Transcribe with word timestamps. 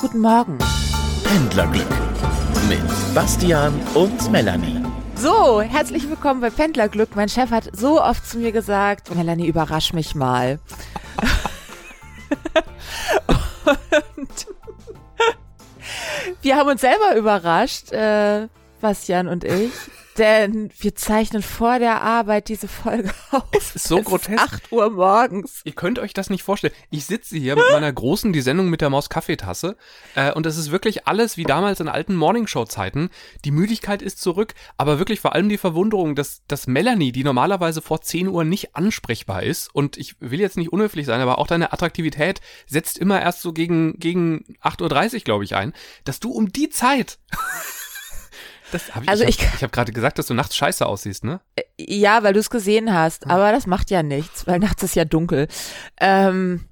Guten 0.00 0.20
Morgen. 0.20 0.56
Pendlerglück 1.24 1.86
mit 2.70 2.80
Bastian 3.14 3.78
und 3.94 4.32
Melanie. 4.32 4.82
So, 5.16 5.60
herzlich 5.60 6.08
willkommen 6.08 6.40
bei 6.40 6.48
Pendlerglück. 6.48 7.14
Mein 7.16 7.28
Chef 7.28 7.50
hat 7.50 7.68
so 7.76 8.02
oft 8.02 8.26
zu 8.26 8.38
mir 8.38 8.50
gesagt, 8.50 9.14
Melanie, 9.14 9.46
überrasch 9.46 9.92
mich 9.92 10.14
mal. 10.14 10.58
und 14.16 14.46
wir 16.40 16.56
haben 16.56 16.70
uns 16.70 16.80
selber 16.80 17.16
überrascht, 17.16 17.92
äh, 17.92 18.48
Bastian 18.80 19.28
und 19.28 19.44
ich 19.44 19.70
denn 20.20 20.70
wir 20.78 20.94
zeichnen 20.94 21.42
vor 21.42 21.78
der 21.78 22.02
Arbeit 22.02 22.48
diese 22.48 22.68
Folge 22.68 23.10
auf. 23.30 23.44
Es 23.52 23.74
ist 23.74 23.88
so 23.88 23.98
es 23.98 24.04
grotesk. 24.04 24.30
Ist 24.30 24.54
8 24.54 24.72
Uhr 24.72 24.90
morgens. 24.90 25.62
Ihr 25.64 25.72
könnt 25.72 25.98
euch 25.98 26.12
das 26.12 26.28
nicht 26.28 26.42
vorstellen. 26.42 26.74
Ich 26.90 27.06
sitze 27.06 27.38
hier 27.38 27.56
mit 27.56 27.64
meiner 27.72 27.90
großen, 27.90 28.32
die 28.32 28.42
Sendung 28.42 28.68
mit 28.68 28.82
der 28.82 28.90
Maus 28.90 29.08
Kaffeetasse 29.08 29.76
äh, 30.14 30.32
und 30.32 30.44
es 30.44 30.58
ist 30.58 30.70
wirklich 30.70 31.08
alles 31.08 31.38
wie 31.38 31.44
damals 31.44 31.80
in 31.80 31.88
alten 31.88 32.14
Morningshow-Zeiten. 32.14 33.08
Die 33.46 33.50
Müdigkeit 33.50 34.02
ist 34.02 34.20
zurück, 34.20 34.54
aber 34.76 34.98
wirklich 34.98 35.20
vor 35.20 35.34
allem 35.34 35.48
die 35.48 35.56
Verwunderung, 35.56 36.14
dass, 36.14 36.42
dass 36.46 36.66
Melanie, 36.66 37.12
die 37.12 37.24
normalerweise 37.24 37.80
vor 37.80 38.02
10 38.02 38.28
Uhr 38.28 38.44
nicht 38.44 38.76
ansprechbar 38.76 39.42
ist 39.42 39.74
und 39.74 39.96
ich 39.96 40.16
will 40.20 40.40
jetzt 40.40 40.58
nicht 40.58 40.70
unhöflich 40.70 41.06
sein, 41.06 41.22
aber 41.22 41.38
auch 41.38 41.46
deine 41.46 41.72
Attraktivität 41.72 42.42
setzt 42.66 42.98
immer 42.98 43.22
erst 43.22 43.40
so 43.40 43.54
gegen, 43.54 43.98
gegen 43.98 44.44
8.30 44.62 45.14
Uhr, 45.14 45.20
glaube 45.20 45.44
ich, 45.44 45.56
ein, 45.56 45.72
dass 46.04 46.20
du 46.20 46.30
um 46.30 46.52
die 46.52 46.68
Zeit 46.68 47.18
das 48.72 48.94
hab 48.94 49.02
ich, 49.02 49.08
also 49.08 49.24
ich, 49.24 49.38
ich 49.38 49.46
habe 49.46 49.62
hab 49.62 49.72
gerade 49.72 49.92
gesagt, 49.92 50.18
dass 50.18 50.26
du 50.26 50.34
nachts 50.34 50.56
scheiße 50.56 50.84
aussiehst, 50.84 51.24
ne? 51.24 51.40
Äh, 51.56 51.62
ja, 51.78 52.22
weil 52.22 52.32
du 52.32 52.40
es 52.40 52.50
gesehen 52.50 52.92
hast. 52.92 53.24
Hm. 53.24 53.30
Aber 53.30 53.52
das 53.52 53.66
macht 53.66 53.90
ja 53.90 54.02
nichts, 54.02 54.46
weil 54.46 54.58
nachts 54.58 54.82
ist 54.82 54.94
ja 54.94 55.04
dunkel. 55.04 55.48
Ähm, 56.00 56.66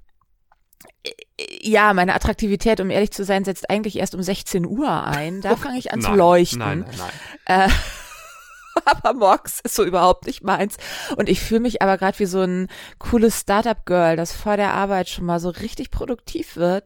äh, 1.03 1.11
ja, 1.61 1.93
meine 1.93 2.13
Attraktivität, 2.13 2.79
um 2.79 2.89
ehrlich 2.89 3.11
zu 3.11 3.23
sein, 3.23 3.45
setzt 3.45 3.69
eigentlich 3.69 3.97
erst 3.97 4.15
um 4.15 4.21
16 4.21 4.65
Uhr 4.65 5.03
ein. 5.03 5.41
Da 5.41 5.55
fange 5.55 5.79
ich 5.79 5.91
an 5.91 5.99
nein, 5.99 6.11
zu 6.11 6.17
leuchten. 6.17 6.59
Nein, 6.59 6.85
nein, 6.87 7.09
nein. 7.47 7.67
Äh, 7.67 7.71
aber 8.85 9.13
morgens 9.13 9.59
ist 9.63 9.75
so 9.75 9.83
überhaupt 9.83 10.25
nicht 10.25 10.43
meins. 10.43 10.77
Und 11.15 11.29
ich 11.29 11.41
fühle 11.41 11.61
mich 11.61 11.81
aber 11.81 11.97
gerade 11.97 12.17
wie 12.19 12.25
so 12.25 12.41
ein 12.41 12.67
cooles 12.97 13.41
Startup-Girl, 13.41 14.15
das 14.15 14.31
vor 14.31 14.57
der 14.57 14.73
Arbeit 14.73 15.09
schon 15.09 15.25
mal 15.25 15.39
so 15.39 15.49
richtig 15.49 15.91
produktiv 15.91 16.55
wird 16.55 16.85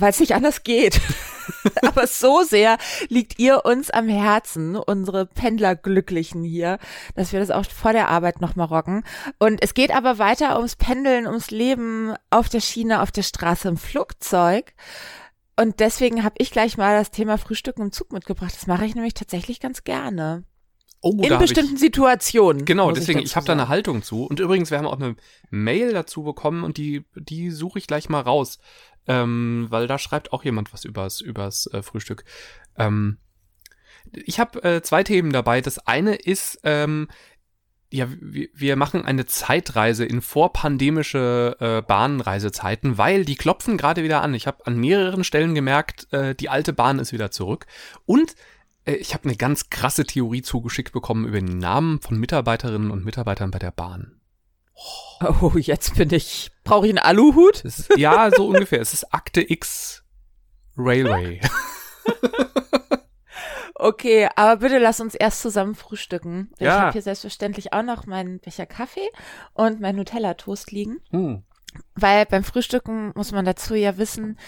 weil 0.00 0.10
es 0.10 0.20
nicht 0.20 0.34
anders 0.34 0.62
geht. 0.62 1.00
Aber 1.82 2.06
so 2.06 2.42
sehr 2.42 2.78
liegt 3.08 3.38
ihr 3.38 3.64
uns 3.64 3.90
am 3.90 4.08
Herzen, 4.08 4.76
unsere 4.76 5.26
Pendlerglücklichen 5.26 6.44
hier, 6.44 6.78
dass 7.14 7.32
wir 7.32 7.40
das 7.40 7.50
auch 7.50 7.64
vor 7.66 7.92
der 7.92 8.08
Arbeit 8.08 8.40
nochmal 8.40 8.66
rocken. 8.66 9.04
Und 9.38 9.62
es 9.62 9.74
geht 9.74 9.90
aber 9.90 10.18
weiter 10.18 10.56
ums 10.56 10.76
Pendeln, 10.76 11.26
ums 11.26 11.50
Leben 11.50 12.14
auf 12.30 12.48
der 12.48 12.60
Schiene, 12.60 13.02
auf 13.02 13.10
der 13.10 13.22
Straße, 13.22 13.68
im 13.68 13.76
Flugzeug. 13.76 14.72
Und 15.58 15.80
deswegen 15.80 16.22
habe 16.22 16.36
ich 16.38 16.50
gleich 16.50 16.76
mal 16.76 16.96
das 16.96 17.10
Thema 17.10 17.36
Frühstücken 17.36 17.82
im 17.82 17.92
Zug 17.92 18.12
mitgebracht. 18.12 18.54
Das 18.54 18.66
mache 18.66 18.84
ich 18.84 18.94
nämlich 18.94 19.14
tatsächlich 19.14 19.58
ganz 19.60 19.82
gerne. 19.82 20.44
Oh, 21.00 21.12
in 21.22 21.38
bestimmten 21.38 21.74
ich, 21.74 21.80
Situationen. 21.80 22.64
Genau, 22.64 22.90
deswegen, 22.90 23.20
ich, 23.20 23.26
ich 23.26 23.36
habe 23.36 23.46
da 23.46 23.52
eine 23.52 23.68
Haltung 23.68 24.02
zu. 24.02 24.24
Und 24.24 24.40
übrigens, 24.40 24.70
wir 24.70 24.78
haben 24.78 24.86
auch 24.86 24.98
eine 24.98 25.14
Mail 25.50 25.92
dazu 25.92 26.24
bekommen 26.24 26.64
und 26.64 26.76
die, 26.76 27.04
die 27.14 27.50
suche 27.50 27.78
ich 27.78 27.86
gleich 27.86 28.08
mal 28.08 28.20
raus 28.20 28.58
ähm, 29.08 29.66
weil 29.70 29.86
da 29.86 29.98
schreibt 29.98 30.32
auch 30.32 30.44
jemand 30.44 30.72
was 30.72 30.84
übers, 30.84 31.20
übers 31.20 31.66
äh, 31.72 31.82
Frühstück. 31.82 32.24
Ähm, 32.76 33.18
ich 34.12 34.38
habe 34.38 34.62
äh, 34.62 34.82
zwei 34.82 35.02
Themen 35.02 35.32
dabei. 35.32 35.60
Das 35.60 35.78
eine 35.86 36.14
ist, 36.14 36.60
ähm, 36.62 37.08
ja, 37.90 38.06
wir, 38.20 38.76
machen 38.76 39.04
eine 39.04 39.24
Zeitreise 39.24 40.04
in 40.04 40.20
vorpandemische 40.20 41.56
äh, 41.58 41.82
Bahnreisezeiten, 41.82 42.98
weil 42.98 43.24
die 43.24 43.36
klopfen 43.36 43.78
gerade 43.78 44.02
wieder 44.02 44.22
an. 44.22 44.34
Ich 44.34 44.46
habe 44.46 44.66
an 44.66 44.76
mehreren 44.76 45.24
Stellen 45.24 45.54
gemerkt, 45.54 46.12
äh, 46.12 46.34
die 46.34 46.50
alte 46.50 46.74
Bahn 46.74 46.98
ist 46.98 47.12
wieder 47.12 47.30
zurück. 47.30 47.66
Und 48.04 48.34
äh, 48.84 48.94
ich 48.94 49.14
habe 49.14 49.24
eine 49.24 49.36
ganz 49.36 49.70
krasse 49.70 50.04
Theorie 50.04 50.42
zugeschickt 50.42 50.92
bekommen 50.92 51.26
über 51.26 51.40
den 51.40 51.58
Namen 51.58 52.00
von 52.00 52.18
Mitarbeiterinnen 52.18 52.90
und 52.90 53.06
Mitarbeitern 53.06 53.50
bei 53.50 53.58
der 53.58 53.70
Bahn. 53.70 54.17
Oh, 55.20 55.52
jetzt 55.56 55.96
bin 55.96 56.12
ich. 56.12 56.50
Brauche 56.64 56.86
ich 56.86 56.90
einen 56.90 56.98
Aluhut? 56.98 57.64
Ist, 57.64 57.88
ja, 57.96 58.30
so 58.34 58.46
ungefähr. 58.46 58.80
Es 58.80 58.92
ist 58.92 59.12
Akte 59.12 59.40
X 59.50 60.04
Railway. 60.76 61.40
okay, 63.74 64.28
aber 64.36 64.60
bitte 64.60 64.78
lass 64.78 65.00
uns 65.00 65.14
erst 65.14 65.42
zusammen 65.42 65.74
frühstücken. 65.74 66.52
Ja. 66.58 66.66
Ich 66.66 66.80
habe 66.80 66.92
hier 66.92 67.02
selbstverständlich 67.02 67.72
auch 67.72 67.82
noch 67.82 68.06
meinen 68.06 68.38
Becher 68.38 68.66
Kaffee 68.66 69.08
und 69.54 69.80
mein 69.80 69.96
Nutella-Toast 69.96 70.70
liegen. 70.70 71.00
Hm. 71.10 71.42
Weil 71.94 72.26
beim 72.26 72.44
Frühstücken 72.44 73.12
muss 73.14 73.32
man 73.32 73.44
dazu 73.44 73.74
ja 73.74 73.98
wissen, 73.98 74.38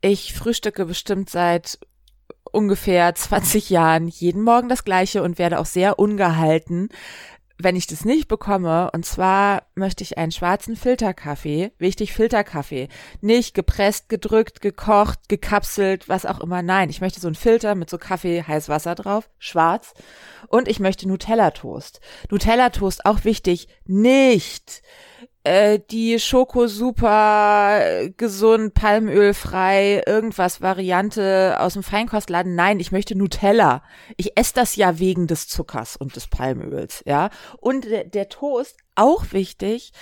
ich 0.00 0.32
frühstücke 0.34 0.86
bestimmt 0.86 1.28
seit 1.28 1.78
ungefähr 2.52 3.14
20 3.14 3.70
Jahren 3.70 4.08
jeden 4.08 4.42
Morgen 4.42 4.68
das 4.68 4.84
gleiche 4.84 5.22
und 5.22 5.38
werde 5.38 5.58
auch 5.58 5.66
sehr 5.66 5.98
ungehalten 5.98 6.88
wenn 7.62 7.76
ich 7.76 7.86
das 7.86 8.04
nicht 8.04 8.28
bekomme, 8.28 8.90
und 8.92 9.04
zwar 9.04 9.64
möchte 9.74 10.02
ich 10.04 10.18
einen 10.18 10.32
schwarzen 10.32 10.76
Filterkaffee, 10.76 11.72
wichtig 11.78 12.12
Filterkaffee, 12.12 12.88
nicht 13.20 13.54
gepresst, 13.54 14.08
gedrückt, 14.08 14.60
gekocht, 14.60 15.28
gekapselt, 15.28 16.08
was 16.08 16.26
auch 16.26 16.40
immer. 16.40 16.62
Nein, 16.62 16.90
ich 16.90 17.00
möchte 17.00 17.20
so 17.20 17.28
einen 17.28 17.34
Filter 17.34 17.74
mit 17.74 17.90
so 17.90 17.98
Kaffee, 17.98 18.42
heiß 18.42 18.68
Wasser 18.68 18.94
drauf, 18.94 19.30
schwarz. 19.38 19.94
Und 20.48 20.68
ich 20.68 20.80
möchte 20.80 21.08
Nutella 21.08 21.50
Toast. 21.50 22.00
Nutella 22.30 22.70
Toast 22.70 23.04
auch 23.06 23.24
wichtig, 23.24 23.68
nicht 23.86 24.82
äh, 25.44 25.78
die 25.90 26.18
Schoko 26.18 26.66
super 26.66 27.80
äh, 27.82 28.10
gesund, 28.10 28.74
palmölfrei, 28.74 30.02
irgendwas 30.06 30.60
Variante 30.60 31.56
aus 31.58 31.74
dem 31.74 31.82
Feinkostladen. 31.82 32.54
Nein, 32.54 32.78
ich 32.80 32.92
möchte 32.92 33.16
Nutella. 33.16 33.82
Ich 34.16 34.36
esse 34.36 34.54
das 34.54 34.76
ja 34.76 34.98
wegen 34.98 35.26
des 35.26 35.48
Zuckers 35.48 35.96
und 35.96 36.14
des 36.16 36.26
Palmöls, 36.26 37.02
ja. 37.06 37.30
Und 37.58 37.86
der, 37.86 38.04
der 38.04 38.28
Toast, 38.28 38.76
auch 38.96 39.32
wichtig, 39.32 39.92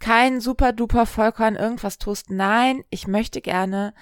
kein 0.00 0.40
super 0.40 0.72
duper 0.72 1.06
Vollkorn 1.06 1.56
irgendwas 1.56 1.98
Toast. 1.98 2.30
Nein, 2.30 2.82
ich 2.90 3.06
möchte 3.06 3.40
gerne 3.40 3.94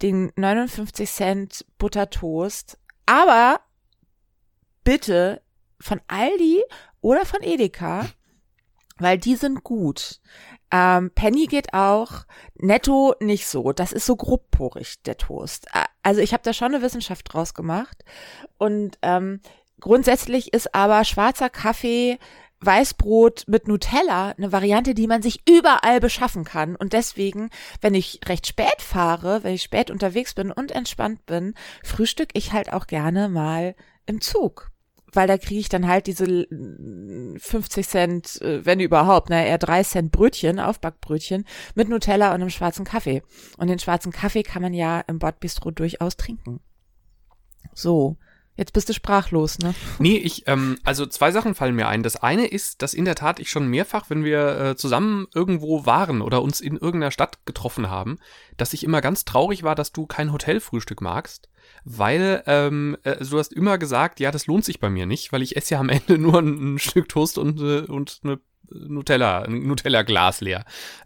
den 0.00 0.32
59 0.36 1.10
Cent 1.10 1.66
Buttertoast, 1.78 2.78
aber 3.06 3.60
bitte 4.82 5.42
von 5.78 6.00
Aldi 6.08 6.62
oder 7.00 7.26
von 7.26 7.42
Edeka 7.42 8.06
weil 9.02 9.18
die 9.18 9.36
sind 9.36 9.64
gut. 9.64 10.20
Ähm, 10.70 11.10
Penny 11.14 11.46
geht 11.46 11.74
auch, 11.74 12.24
Netto 12.54 13.14
nicht 13.20 13.46
so. 13.46 13.72
Das 13.72 13.92
ist 13.92 14.06
so 14.06 14.16
grobporig, 14.16 15.02
der 15.02 15.18
Toast. 15.18 15.66
Also 16.02 16.20
ich 16.20 16.32
habe 16.32 16.42
da 16.42 16.52
schon 16.52 16.74
eine 16.74 16.82
Wissenschaft 16.82 17.32
draus 17.32 17.52
gemacht. 17.52 18.04
Und 18.56 18.98
ähm, 19.02 19.40
grundsätzlich 19.80 20.54
ist 20.54 20.74
aber 20.74 21.04
schwarzer 21.04 21.50
Kaffee, 21.50 22.18
Weißbrot 22.64 23.44
mit 23.48 23.68
Nutella 23.68 24.30
eine 24.30 24.52
Variante, 24.52 24.94
die 24.94 25.08
man 25.08 25.20
sich 25.20 25.42
überall 25.48 26.00
beschaffen 26.00 26.44
kann. 26.44 26.76
Und 26.76 26.92
deswegen, 26.92 27.50
wenn 27.80 27.94
ich 27.94 28.20
recht 28.26 28.46
spät 28.46 28.80
fahre, 28.80 29.44
wenn 29.44 29.54
ich 29.54 29.62
spät 29.62 29.90
unterwegs 29.90 30.32
bin 30.32 30.50
und 30.50 30.70
entspannt 30.70 31.26
bin, 31.26 31.54
frühstück 31.82 32.30
ich 32.34 32.52
halt 32.52 32.72
auch 32.72 32.86
gerne 32.86 33.28
mal 33.28 33.74
im 34.06 34.20
Zug 34.20 34.71
weil 35.12 35.28
da 35.28 35.38
kriege 35.38 35.60
ich 35.60 35.68
dann 35.68 35.86
halt 35.86 36.06
diese 36.06 36.26
50 36.26 37.86
Cent, 37.86 38.40
äh, 38.42 38.64
wenn 38.64 38.80
überhaupt, 38.80 39.30
na 39.30 39.44
eher 39.44 39.58
3 39.58 39.82
Cent 39.84 40.12
Brötchen, 40.12 40.58
Aufbackbrötchen 40.58 41.44
mit 41.74 41.88
Nutella 41.88 42.28
und 42.28 42.40
einem 42.40 42.50
schwarzen 42.50 42.84
Kaffee. 42.84 43.22
Und 43.58 43.68
den 43.68 43.78
schwarzen 43.78 44.12
Kaffee 44.12 44.42
kann 44.42 44.62
man 44.62 44.74
ja 44.74 45.00
im 45.00 45.18
Bordbistro 45.18 45.70
durchaus 45.70 46.16
trinken. 46.16 46.60
So. 47.74 48.16
Jetzt 48.54 48.74
bist 48.74 48.90
du 48.90 48.92
sprachlos, 48.92 49.58
ne? 49.60 49.74
Nee, 49.98 50.18
ich, 50.18 50.46
ähm, 50.46 50.76
also 50.84 51.06
zwei 51.06 51.32
Sachen 51.32 51.54
fallen 51.54 51.74
mir 51.74 51.88
ein. 51.88 52.02
Das 52.02 52.16
eine 52.16 52.46
ist, 52.46 52.82
dass 52.82 52.92
in 52.92 53.06
der 53.06 53.14
Tat 53.14 53.40
ich 53.40 53.48
schon 53.48 53.66
mehrfach, 53.66 54.10
wenn 54.10 54.24
wir 54.24 54.60
äh, 54.60 54.76
zusammen 54.76 55.26
irgendwo 55.34 55.86
waren 55.86 56.20
oder 56.20 56.42
uns 56.42 56.60
in 56.60 56.74
irgendeiner 56.76 57.10
Stadt 57.10 57.38
getroffen 57.46 57.88
haben, 57.88 58.18
dass 58.58 58.74
ich 58.74 58.84
immer 58.84 59.00
ganz 59.00 59.24
traurig 59.24 59.62
war, 59.62 59.74
dass 59.74 59.92
du 59.92 60.06
kein 60.06 60.34
Hotelfrühstück 60.34 61.00
magst 61.00 61.48
weil 61.84 62.42
ähm, 62.46 62.96
äh, 63.04 63.16
du 63.24 63.38
hast 63.38 63.52
immer 63.52 63.78
gesagt, 63.78 64.20
ja, 64.20 64.30
das 64.30 64.46
lohnt 64.46 64.64
sich 64.64 64.80
bei 64.80 64.90
mir 64.90 65.06
nicht, 65.06 65.32
weil 65.32 65.42
ich 65.42 65.56
esse 65.56 65.74
ja 65.74 65.80
am 65.80 65.88
Ende 65.88 66.18
nur 66.18 66.38
ein, 66.38 66.74
ein 66.74 66.78
Stück 66.78 67.08
Toast 67.08 67.38
und, 67.38 67.60
äh, 67.60 67.90
und 67.90 68.20
eine 68.24 68.38
Nutella, 68.70 69.42
ein 69.42 69.66
Nutella-Glas 69.66 70.40
leer. 70.40 70.64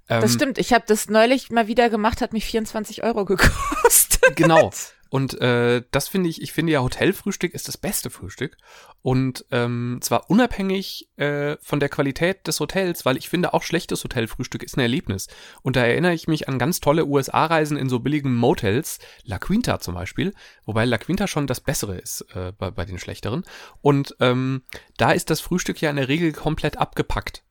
Ähm, 0.09 0.21
das 0.21 0.35
stimmt. 0.35 0.59
Ich 0.59 0.73
habe 0.73 0.85
das 0.87 1.09
neulich 1.09 1.51
mal 1.51 1.67
wieder 1.67 1.91
gemacht, 1.91 2.21
hat 2.21 2.33
mich 2.33 2.45
24 2.45 3.03
Euro 3.03 3.25
gekostet. 3.25 4.37
Genau. 4.37 4.71
Und 5.09 5.41
äh, 5.41 5.83
das 5.91 6.09
finde 6.09 6.29
ich, 6.29 6.43
ich 6.43 6.53
finde 6.53 6.73
ja, 6.73 6.83
Hotelfrühstück 6.83 7.55
ist 7.55 7.69
das 7.69 7.77
beste 7.77 8.11
Frühstück. 8.11 8.57
Und 9.03 9.45
ähm, 9.51 9.99
zwar 10.01 10.31
unabhängig 10.31 11.09
äh, 11.17 11.57
von 11.61 11.81
der 11.81 11.89
Qualität 11.89 12.47
des 12.47 12.61
Hotels, 12.61 13.05
weil 13.05 13.17
ich 13.17 13.29
finde, 13.29 13.55
auch 13.55 13.63
schlechtes 13.63 14.03
Hotelfrühstück 14.03 14.63
ist 14.63 14.77
ein 14.77 14.81
Erlebnis. 14.81 15.29
Und 15.63 15.77
da 15.77 15.85
erinnere 15.85 16.15
ich 16.15 16.27
mich 16.29 16.49
an 16.49 16.59
ganz 16.59 16.81
tolle 16.81 17.07
USA-Reisen 17.07 17.77
in 17.77 17.89
so 17.89 18.01
billigen 18.01 18.35
Motels, 18.35 18.99
La 19.23 19.39
Quinta 19.39 19.79
zum 19.81 19.95
Beispiel, 19.95 20.35
wobei 20.65 20.85
La 20.85 20.99
Quinta 20.99 21.27
schon 21.27 21.47
das 21.47 21.61
Bessere 21.61 21.97
ist 21.99 22.23
äh, 22.35 22.53
bei, 22.59 22.71
bei 22.71 22.85
den 22.85 22.99
schlechteren. 22.99 23.45
Und 23.81 24.17
ähm, 24.21 24.63
da 24.97 25.13
ist 25.13 25.31
das 25.31 25.41
Frühstück 25.41 25.81
ja 25.81 25.91
in 25.91 25.97
der 25.97 26.09
Regel 26.09 26.33
komplett 26.33 26.79
abgepackt 26.79 27.45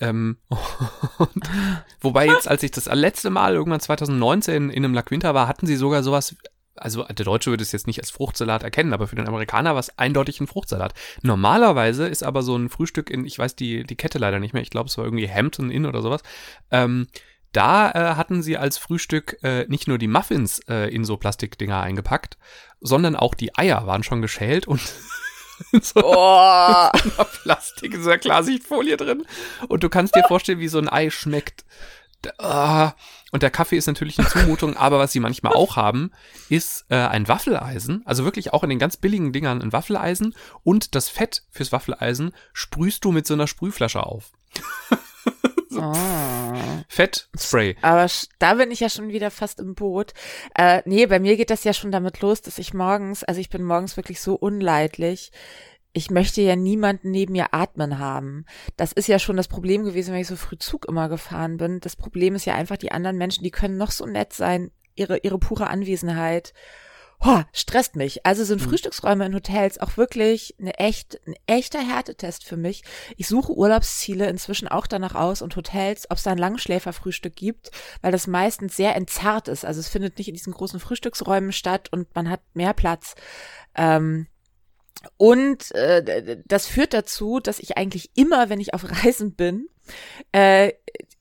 ähm, 0.00 0.38
und, 1.18 1.50
wobei 2.00 2.26
jetzt, 2.26 2.48
als 2.48 2.62
ich 2.62 2.70
das 2.70 2.86
letzte 2.86 3.30
Mal 3.30 3.54
irgendwann 3.54 3.80
2019 3.80 4.70
in 4.70 4.84
einem 4.84 4.94
La 4.94 5.02
Quinta 5.02 5.34
war, 5.34 5.46
hatten 5.46 5.66
sie 5.66 5.76
sogar 5.76 6.02
sowas 6.02 6.36
also 6.80 7.04
der 7.04 7.24
Deutsche 7.24 7.50
würde 7.50 7.62
es 7.62 7.72
jetzt 7.72 7.86
nicht 7.86 8.00
als 8.00 8.10
Fruchtsalat 8.10 8.62
erkennen, 8.62 8.92
aber 8.92 9.06
für 9.06 9.16
den 9.16 9.28
Amerikaner 9.28 9.74
war 9.74 9.80
es 9.80 9.98
eindeutig 9.98 10.40
ein 10.40 10.46
Fruchtsalat. 10.46 10.94
Normalerweise 11.22 12.06
ist 12.06 12.22
aber 12.22 12.42
so 12.42 12.56
ein 12.56 12.68
Frühstück 12.68 13.10
in, 13.10 13.24
ich 13.24 13.38
weiß 13.38 13.56
die, 13.56 13.84
die 13.84 13.96
Kette 13.96 14.18
leider 14.18 14.38
nicht 14.38 14.54
mehr, 14.54 14.62
ich 14.62 14.70
glaube 14.70 14.88
es 14.88 14.98
war 14.98 15.04
irgendwie 15.04 15.30
Hampton 15.30 15.70
Inn 15.70 15.86
oder 15.86 16.02
sowas, 16.02 16.22
ähm, 16.70 17.06
da 17.52 17.90
äh, 17.90 18.14
hatten 18.14 18.42
sie 18.42 18.56
als 18.56 18.78
Frühstück 18.78 19.38
äh, 19.42 19.66
nicht 19.66 19.88
nur 19.88 19.98
die 19.98 20.06
Muffins 20.08 20.60
äh, 20.68 20.88
in 20.94 21.04
so 21.04 21.16
Plastikdinger 21.16 21.80
eingepackt, 21.80 22.38
sondern 22.80 23.16
auch 23.16 23.34
die 23.34 23.56
Eier 23.56 23.86
waren 23.86 24.04
schon 24.04 24.22
geschält 24.22 24.68
und 24.68 24.80
so 25.82 26.00
oh. 26.04 26.88
Plastik, 27.42 27.94
in 27.94 28.02
so 28.02 28.10
einer 28.10 28.18
Klarsichtfolie 28.18 28.96
drin. 28.96 29.26
Und 29.68 29.82
du 29.82 29.88
kannst 29.88 30.14
dir 30.14 30.24
vorstellen, 30.24 30.60
wie 30.60 30.68
so 30.68 30.78
ein 30.78 30.88
Ei 30.88 31.10
schmeckt. 31.10 31.64
Ah. 32.38 32.92
Und 33.30 33.42
der 33.42 33.50
Kaffee 33.50 33.76
ist 33.76 33.86
natürlich 33.86 34.18
eine 34.18 34.28
Zumutung, 34.28 34.76
aber 34.76 34.98
was 34.98 35.12
sie 35.12 35.20
manchmal 35.20 35.52
auch 35.52 35.76
haben, 35.76 36.10
ist 36.48 36.84
äh, 36.88 36.96
ein 36.96 37.28
Waffeleisen. 37.28 38.02
Also 38.04 38.24
wirklich 38.24 38.52
auch 38.52 38.64
in 38.64 38.70
den 38.70 38.78
ganz 38.78 38.96
billigen 38.96 39.32
Dingern 39.32 39.62
ein 39.62 39.72
Waffeleisen. 39.72 40.34
Und 40.64 40.94
das 40.94 41.08
Fett 41.08 41.44
fürs 41.50 41.72
Waffeleisen 41.72 42.32
sprühst 42.52 43.04
du 43.04 43.12
mit 43.12 43.26
so 43.26 43.34
einer 43.34 43.46
Sprühflasche 43.46 44.04
auf. 44.04 44.32
so. 45.70 45.80
oh. 45.80 46.58
Fettspray. 46.88 47.76
Aber 47.82 48.08
da 48.40 48.54
bin 48.54 48.70
ich 48.72 48.80
ja 48.80 48.88
schon 48.88 49.10
wieder 49.10 49.30
fast 49.30 49.60
im 49.60 49.74
Boot. 49.74 50.12
Äh, 50.56 50.82
nee, 50.84 51.06
bei 51.06 51.20
mir 51.20 51.36
geht 51.36 51.50
das 51.50 51.64
ja 51.64 51.72
schon 51.72 51.92
damit 51.92 52.20
los, 52.20 52.42
dass 52.42 52.58
ich 52.58 52.74
morgens, 52.74 53.22
also 53.22 53.40
ich 53.40 53.48
bin 53.48 53.62
morgens 53.62 53.96
wirklich 53.96 54.20
so 54.20 54.34
unleidlich 54.34 55.30
ich 55.92 56.10
möchte 56.10 56.40
ja 56.40 56.56
niemanden 56.56 57.10
neben 57.10 57.32
mir 57.32 57.52
atmen 57.52 57.98
haben. 57.98 58.44
Das 58.76 58.92
ist 58.92 59.08
ja 59.08 59.18
schon 59.18 59.36
das 59.36 59.48
Problem 59.48 59.84
gewesen, 59.84 60.12
wenn 60.12 60.20
ich 60.20 60.28
so 60.28 60.36
früh 60.36 60.56
Zug 60.58 60.86
immer 60.86 61.08
gefahren 61.08 61.56
bin. 61.56 61.80
Das 61.80 61.96
Problem 61.96 62.34
ist 62.34 62.44
ja 62.44 62.54
einfach, 62.54 62.76
die 62.76 62.92
anderen 62.92 63.16
Menschen, 63.16 63.42
die 63.42 63.50
können 63.50 63.76
noch 63.76 63.90
so 63.90 64.06
nett 64.06 64.32
sein, 64.32 64.70
ihre, 64.94 65.18
ihre 65.18 65.38
pure 65.38 65.66
Anwesenheit. 65.66 66.52
Oh, 67.22 67.42
stresst 67.52 67.96
mich. 67.96 68.24
Also 68.24 68.44
sind 68.44 68.62
mhm. 68.62 68.68
Frühstücksräume 68.68 69.26
in 69.26 69.34
Hotels 69.34 69.78
auch 69.78 69.96
wirklich 69.98 70.54
eine 70.58 70.78
echt, 70.78 71.20
ein 71.26 71.34
echter 71.46 71.80
Härtetest 71.80 72.44
für 72.44 72.56
mich. 72.56 72.82
Ich 73.16 73.28
suche 73.28 73.52
Urlaubsziele 73.52 74.26
inzwischen 74.28 74.68
auch 74.68 74.86
danach 74.86 75.14
aus 75.14 75.42
und 75.42 75.54
Hotels, 75.54 76.10
ob 76.10 76.16
es 76.16 76.22
da 76.22 76.30
ein 76.30 76.38
Langschläferfrühstück 76.38 77.36
gibt, 77.36 77.72
weil 78.00 78.12
das 78.12 78.26
meistens 78.26 78.74
sehr 78.74 78.96
entzerrt 78.96 79.48
ist. 79.48 79.66
Also 79.66 79.80
es 79.80 79.88
findet 79.88 80.16
nicht 80.16 80.28
in 80.28 80.34
diesen 80.34 80.54
großen 80.54 80.80
Frühstücksräumen 80.80 81.52
statt 81.52 81.88
und 81.92 82.14
man 82.14 82.30
hat 82.30 82.40
mehr 82.54 82.72
Platz. 82.72 83.16
Ähm, 83.74 84.26
und 85.16 85.72
äh, 85.74 86.42
das 86.46 86.66
führt 86.66 86.92
dazu, 86.92 87.40
dass 87.40 87.58
ich 87.58 87.76
eigentlich 87.76 88.10
immer, 88.14 88.50
wenn 88.50 88.60
ich 88.60 88.74
auf 88.74 88.84
Reisen 89.04 89.34
bin, 89.34 89.68
äh, 90.32 90.72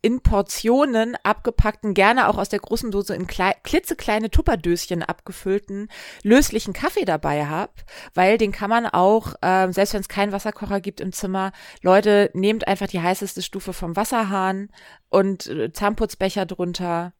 in 0.01 0.21
Portionen 0.21 1.17
abgepackten, 1.23 1.93
gerne 1.93 2.29
auch 2.29 2.37
aus 2.37 2.49
der 2.49 2.59
großen 2.59 2.89
Dose 2.91 3.15
in 3.15 3.27
klitzekleine 3.27 4.29
Tupperdöschen 4.29 5.03
abgefüllten, 5.03 5.89
löslichen 6.23 6.73
Kaffee 6.73 7.03
dabei 7.03 7.47
habe, 7.47 7.73
weil 8.13 8.37
den 8.37 8.51
kann 8.51 8.69
man 8.69 8.85
auch, 8.85 9.35
äh, 9.41 9.71
selbst 9.71 9.93
wenn 9.93 10.01
es 10.01 10.07
keinen 10.07 10.31
Wasserkocher 10.31 10.79
gibt 10.79 11.01
im 11.01 11.11
Zimmer, 11.11 11.51
Leute, 11.81 12.29
nehmt 12.33 12.67
einfach 12.67 12.87
die 12.87 13.01
heißeste 13.01 13.41
Stufe 13.41 13.73
vom 13.73 13.95
Wasserhahn 13.95 14.69
und 15.09 15.47
äh, 15.47 15.73
Zahnputzbecher 15.73 16.45
drunter, 16.45 17.13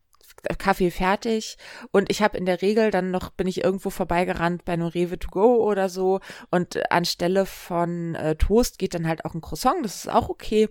Kaffee 0.57 0.91
fertig 0.91 1.57
und 1.91 2.09
ich 2.09 2.21
habe 2.21 2.37
in 2.37 2.45
der 2.45 2.61
Regel 2.61 2.91
dann 2.91 3.11
noch 3.11 3.29
bin 3.31 3.47
ich 3.47 3.63
irgendwo 3.63 3.89
vorbeigerannt 3.89 4.65
bei 4.65 4.73
einem 4.73 4.87
Rewe 4.87 5.19
to 5.19 5.29
go 5.29 5.63
oder 5.63 5.89
so 5.89 6.19
und 6.49 6.91
anstelle 6.91 7.45
von 7.45 8.15
äh, 8.15 8.35
Toast 8.35 8.79
geht 8.79 8.93
dann 8.93 9.07
halt 9.07 9.25
auch 9.25 9.33
ein 9.33 9.41
Croissant, 9.41 9.83
das 9.83 9.95
ist 9.95 10.09
auch 10.09 10.29
okay. 10.29 10.69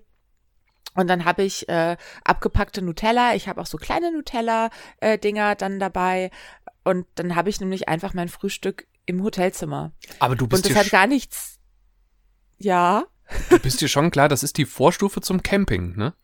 Und 0.94 1.09
dann 1.09 1.25
habe 1.25 1.44
ich 1.44 1.69
äh, 1.69 1.97
abgepackte 2.25 2.82
Nutella, 2.82 3.35
ich 3.35 3.47
habe 3.47 3.61
auch 3.61 3.67
so 3.67 3.79
kleine 3.79 4.11
Nutella 4.11 4.70
äh, 5.00 5.19
Dinger 5.19 5.55
dann 5.55 5.79
dabei 5.79 6.31
und 6.82 7.06
dann 7.15 7.37
habe 7.37 7.50
ich 7.50 7.61
nämlich 7.61 7.88
einfach 7.88 8.15
mein 8.15 8.29
Frühstück 8.29 8.87
im 9.06 9.23
Hotelzimmer. 9.23 9.93
Aber 10.19 10.35
du 10.35 10.47
bist 10.47 10.65
und 10.65 10.75
das 10.75 10.85
hat 10.85 10.91
gar 10.91 11.06
nichts 11.06 11.59
Ja. 12.59 13.05
Du 13.50 13.59
bist 13.59 13.81
dir 13.81 13.88
schon 13.88 14.11
klar, 14.11 14.29
das 14.29 14.43
ist 14.43 14.56
die 14.56 14.65
Vorstufe 14.65 15.20
zum 15.20 15.43
Camping, 15.43 15.97
ne? 15.97 16.15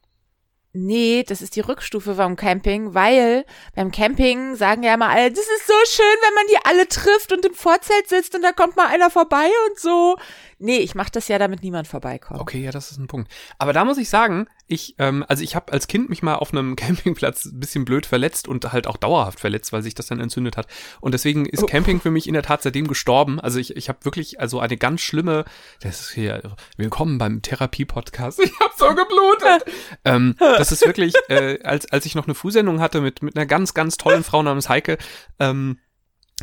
Nee, 0.76 1.22
das 1.22 1.40
ist 1.40 1.54
die 1.54 1.60
Rückstufe 1.60 2.14
beim 2.14 2.34
Camping, 2.34 2.94
weil 2.94 3.44
beim 3.76 3.92
Camping 3.92 4.56
sagen 4.56 4.82
ja 4.82 4.94
immer 4.94 5.08
alle, 5.08 5.30
das 5.30 5.38
ist 5.38 5.68
so 5.68 5.72
schön, 5.86 6.16
wenn 6.20 6.34
man 6.34 6.44
die 6.50 6.66
alle 6.66 6.88
trifft 6.88 7.32
und 7.32 7.46
im 7.46 7.54
Vorzelt 7.54 8.08
sitzt 8.08 8.34
und 8.34 8.42
da 8.42 8.50
kommt 8.50 8.76
mal 8.76 8.88
einer 8.88 9.08
vorbei 9.08 9.46
und 9.68 9.78
so. 9.78 10.16
Nee, 10.58 10.78
ich 10.78 10.96
mache 10.96 11.12
das 11.12 11.28
ja, 11.28 11.38
damit 11.38 11.62
niemand 11.62 11.86
vorbeikommt. 11.86 12.40
Okay, 12.40 12.60
ja, 12.60 12.72
das 12.72 12.90
ist 12.90 12.98
ein 12.98 13.06
Punkt. 13.06 13.30
Aber 13.58 13.72
da 13.72 13.84
muss 13.84 13.98
ich 13.98 14.08
sagen, 14.08 14.48
ich, 14.66 14.94
ähm, 14.98 15.24
also 15.28 15.42
ich 15.42 15.54
habe 15.54 15.72
als 15.72 15.86
Kind 15.88 16.08
mich 16.08 16.22
mal 16.22 16.36
auf 16.36 16.52
einem 16.52 16.76
Campingplatz 16.76 17.44
ein 17.46 17.60
bisschen 17.60 17.84
blöd 17.84 18.06
verletzt 18.06 18.48
und 18.48 18.72
halt 18.72 18.86
auch 18.86 18.96
dauerhaft 18.96 19.40
verletzt, 19.40 19.72
weil 19.72 19.82
sich 19.82 19.94
das 19.94 20.06
dann 20.06 20.20
entzündet 20.20 20.56
hat. 20.56 20.66
Und 21.00 21.12
deswegen 21.12 21.46
ist 21.46 21.62
oh. 21.62 21.66
Camping 21.66 22.00
für 22.00 22.10
mich 22.10 22.26
in 22.26 22.34
der 22.34 22.42
Tat 22.42 22.62
seitdem 22.62 22.88
gestorben. 22.88 23.40
Also 23.40 23.58
ich, 23.58 23.76
ich 23.76 23.88
habe 23.88 24.04
wirklich 24.04 24.40
also 24.40 24.60
eine 24.60 24.76
ganz 24.76 25.00
schlimme, 25.00 25.44
das 25.80 26.00
ist 26.00 26.10
hier, 26.12 26.42
willkommen 26.76 27.18
beim 27.18 27.42
Therapie-Podcast. 27.42 28.40
Ich 28.44 28.60
habe 28.60 28.74
so 28.76 28.88
geblutet. 28.94 29.64
ähm, 30.04 30.36
das 30.38 30.70
ist 30.70 30.86
wirklich, 30.86 31.14
äh, 31.28 31.62
als, 31.62 31.90
als 31.90 32.04
ich 32.06 32.14
noch 32.14 32.26
eine 32.26 32.34
Frühsendung 32.34 32.80
hatte 32.80 33.00
mit, 33.00 33.22
mit 33.22 33.36
einer 33.36 33.46
ganz, 33.46 33.74
ganz 33.74 33.96
tollen 33.96 34.22
Frau 34.22 34.42
namens 34.42 34.68
Heike, 34.68 34.98
ähm, 35.40 35.78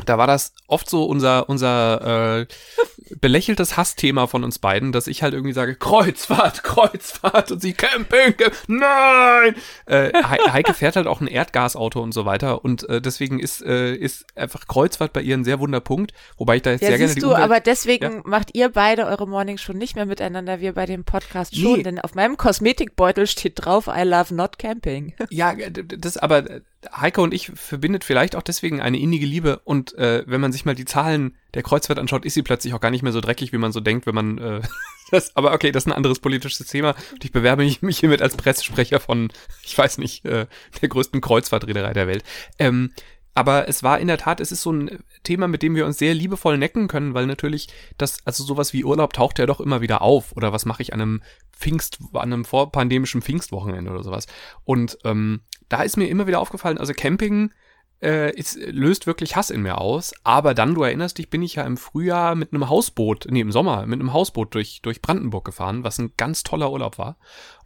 da 0.06 0.16
war 0.16 0.26
das 0.26 0.54
oft 0.68 0.88
so 0.88 1.04
unser, 1.04 1.50
unser 1.50 2.40
äh, 2.40 2.46
belächeltes 3.20 3.76
Hassthema 3.76 4.26
von 4.26 4.42
uns 4.42 4.58
beiden, 4.58 4.90
dass 4.90 5.06
ich 5.06 5.22
halt 5.22 5.34
irgendwie 5.34 5.52
sage, 5.52 5.76
Kreuzfahrt, 5.76 6.62
Kreuzfahrt 6.64 7.52
und 7.52 7.60
sie 7.60 7.74
Camping, 7.74 8.36
Camp 8.38 8.54
nein! 8.68 9.54
Äh, 9.84 10.12
Heike 10.24 10.72
fährt 10.72 10.96
halt 10.96 11.06
auch 11.06 11.20
ein 11.20 11.26
Erdgasauto 11.26 12.00
und 12.00 12.12
so 12.12 12.24
weiter 12.24 12.64
und 12.64 12.88
äh, 12.88 13.02
deswegen 13.02 13.38
ist, 13.38 13.62
äh, 13.62 13.94
ist 13.94 14.24
einfach 14.34 14.66
Kreuzfahrt 14.66 15.12
bei 15.12 15.20
ihr 15.20 15.36
ein 15.36 15.44
sehr 15.44 15.60
wunder 15.60 15.80
Punkt, 15.80 16.12
wobei 16.38 16.56
ich 16.56 16.62
da 16.62 16.70
jetzt 16.70 16.82
ja, 16.82 16.88
sehr 16.88 16.98
gerne 16.98 17.14
die 17.14 17.20
du, 17.20 17.26
Umwelt, 17.26 17.44
aber 17.44 17.60
deswegen 17.60 18.12
ja? 18.12 18.22
macht 18.24 18.54
ihr 18.54 18.70
beide 18.70 19.04
eure 19.04 19.28
Mornings 19.28 19.60
schon 19.60 19.76
nicht 19.76 19.94
mehr 19.94 20.06
miteinander, 20.06 20.60
wir 20.60 20.72
bei 20.72 20.86
dem 20.86 21.04
Podcast 21.04 21.54
schon, 21.54 21.76
nee. 21.76 21.82
denn 21.82 21.98
auf 21.98 22.14
meinem 22.14 22.38
Kosmetikbeutel 22.38 23.26
steht 23.26 23.62
drauf, 23.62 23.88
I 23.94 24.04
love 24.04 24.34
not 24.34 24.58
camping. 24.58 25.12
Ja, 25.28 25.54
das 25.54 26.16
aber 26.16 26.62
Heike 26.94 27.20
und 27.20 27.32
ich 27.32 27.52
verbindet 27.54 28.04
vielleicht 28.04 28.34
auch 28.34 28.42
deswegen 28.42 28.80
eine 28.80 28.98
innige 28.98 29.26
Liebe 29.26 29.60
und 29.64 29.94
äh, 29.96 30.24
wenn 30.26 30.40
man 30.40 30.52
sich 30.52 30.64
mal 30.64 30.74
die 30.74 30.84
Zahlen 30.84 31.36
der 31.54 31.62
Kreuzfahrt 31.62 31.98
anschaut, 31.98 32.24
ist 32.24 32.34
sie 32.34 32.42
plötzlich 32.42 32.74
auch 32.74 32.80
gar 32.80 32.90
nicht 32.90 33.02
mehr 33.02 33.12
so 33.12 33.20
dreckig, 33.20 33.52
wie 33.52 33.58
man 33.58 33.72
so 33.72 33.80
denkt, 33.80 34.06
wenn 34.06 34.14
man 34.14 34.38
äh, 34.38 34.60
das, 35.10 35.36
aber 35.36 35.52
okay, 35.52 35.70
das 35.70 35.84
ist 35.84 35.88
ein 35.88 35.96
anderes 35.96 36.18
politisches 36.18 36.66
Thema 36.66 36.94
und 37.12 37.24
ich 37.24 37.32
bewerbe 37.32 37.64
mich, 37.64 37.98
hiermit 37.98 38.22
als 38.22 38.36
Pressesprecher 38.36 39.00
von, 39.00 39.30
ich 39.62 39.76
weiß 39.76 39.98
nicht, 39.98 40.24
äh, 40.24 40.46
der 40.80 40.88
größten 40.88 41.20
Kreuzfahrtreederei 41.20 41.92
der 41.92 42.06
Welt. 42.06 42.24
Ähm, 42.58 42.92
aber 43.34 43.68
es 43.68 43.82
war 43.82 43.98
in 43.98 44.08
der 44.08 44.18
Tat, 44.18 44.40
es 44.40 44.52
ist 44.52 44.62
so 44.62 44.72
ein 44.72 44.98
Thema, 45.22 45.48
mit 45.48 45.62
dem 45.62 45.74
wir 45.74 45.86
uns 45.86 45.96
sehr 45.98 46.12
liebevoll 46.12 46.58
necken 46.58 46.86
können, 46.86 47.14
weil 47.14 47.26
natürlich 47.26 47.68
das, 47.96 48.18
also 48.26 48.44
sowas 48.44 48.74
wie 48.74 48.84
Urlaub 48.84 49.14
taucht 49.14 49.38
ja 49.38 49.46
doch 49.46 49.60
immer 49.60 49.80
wieder 49.80 50.02
auf. 50.02 50.36
Oder 50.36 50.52
was 50.52 50.66
mache 50.66 50.82
ich 50.82 50.92
an 50.92 51.00
einem 51.00 51.22
Pfingst, 51.52 51.98
an 52.12 52.32
einem 52.32 52.44
vorpandemischen 52.44 53.22
Pfingstwochenende 53.22 53.90
oder 53.90 54.02
sowas. 54.02 54.26
Und 54.64 54.98
ähm, 55.04 55.40
da 55.72 55.82
ist 55.82 55.96
mir 55.96 56.06
immer 56.08 56.26
wieder 56.26 56.40
aufgefallen, 56.40 56.78
also 56.78 56.92
Camping 56.92 57.50
äh, 58.02 58.34
ist, 58.34 58.56
löst 58.56 59.06
wirklich 59.06 59.36
Hass 59.36 59.50
in 59.50 59.62
mir 59.62 59.78
aus. 59.78 60.12
Aber 60.24 60.54
dann, 60.54 60.74
du 60.74 60.82
erinnerst 60.82 61.18
dich, 61.18 61.30
bin 61.30 61.40
ich 61.40 61.54
ja 61.54 61.62
im 61.62 61.76
Frühjahr 61.76 62.34
mit 62.34 62.52
einem 62.52 62.68
Hausboot, 62.68 63.26
nee, 63.30 63.40
im 63.40 63.52
Sommer 63.52 63.86
mit 63.86 64.00
einem 64.00 64.12
Hausboot 64.12 64.54
durch, 64.54 64.82
durch 64.82 65.00
Brandenburg 65.00 65.44
gefahren, 65.44 65.84
was 65.84 65.98
ein 65.98 66.12
ganz 66.16 66.42
toller 66.42 66.70
Urlaub 66.70 66.98
war. 66.98 67.16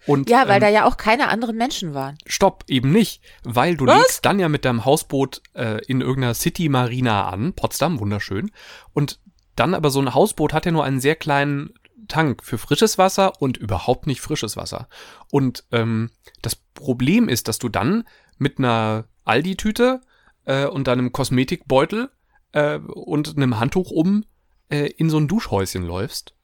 Und, 0.07 0.31
ja, 0.31 0.47
weil 0.47 0.57
ähm, 0.57 0.61
da 0.61 0.69
ja 0.69 0.85
auch 0.85 0.99
keine 0.99 1.29
anderen 1.29 1.57
Menschen 1.57 1.95
waren. 1.95 2.17
Stopp, 2.27 2.65
eben 2.69 2.93
nicht. 2.93 3.23
Weil 3.43 3.77
du 3.77 3.87
was? 3.87 3.99
legst 3.99 4.25
dann 4.25 4.39
ja 4.39 4.49
mit 4.49 4.65
deinem 4.65 4.85
Hausboot 4.85 5.43
äh, 5.55 5.85
in 5.87 6.01
irgendeiner 6.01 6.35
City 6.35 6.69
Marina 6.69 7.29
an, 7.29 7.55
Potsdam, 7.55 7.99
wunderschön. 7.99 8.53
Und 8.93 9.19
dann 9.57 9.75
aber 9.75 9.91
so 9.91 10.01
ein 10.01 10.15
Hausboot 10.15 10.53
hat 10.53 10.67
ja 10.67 10.73
nur 10.73 10.85
einen 10.85 11.01
sehr 11.01 11.17
kleinen 11.17 11.73
Tank 12.09 12.45
für 12.45 12.59
frisches 12.59 12.99
Wasser 12.99 13.41
und 13.41 13.57
überhaupt 13.57 14.07
nicht 14.07 14.21
frisches 14.21 14.57
Wasser. 14.57 14.89
Und 15.31 15.65
ähm, 15.73 16.11
das 16.43 16.57
Problem 16.57 17.29
ist, 17.29 17.49
dass 17.49 17.59
du 17.59 17.69
dann 17.69 18.05
mit 18.39 18.59
einer 18.59 19.07
Aldi-Tüte 19.25 20.01
äh, 20.45 20.67
und 20.67 20.89
einem 20.89 21.13
Kosmetikbeutel 21.13 22.11
äh, 22.53 22.79
und 22.79 23.37
einem 23.37 23.59
Handtuch 23.59 23.91
um 23.91 24.25
äh, 24.69 24.87
in 24.87 25.11
so 25.11 25.19
ein 25.19 25.29
Duschhäuschen 25.29 25.83
läufst. 25.83 26.36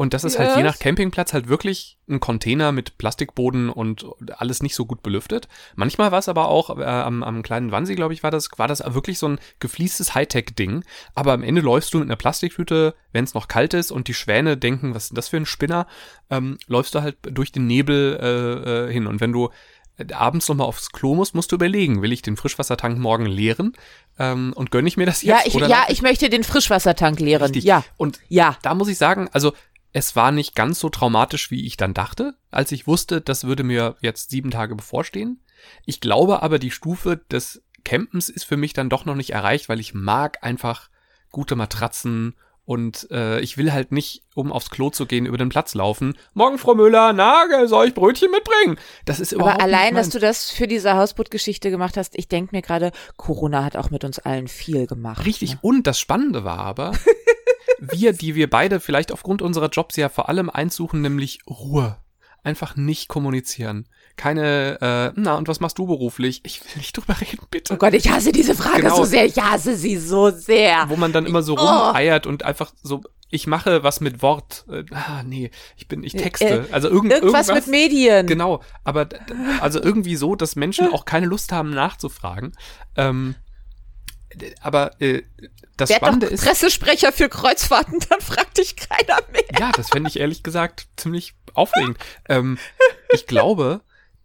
Und 0.00 0.14
das 0.14 0.24
ist 0.24 0.38
yes. 0.38 0.48
halt 0.48 0.56
je 0.56 0.62
nach 0.62 0.78
Campingplatz 0.78 1.34
halt 1.34 1.48
wirklich 1.48 1.98
ein 2.08 2.20
Container 2.20 2.72
mit 2.72 2.96
Plastikboden 2.96 3.68
und 3.68 4.06
alles 4.38 4.62
nicht 4.62 4.74
so 4.74 4.86
gut 4.86 5.02
belüftet. 5.02 5.46
Manchmal 5.74 6.10
war 6.10 6.20
es 6.20 6.30
aber 6.30 6.48
auch 6.48 6.78
äh, 6.78 6.84
am, 6.84 7.22
am 7.22 7.42
kleinen 7.42 7.70
Wannsee, 7.70 7.96
glaube 7.96 8.14
ich, 8.14 8.22
war 8.22 8.30
das, 8.30 8.48
war 8.56 8.66
das 8.66 8.82
wirklich 8.94 9.18
so 9.18 9.28
ein 9.28 9.38
gefliestes 9.58 10.14
Hightech-Ding. 10.14 10.84
Aber 11.14 11.34
am 11.34 11.42
Ende 11.42 11.60
läufst 11.60 11.92
du 11.92 11.98
mit 11.98 12.08
einer 12.08 12.16
Plastiktüte, 12.16 12.94
wenn 13.12 13.24
es 13.24 13.34
noch 13.34 13.46
kalt 13.46 13.74
ist 13.74 13.92
und 13.92 14.08
die 14.08 14.14
Schwäne 14.14 14.56
denken, 14.56 14.94
was 14.94 15.08
ist 15.08 15.18
das 15.18 15.28
für 15.28 15.36
ein 15.36 15.44
Spinner, 15.44 15.86
ähm, 16.30 16.56
läufst 16.66 16.94
du 16.94 17.02
halt 17.02 17.18
durch 17.20 17.52
den 17.52 17.66
Nebel 17.66 18.18
äh, 18.22 18.86
äh, 18.88 18.92
hin. 18.94 19.06
Und 19.06 19.20
wenn 19.20 19.32
du 19.32 19.50
abends 20.14 20.48
nochmal 20.48 20.66
aufs 20.66 20.92
Klo 20.92 21.14
musst, 21.14 21.34
musst 21.34 21.52
du 21.52 21.56
überlegen, 21.56 22.00
will 22.02 22.12
ich 22.12 22.22
den 22.22 22.38
Frischwassertank 22.38 22.98
morgen 22.98 23.26
leeren 23.26 23.74
ähm, 24.18 24.52
und 24.54 24.70
gönne 24.70 24.88
ich 24.88 24.96
mir 24.96 25.06
das 25.06 25.22
jetzt? 25.22 25.44
Ja, 25.44 25.60
ich, 25.60 25.68
ja, 25.68 25.84
ich 25.88 26.02
möchte 26.02 26.30
den 26.30 26.44
Frischwassertank 26.44 27.20
leeren. 27.20 27.44
Richtig. 27.44 27.64
Ja. 27.64 27.84
Und 27.96 28.18
ja. 28.28 28.56
da 28.62 28.74
muss 28.74 28.88
ich 28.88 28.98
sagen, 28.98 29.28
also 29.32 29.52
es 29.92 30.16
war 30.16 30.32
nicht 30.32 30.54
ganz 30.54 30.78
so 30.78 30.88
traumatisch, 30.88 31.50
wie 31.50 31.66
ich 31.66 31.76
dann 31.76 31.94
dachte, 31.94 32.34
als 32.50 32.72
ich 32.72 32.86
wusste, 32.86 33.20
das 33.20 33.44
würde 33.44 33.64
mir 33.64 33.96
jetzt 34.00 34.30
sieben 34.30 34.50
Tage 34.50 34.74
bevorstehen. 34.76 35.42
Ich 35.84 36.00
glaube 36.00 36.42
aber, 36.42 36.58
die 36.58 36.70
Stufe 36.70 37.20
des 37.30 37.62
Campens 37.84 38.28
ist 38.28 38.44
für 38.44 38.56
mich 38.56 38.72
dann 38.72 38.90
doch 38.90 39.04
noch 39.04 39.14
nicht 39.14 39.30
erreicht, 39.30 39.68
weil 39.68 39.80
ich 39.80 39.94
mag 39.94 40.42
einfach 40.42 40.90
gute 41.30 41.56
Matratzen 41.56 42.34
und 42.64 43.10
äh, 43.10 43.40
ich 43.40 43.58
will 43.58 43.72
halt 43.72 43.90
nicht, 43.90 44.22
um 44.34 44.52
aufs 44.52 44.70
Klo 44.70 44.90
zu 44.90 45.06
gehen, 45.06 45.26
über 45.26 45.38
den 45.38 45.48
Platz 45.48 45.74
laufen. 45.74 46.16
Morgen, 46.34 46.56
Frau 46.56 46.76
Müller, 46.76 47.12
Nagel, 47.12 47.66
soll 47.66 47.88
ich 47.88 47.94
Brötchen 47.94 48.30
mitbringen? 48.30 48.78
Das 49.06 49.18
ist 49.18 49.32
überhaupt 49.32 49.54
Aber 49.54 49.64
allein, 49.64 49.96
dass 49.96 50.10
du 50.10 50.20
das 50.20 50.50
für 50.50 50.68
diese 50.68 50.94
Hausbootgeschichte 50.94 51.70
gemacht 51.70 51.96
hast, 51.96 52.16
ich 52.16 52.28
denke 52.28 52.54
mir 52.54 52.62
gerade, 52.62 52.92
Corona 53.16 53.64
hat 53.64 53.76
auch 53.76 53.90
mit 53.90 54.04
uns 54.04 54.20
allen 54.20 54.46
viel 54.46 54.86
gemacht. 54.86 55.26
Richtig. 55.26 55.54
Ne? 55.54 55.58
Und 55.62 55.88
das 55.88 55.98
Spannende 55.98 56.44
war 56.44 56.58
aber, 56.58 56.92
wir, 57.80 58.12
die 58.12 58.34
wir 58.34 58.48
beide 58.50 58.80
vielleicht 58.80 59.12
aufgrund 59.12 59.42
unserer 59.42 59.68
Jobs 59.68 59.96
ja 59.96 60.08
vor 60.08 60.28
allem 60.28 60.50
eins 60.50 60.76
suchen, 60.76 61.00
nämlich 61.02 61.40
Ruhe. 61.48 61.96
Einfach 62.42 62.74
nicht 62.76 63.08
kommunizieren. 63.08 63.86
Keine, 64.16 64.78
äh, 64.80 65.12
na, 65.20 65.34
und 65.36 65.46
was 65.48 65.60
machst 65.60 65.76
du 65.78 65.86
beruflich? 65.86 66.40
Ich 66.44 66.60
will 66.62 66.78
nicht 66.78 66.96
drüber 66.96 67.20
reden, 67.20 67.46
bitte. 67.50 67.74
Oh 67.74 67.76
Gott, 67.76 67.92
ich 67.92 68.10
hasse 68.10 68.32
diese 68.32 68.54
Frage 68.54 68.82
Genau. 68.82 68.96
so 68.96 69.04
sehr. 69.04 69.26
Ich 69.26 69.36
hasse 69.40 69.76
sie 69.76 69.96
so 69.98 70.30
sehr. 70.30 70.88
Wo 70.88 70.96
man 70.96 71.12
dann 71.12 71.26
immer 71.26 71.42
so 71.42 71.56
Oh. 71.56 71.60
rumeiert 71.60 72.26
und 72.26 72.42
einfach 72.44 72.72
so, 72.82 73.02
ich 73.28 73.46
mache 73.46 73.82
was 73.82 74.00
mit 74.00 74.22
Wort. 74.22 74.64
Äh, 74.70 74.84
ah, 74.92 75.22
nee, 75.22 75.50
ich 75.76 75.86
bin, 75.86 76.02
ich 76.02 76.14
texte. 76.14 76.66
also 76.72 76.88
irgend, 76.88 77.12
Irgendwas, 77.12 77.48
irgendwas 77.48 77.66
mit 77.66 77.72
Medien. 77.72 78.26
Genau, 78.26 78.62
aber 78.84 79.08
also 79.60 79.80
irgendwie 79.82 80.16
so, 80.16 80.34
dass 80.34 80.56
Menschen 80.56 80.90
auch 80.92 81.04
keine 81.04 81.26
Lust 81.26 81.52
haben 81.52 81.70
nachzufragen. 81.70 82.52
Ähm, 82.96 83.34
aber 84.60 85.00
äh, 85.00 85.22
das 85.80 85.90
Werd 85.90 86.00
Spannende 86.00 86.26
ist, 86.26 86.44
Pressesprecher 86.44 87.12
für 87.12 87.28
Kreuzfahrten, 87.28 87.98
dann 88.08 88.20
fragt 88.20 88.58
dich 88.58 88.76
keiner 88.76 89.18
mehr. 89.32 89.44
ja, 89.58 89.72
das 89.72 89.90
fände 89.90 90.08
ich 90.08 90.18
ehrlich 90.18 90.42
gesagt 90.42 90.88
ziemlich 90.96 91.34
aufregend. 91.54 91.98
ähm, 92.28 92.58
ich 93.12 93.26
glaube, 93.26 93.82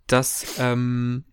dass 0.07 0.45
ähm, 0.59 1.25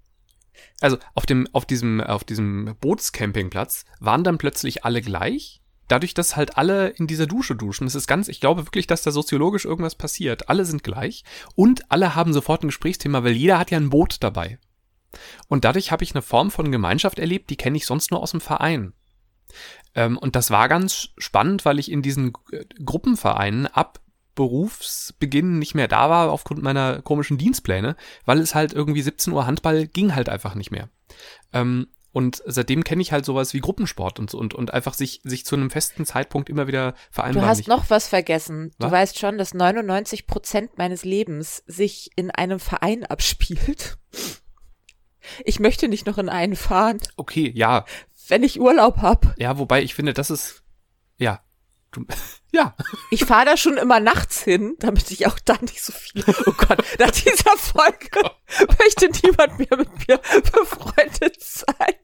also 0.81 0.99
auf 1.15 1.27
dem 1.27 1.49
auf 1.53 1.65
diesem 1.65 2.01
auf 2.01 2.25
diesem 2.25 2.77
Bootscampingplatz 2.81 3.85
waren 4.01 4.25
dann 4.25 4.39
plötzlich 4.39 4.85
alle 4.85 5.01
gleich. 5.03 5.61
Dadurch, 5.89 6.15
dass 6.15 6.37
halt 6.37 6.57
alle 6.57 6.89
in 6.89 7.07
dieser 7.07 7.27
Dusche 7.27 7.55
duschen, 7.55 7.85
das 7.87 7.95
ist 7.95 8.07
ganz, 8.07 8.29
ich 8.29 8.41
glaube 8.41 8.67
wirklich, 8.67 8.87
dass 8.87 9.03
da 9.03 9.11
soziologisch 9.11 9.67
irgendwas 9.67 9.95
passiert. 9.95 10.49
Alle 10.49 10.65
sind 10.65 10.83
gleich 10.83 11.23
und 11.55 11.91
alle 11.91 12.15
haben 12.15 12.33
sofort 12.33 12.63
ein 12.63 12.69
Gesprächsthema, 12.69 13.25
weil 13.25 13.33
jeder 13.33 13.59
hat 13.59 13.71
ja 13.71 13.77
ein 13.77 13.91
Boot 13.91 14.17
dabei. 14.21 14.59
Und 15.49 15.65
dadurch 15.65 15.93
habe 15.93 16.05
ich 16.05 16.15
eine 16.15 16.23
Form 16.23 16.51
von 16.51 16.73
Gemeinschaft 16.73 17.19
erlebt, 17.19 17.51
die 17.51 17.57
kenne 17.57 17.77
ich 17.77 17.85
sonst 17.85 18.11
nur 18.11 18.23
aus 18.23 18.31
dem 18.31 18.41
Verein. 18.41 18.95
Ähm, 19.95 20.17
und 20.19 20.37
das 20.37 20.51
war 20.51 20.69
ganz 20.69 21.09
spannend, 21.19 21.65
weil 21.65 21.79
ich 21.79 21.91
in 21.91 22.03
diesen 22.03 22.33
Gruppenvereinen 22.85 23.67
ab 23.67 24.01
Berufsbeginn 24.35 25.59
nicht 25.59 25.75
mehr 25.75 25.89
da 25.89 26.09
war 26.09 26.31
aufgrund 26.33 26.63
meiner 26.63 27.03
komischen 27.03 27.37
Dienstpläne, 27.39 27.97
weil 28.25 28.39
es 28.41 28.55
halt 28.55 28.73
irgendwie 28.73 29.03
17 29.03 29.33
Uhr 29.33 29.47
Handball 29.47 29.87
ging 29.87 30.15
halt 30.15 30.29
einfach 30.29 30.55
nicht 30.55 30.71
mehr. 30.71 30.89
Ähm, 31.53 31.89
und 32.13 32.43
seitdem 32.45 32.85
kenne 32.85 33.01
ich 33.01 33.13
halt 33.13 33.25
sowas 33.25 33.55
wie 33.55 33.61
Gruppensport 33.61 34.19
und 34.19 34.29
so 34.31 34.39
und, 34.39 34.53
und 34.55 34.73
einfach 34.75 34.93
sich, 34.95 35.21
sich 35.25 35.47
zu 35.47 35.57
einem 35.57 35.71
festen 35.71 36.05
Zeitpunkt 36.05 36.51
immer 36.51 36.67
wieder 36.67 36.93
Du 36.93 36.99
vereinbaren. 37.11 37.49
hast 37.49 37.59
nicht- 37.59 37.69
noch 37.69 37.89
was 37.91 38.07
vergessen. 38.09 38.71
Du 38.79 38.87
Was? 38.87 38.93
weißt 38.93 39.19
schon, 39.19 39.39
dass 39.39 39.55
99 39.55 40.27
Prozent 40.27 40.77
meines 40.79 41.05
Lebens 41.05 41.63
sich 41.67 42.11
in 42.17 42.31
einem 42.31 42.59
Verein 42.61 43.05
abspielt. 43.07 43.97
Ich 45.45 45.61
möchte 45.61 45.89
nicht 45.89 46.05
noch 46.07 46.19
in 46.19 46.29
einen 46.29 46.57
fahren, 46.57 46.99
okay, 47.17 47.51
ja, 47.55 47.85
wenn 48.33 48.45
ich 48.45 48.59
Urlaub 48.59 48.97
hab. 49.03 49.39
ja, 49.39 49.59
wobei 49.59 49.83
ich 49.83 49.95
finde, 49.95 50.15
das 50.15 50.31
ist, 50.31 50.63
ja, 51.19 51.45
du, 51.91 52.07
ja, 52.53 52.75
Ich 53.11 53.27
fahre 53.27 53.45
da 53.45 53.57
schon 53.59 53.77
immer 53.77 54.01
nachts 54.01 54.43
hin, 54.43 54.75
damit 54.79 55.11
ich 55.11 55.27
auch 55.27 55.39
da 55.39 55.59
nicht 55.61 55.83
so 55.83 55.93
viel. 55.93 56.25
Oh 56.47 56.53
Gott, 56.53 56.83
nach 56.99 57.11
dieser 57.11 57.57
Folge 57.59 58.09
möchte 58.79 59.11
niemand 59.23 59.59
mehr 59.59 59.77
mit 59.77 60.09
mir 60.09 60.17
befreundet 60.51 61.43
sein. 61.43 61.95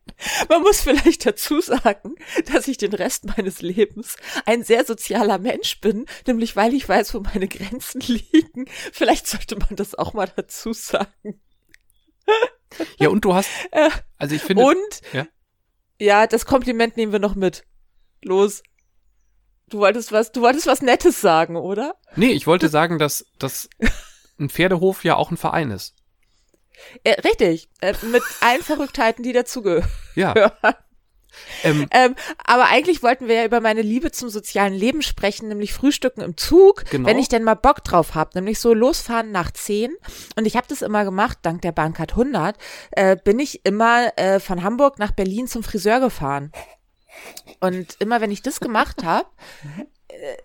Man 0.50 0.60
muss 0.60 0.82
vielleicht 0.82 1.24
dazu 1.24 1.62
sagen, 1.62 2.16
dass 2.52 2.68
ich 2.68 2.76
den 2.76 2.92
Rest 2.92 3.24
meines 3.24 3.62
Lebens 3.62 4.16
ein 4.44 4.64
sehr 4.64 4.84
sozialer 4.84 5.38
Mensch 5.38 5.80
bin, 5.80 6.04
nämlich 6.26 6.56
weil 6.56 6.74
ich 6.74 6.86
weiß, 6.86 7.14
wo 7.14 7.20
meine 7.20 7.48
Grenzen 7.48 8.02
liegen. 8.02 8.66
Vielleicht 8.92 9.26
sollte 9.26 9.56
man 9.56 9.76
das 9.76 9.94
auch 9.94 10.12
mal 10.12 10.30
dazu 10.36 10.74
sagen. 10.74 11.40
ja, 12.98 13.08
und 13.08 13.24
du 13.24 13.32
hast, 13.32 13.48
Äh, 13.70 13.88
also 14.18 14.34
ich 14.34 14.42
finde, 14.42 14.64
Und 14.64 15.00
ja. 15.14 15.26
Ja, 15.98 16.26
das 16.26 16.46
Kompliment 16.46 16.96
nehmen 16.96 17.12
wir 17.12 17.18
noch 17.18 17.34
mit. 17.34 17.64
Los. 18.22 18.62
Du 19.68 19.78
wolltest 19.80 20.12
was, 20.12 20.32
du 20.32 20.40
wolltest 20.40 20.66
was 20.66 20.80
Nettes 20.80 21.20
sagen, 21.20 21.56
oder? 21.56 21.94
nee, 22.16 22.30
ich 22.30 22.46
wollte 22.46 22.68
sagen, 22.68 22.98
dass, 22.98 23.26
dass 23.38 23.68
ein 24.38 24.48
Pferdehof 24.48 25.04
ja 25.04 25.16
auch 25.16 25.30
ein 25.30 25.36
Verein 25.36 25.70
ist. 25.70 25.94
Äh, 27.04 27.20
richtig, 27.20 27.68
äh, 27.80 27.94
mit 28.10 28.22
allen 28.40 28.62
Verrücktheiten, 28.62 29.22
die 29.22 29.32
dazugehören. 29.32 29.88
Ja, 30.14 30.52
ähm, 31.64 31.86
Ähm, 31.90 32.14
aber 32.44 32.66
eigentlich 32.66 33.02
wollten 33.02 33.28
wir 33.28 33.36
ja 33.36 33.44
über 33.44 33.60
meine 33.60 33.82
Liebe 33.82 34.10
zum 34.12 34.28
sozialen 34.28 34.74
Leben 34.74 35.02
sprechen, 35.02 35.48
nämlich 35.48 35.72
Frühstücken 35.72 36.20
im 36.20 36.36
Zug, 36.36 36.84
Genau. 36.90 37.08
wenn 37.08 37.18
ich 37.18 37.28
denn 37.28 37.44
mal 37.44 37.54
Bock 37.54 37.84
drauf 37.84 38.14
habe, 38.14 38.30
nämlich 38.34 38.58
so 38.60 38.74
losfahren 38.74 39.30
nach 39.32 39.50
10. 39.50 39.94
Und 40.36 40.46
ich 40.46 40.56
habe 40.56 40.66
das 40.68 40.82
immer 40.82 41.04
gemacht, 41.04 41.38
dank 41.42 41.62
der 41.62 41.72
Bahncard 41.72 42.12
100, 42.12 42.56
äh, 42.92 43.16
bin 43.16 43.38
ich 43.38 43.64
immer 43.64 44.12
äh, 44.16 44.40
von 44.40 44.62
Hamburg 44.62 44.98
nach 44.98 45.12
Berlin 45.12 45.46
zum 45.48 45.62
Friseur 45.62 46.00
gefahren. 46.00 46.52
Und 47.60 47.96
immer 48.00 48.20
wenn 48.20 48.30
ich 48.30 48.42
das 48.42 48.60
gemacht 48.60 49.02
habe, 49.04 49.26
äh, 50.08 50.36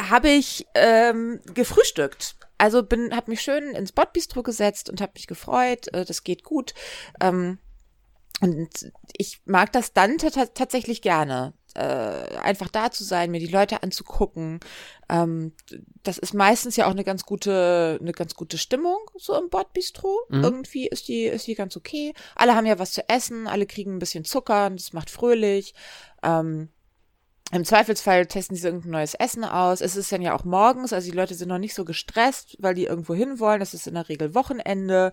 habe 0.00 0.28
ich 0.28 0.66
ähm, 0.74 1.40
gefrühstückt. 1.54 2.36
Also 2.58 2.82
bin, 2.82 3.14
habe 3.14 3.30
mich 3.30 3.42
schön 3.42 3.72
ins 3.74 3.92
Bordbistro 3.92 4.42
gesetzt 4.42 4.88
und 4.88 5.00
habe 5.00 5.12
mich 5.14 5.26
gefreut. 5.26 5.88
Äh, 5.92 6.04
das 6.04 6.24
geht 6.24 6.42
gut. 6.42 6.74
Ähm, 7.20 7.58
und 8.40 8.92
ich 9.16 9.40
mag 9.46 9.72
das 9.72 9.92
dann 9.92 10.18
ta- 10.18 10.30
ta- 10.30 10.46
tatsächlich 10.46 11.02
gerne. 11.02 11.54
Äh, 11.74 12.38
einfach 12.38 12.68
da 12.68 12.90
zu 12.90 13.04
sein, 13.04 13.30
mir 13.30 13.38
die 13.38 13.46
Leute 13.46 13.82
anzugucken. 13.82 14.60
Ähm, 15.10 15.52
das 16.02 16.16
ist 16.16 16.32
meistens 16.32 16.76
ja 16.76 16.86
auch 16.86 16.92
eine 16.92 17.04
ganz 17.04 17.24
gute, 17.24 17.98
eine 18.00 18.12
ganz 18.12 18.34
gute 18.34 18.56
Stimmung, 18.56 18.98
so 19.16 19.38
im 19.38 19.50
Bordbistro. 19.50 20.20
Mhm. 20.30 20.42
Irgendwie 20.42 20.86
ist 20.86 21.08
die, 21.08 21.24
ist 21.24 21.46
die 21.46 21.54
ganz 21.54 21.76
okay. 21.76 22.14
Alle 22.34 22.54
haben 22.54 22.64
ja 22.64 22.78
was 22.78 22.92
zu 22.92 23.06
essen, 23.10 23.46
alle 23.46 23.66
kriegen 23.66 23.96
ein 23.96 23.98
bisschen 23.98 24.24
Zucker, 24.24 24.66
und 24.68 24.80
das 24.80 24.94
macht 24.94 25.10
fröhlich. 25.10 25.74
Ähm, 26.22 26.70
im 27.52 27.64
Zweifelsfall 27.64 28.26
testen 28.26 28.56
sie 28.56 28.66
irgendein 28.66 28.90
neues 28.90 29.14
Essen 29.14 29.44
aus. 29.44 29.80
Es 29.80 29.94
ist 29.94 30.10
dann 30.10 30.20
ja 30.20 30.34
auch 30.34 30.42
morgens, 30.42 30.92
also 30.92 31.08
die 31.08 31.16
Leute 31.16 31.34
sind 31.36 31.48
noch 31.48 31.58
nicht 31.58 31.74
so 31.74 31.84
gestresst, 31.84 32.56
weil 32.58 32.74
die 32.74 32.86
irgendwo 32.86 33.14
hin 33.14 33.38
wollen. 33.38 33.60
Das 33.60 33.72
ist 33.72 33.86
in 33.86 33.94
der 33.94 34.08
Regel 34.08 34.34
Wochenende. 34.34 35.12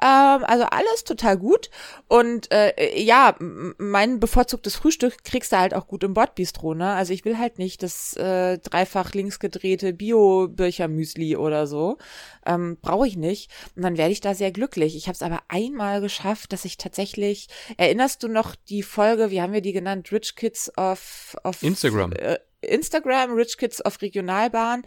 Ähm, 0.00 0.44
also 0.44 0.64
alles 0.64 1.02
total 1.02 1.36
gut. 1.36 1.70
Und 2.06 2.52
äh, 2.52 3.02
ja, 3.02 3.34
mein 3.78 4.20
bevorzugtes 4.20 4.76
Frühstück 4.76 5.24
kriegst 5.24 5.50
du 5.50 5.58
halt 5.58 5.74
auch 5.74 5.88
gut 5.88 6.04
im 6.04 6.14
Bordbistro, 6.14 6.74
ne? 6.74 6.92
Also 6.92 7.12
ich 7.12 7.24
will 7.24 7.36
halt 7.36 7.58
nicht 7.58 7.82
das 7.82 8.16
äh, 8.16 8.58
dreifach 8.58 9.12
links 9.12 9.40
gedrehte 9.40 9.92
Bio-Bircher-Müsli 9.92 11.36
oder 11.36 11.66
so. 11.66 11.98
Ähm, 12.46 12.78
Brauche 12.80 13.08
ich 13.08 13.16
nicht. 13.16 13.50
Und 13.74 13.82
dann 13.82 13.98
werde 13.98 14.12
ich 14.12 14.20
da 14.20 14.34
sehr 14.34 14.52
glücklich. 14.52 14.94
Ich 14.94 15.08
habe 15.08 15.16
es 15.16 15.22
aber 15.22 15.40
einmal 15.48 16.00
geschafft, 16.00 16.52
dass 16.52 16.64
ich 16.64 16.76
tatsächlich, 16.76 17.48
erinnerst 17.76 18.22
du 18.22 18.28
noch 18.28 18.54
die 18.54 18.84
Folge, 18.84 19.32
wie 19.32 19.42
haben 19.42 19.52
wir 19.52 19.62
die 19.62 19.72
genannt? 19.72 20.12
Rich 20.12 20.36
Kids 20.36 20.70
of, 20.78 21.36
of 21.42 21.60
Instagram. 21.72 22.12
Äh, 22.12 22.38
Instagram, 22.64 23.32
Rich 23.34 23.58
Kids 23.58 23.80
auf 23.80 24.00
Regionalbahn, 24.02 24.82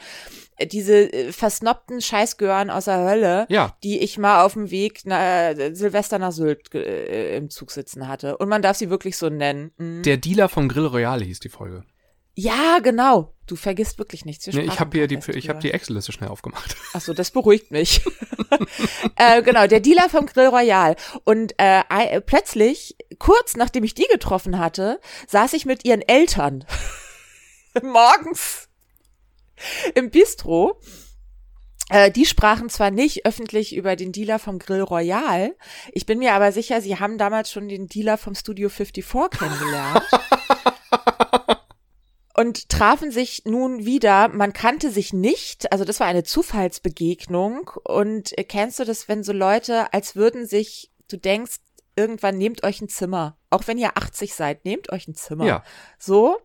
äh, 0.57 0.65
diese 0.65 1.11
äh, 1.11 1.31
versnobten 1.33 1.99
Scheißgören 2.01 2.69
aus 2.69 2.85
der 2.85 2.99
Hölle, 3.03 3.45
Ja. 3.49 3.75
die 3.83 3.99
ich 3.99 4.17
mal 4.17 4.43
auf 4.43 4.53
dem 4.53 4.71
Weg 4.71 5.01
na, 5.03 5.53
Silvester 5.75 6.17
nach 6.17 6.31
Sylt 6.31 6.73
äh, 6.73 7.35
im 7.35 7.49
Zug 7.49 7.71
sitzen 7.71 8.07
hatte. 8.07 8.37
Und 8.37 8.47
man 8.47 8.61
darf 8.61 8.77
sie 8.77 8.89
wirklich 8.89 9.17
so 9.17 9.29
nennen. 9.29 9.71
Mhm. 9.77 10.03
Der 10.03 10.17
Dealer 10.17 10.47
vom 10.47 10.69
Grill 10.69 10.85
Royale 10.85 11.25
hieß 11.25 11.41
die 11.41 11.49
Folge. 11.49 11.83
Ja, 12.35 12.79
genau. 12.79 13.33
Du 13.47 13.55
vergisst 13.55 13.99
wirklich 13.99 14.25
nichts. 14.25 14.47
Nee, 14.47 14.61
ich 14.61 14.79
habe 14.79 14.97
hier 14.97 15.07
die, 15.07 15.15
ich 15.15 15.45
drüber. 15.45 15.59
die 15.59 15.71
Excel-Liste 15.71 16.11
schnell 16.11 16.29
aufgemacht. 16.29 16.75
Ach 16.93 17.01
so, 17.01 17.13
das 17.13 17.31
beruhigt 17.31 17.71
mich. 17.71 18.01
äh, 19.17 19.43
genau, 19.43 19.67
der 19.67 19.79
Dealer 19.79 20.09
vom 20.09 20.25
Grill 20.25 20.47
Royal. 20.47 20.95
Und 21.23 21.53
äh, 21.57 22.21
plötzlich, 22.21 22.95
kurz 23.19 23.55
nachdem 23.55 23.83
ich 23.83 23.93
die 23.93 24.07
getroffen 24.11 24.57
hatte, 24.57 24.99
saß 25.27 25.53
ich 25.53 25.65
mit 25.65 25.85
ihren 25.85 26.01
Eltern 26.01 26.65
morgens 27.83 28.67
im 29.93 30.09
Bistro. 30.09 30.81
Äh, 31.89 32.09
die 32.09 32.25
sprachen 32.25 32.69
zwar 32.69 32.89
nicht 32.89 33.27
öffentlich 33.27 33.75
über 33.75 33.95
den 33.95 34.11
Dealer 34.11 34.39
vom 34.39 34.57
Grill 34.57 34.81
Royal, 34.81 35.55
ich 35.91 36.07
bin 36.07 36.17
mir 36.17 36.33
aber 36.33 36.51
sicher, 36.51 36.81
sie 36.81 36.99
haben 36.99 37.19
damals 37.19 37.51
schon 37.51 37.67
den 37.67 37.85
Dealer 37.85 38.17
vom 38.17 38.33
Studio 38.33 38.69
54 38.69 39.39
kennengelernt. 39.39 40.01
Und 42.35 42.69
trafen 42.69 43.11
sich 43.11 43.43
nun 43.45 43.85
wieder. 43.85 44.27
Man 44.27 44.51
kannte 44.51 44.91
sich 44.91 45.13
nicht, 45.13 45.71
also 45.71 45.85
das 45.85 45.99
war 45.99 46.07
eine 46.07 46.23
Zufallsbegegnung. 46.23 47.71
Und 47.83 48.37
äh, 48.37 48.43
kennst 48.43 48.79
du 48.79 48.83
das, 48.83 49.07
wenn 49.07 49.23
so 49.23 49.31
Leute, 49.31 49.93
als 49.93 50.15
würden 50.15 50.45
sich, 50.45 50.91
du 51.09 51.17
denkst, 51.17 51.57
irgendwann 51.95 52.37
nehmt 52.37 52.63
euch 52.65 52.81
ein 52.81 52.89
Zimmer, 52.89 53.37
auch 53.49 53.67
wenn 53.67 53.77
ihr 53.77 53.97
80 53.97 54.33
seid, 54.33 54.65
nehmt 54.65 54.91
euch 54.91 55.07
ein 55.07 55.15
Zimmer. 55.15 55.45
Ja. 55.45 55.63
So. 55.97 56.37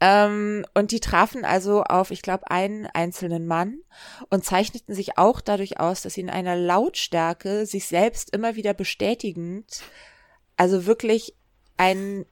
Ähm, 0.00 0.64
und 0.74 0.92
die 0.92 1.00
trafen 1.00 1.44
also 1.44 1.82
auf, 1.82 2.12
ich 2.12 2.22
glaube, 2.22 2.48
einen 2.50 2.86
einzelnen 2.86 3.46
Mann 3.46 3.78
und 4.30 4.44
zeichneten 4.44 4.94
sich 4.94 5.18
auch 5.18 5.40
dadurch 5.40 5.80
aus, 5.80 6.02
dass 6.02 6.14
sie 6.14 6.20
in 6.20 6.30
einer 6.30 6.54
Lautstärke 6.54 7.66
sich 7.66 7.86
selbst 7.86 8.30
immer 8.30 8.54
wieder 8.54 8.72
bestätigend, 8.72 9.82
also 10.56 10.86
wirklich 10.86 11.34
ein, 11.76 12.24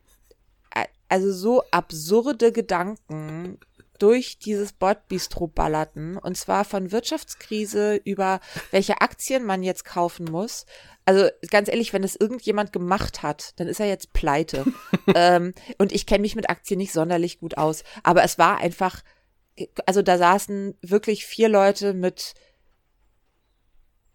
also 1.12 1.31
so 1.31 1.62
absurde 1.71 2.52
Gedanken 2.52 3.59
durch 3.99 4.38
dieses 4.38 4.73
Bordbistro 4.73 5.47
ballerten 5.47 6.16
und 6.16 6.38
zwar 6.38 6.64
von 6.64 6.90
Wirtschaftskrise 6.90 8.00
über 8.02 8.40
welche 8.71 9.02
Aktien 9.02 9.45
man 9.45 9.62
jetzt 9.62 9.85
kaufen 9.85 10.25
muss. 10.25 10.64
Also 11.04 11.28
ganz 11.50 11.69
ehrlich, 11.69 11.92
wenn 11.92 12.02
es 12.02 12.16
irgendjemand 12.16 12.73
gemacht 12.73 13.23
hat, 13.23 13.52
dann 13.61 13.69
ist 13.69 13.78
er 13.78 13.88
jetzt 13.88 14.14
pleite. 14.14 14.64
ähm, 15.14 15.52
und 15.76 15.92
ich 15.92 16.07
kenne 16.07 16.23
mich 16.23 16.35
mit 16.35 16.49
Aktien 16.49 16.78
nicht 16.78 16.95
sonderlich 16.95 17.40
gut 17.40 17.59
aus, 17.59 17.85
aber 18.02 18.25
es 18.25 18.38
war 18.38 18.57
einfach, 18.57 19.02
also 19.85 20.00
da 20.00 20.16
saßen 20.16 20.78
wirklich 20.81 21.26
vier 21.26 21.50
Leute 21.50 21.92
mit 21.92 22.33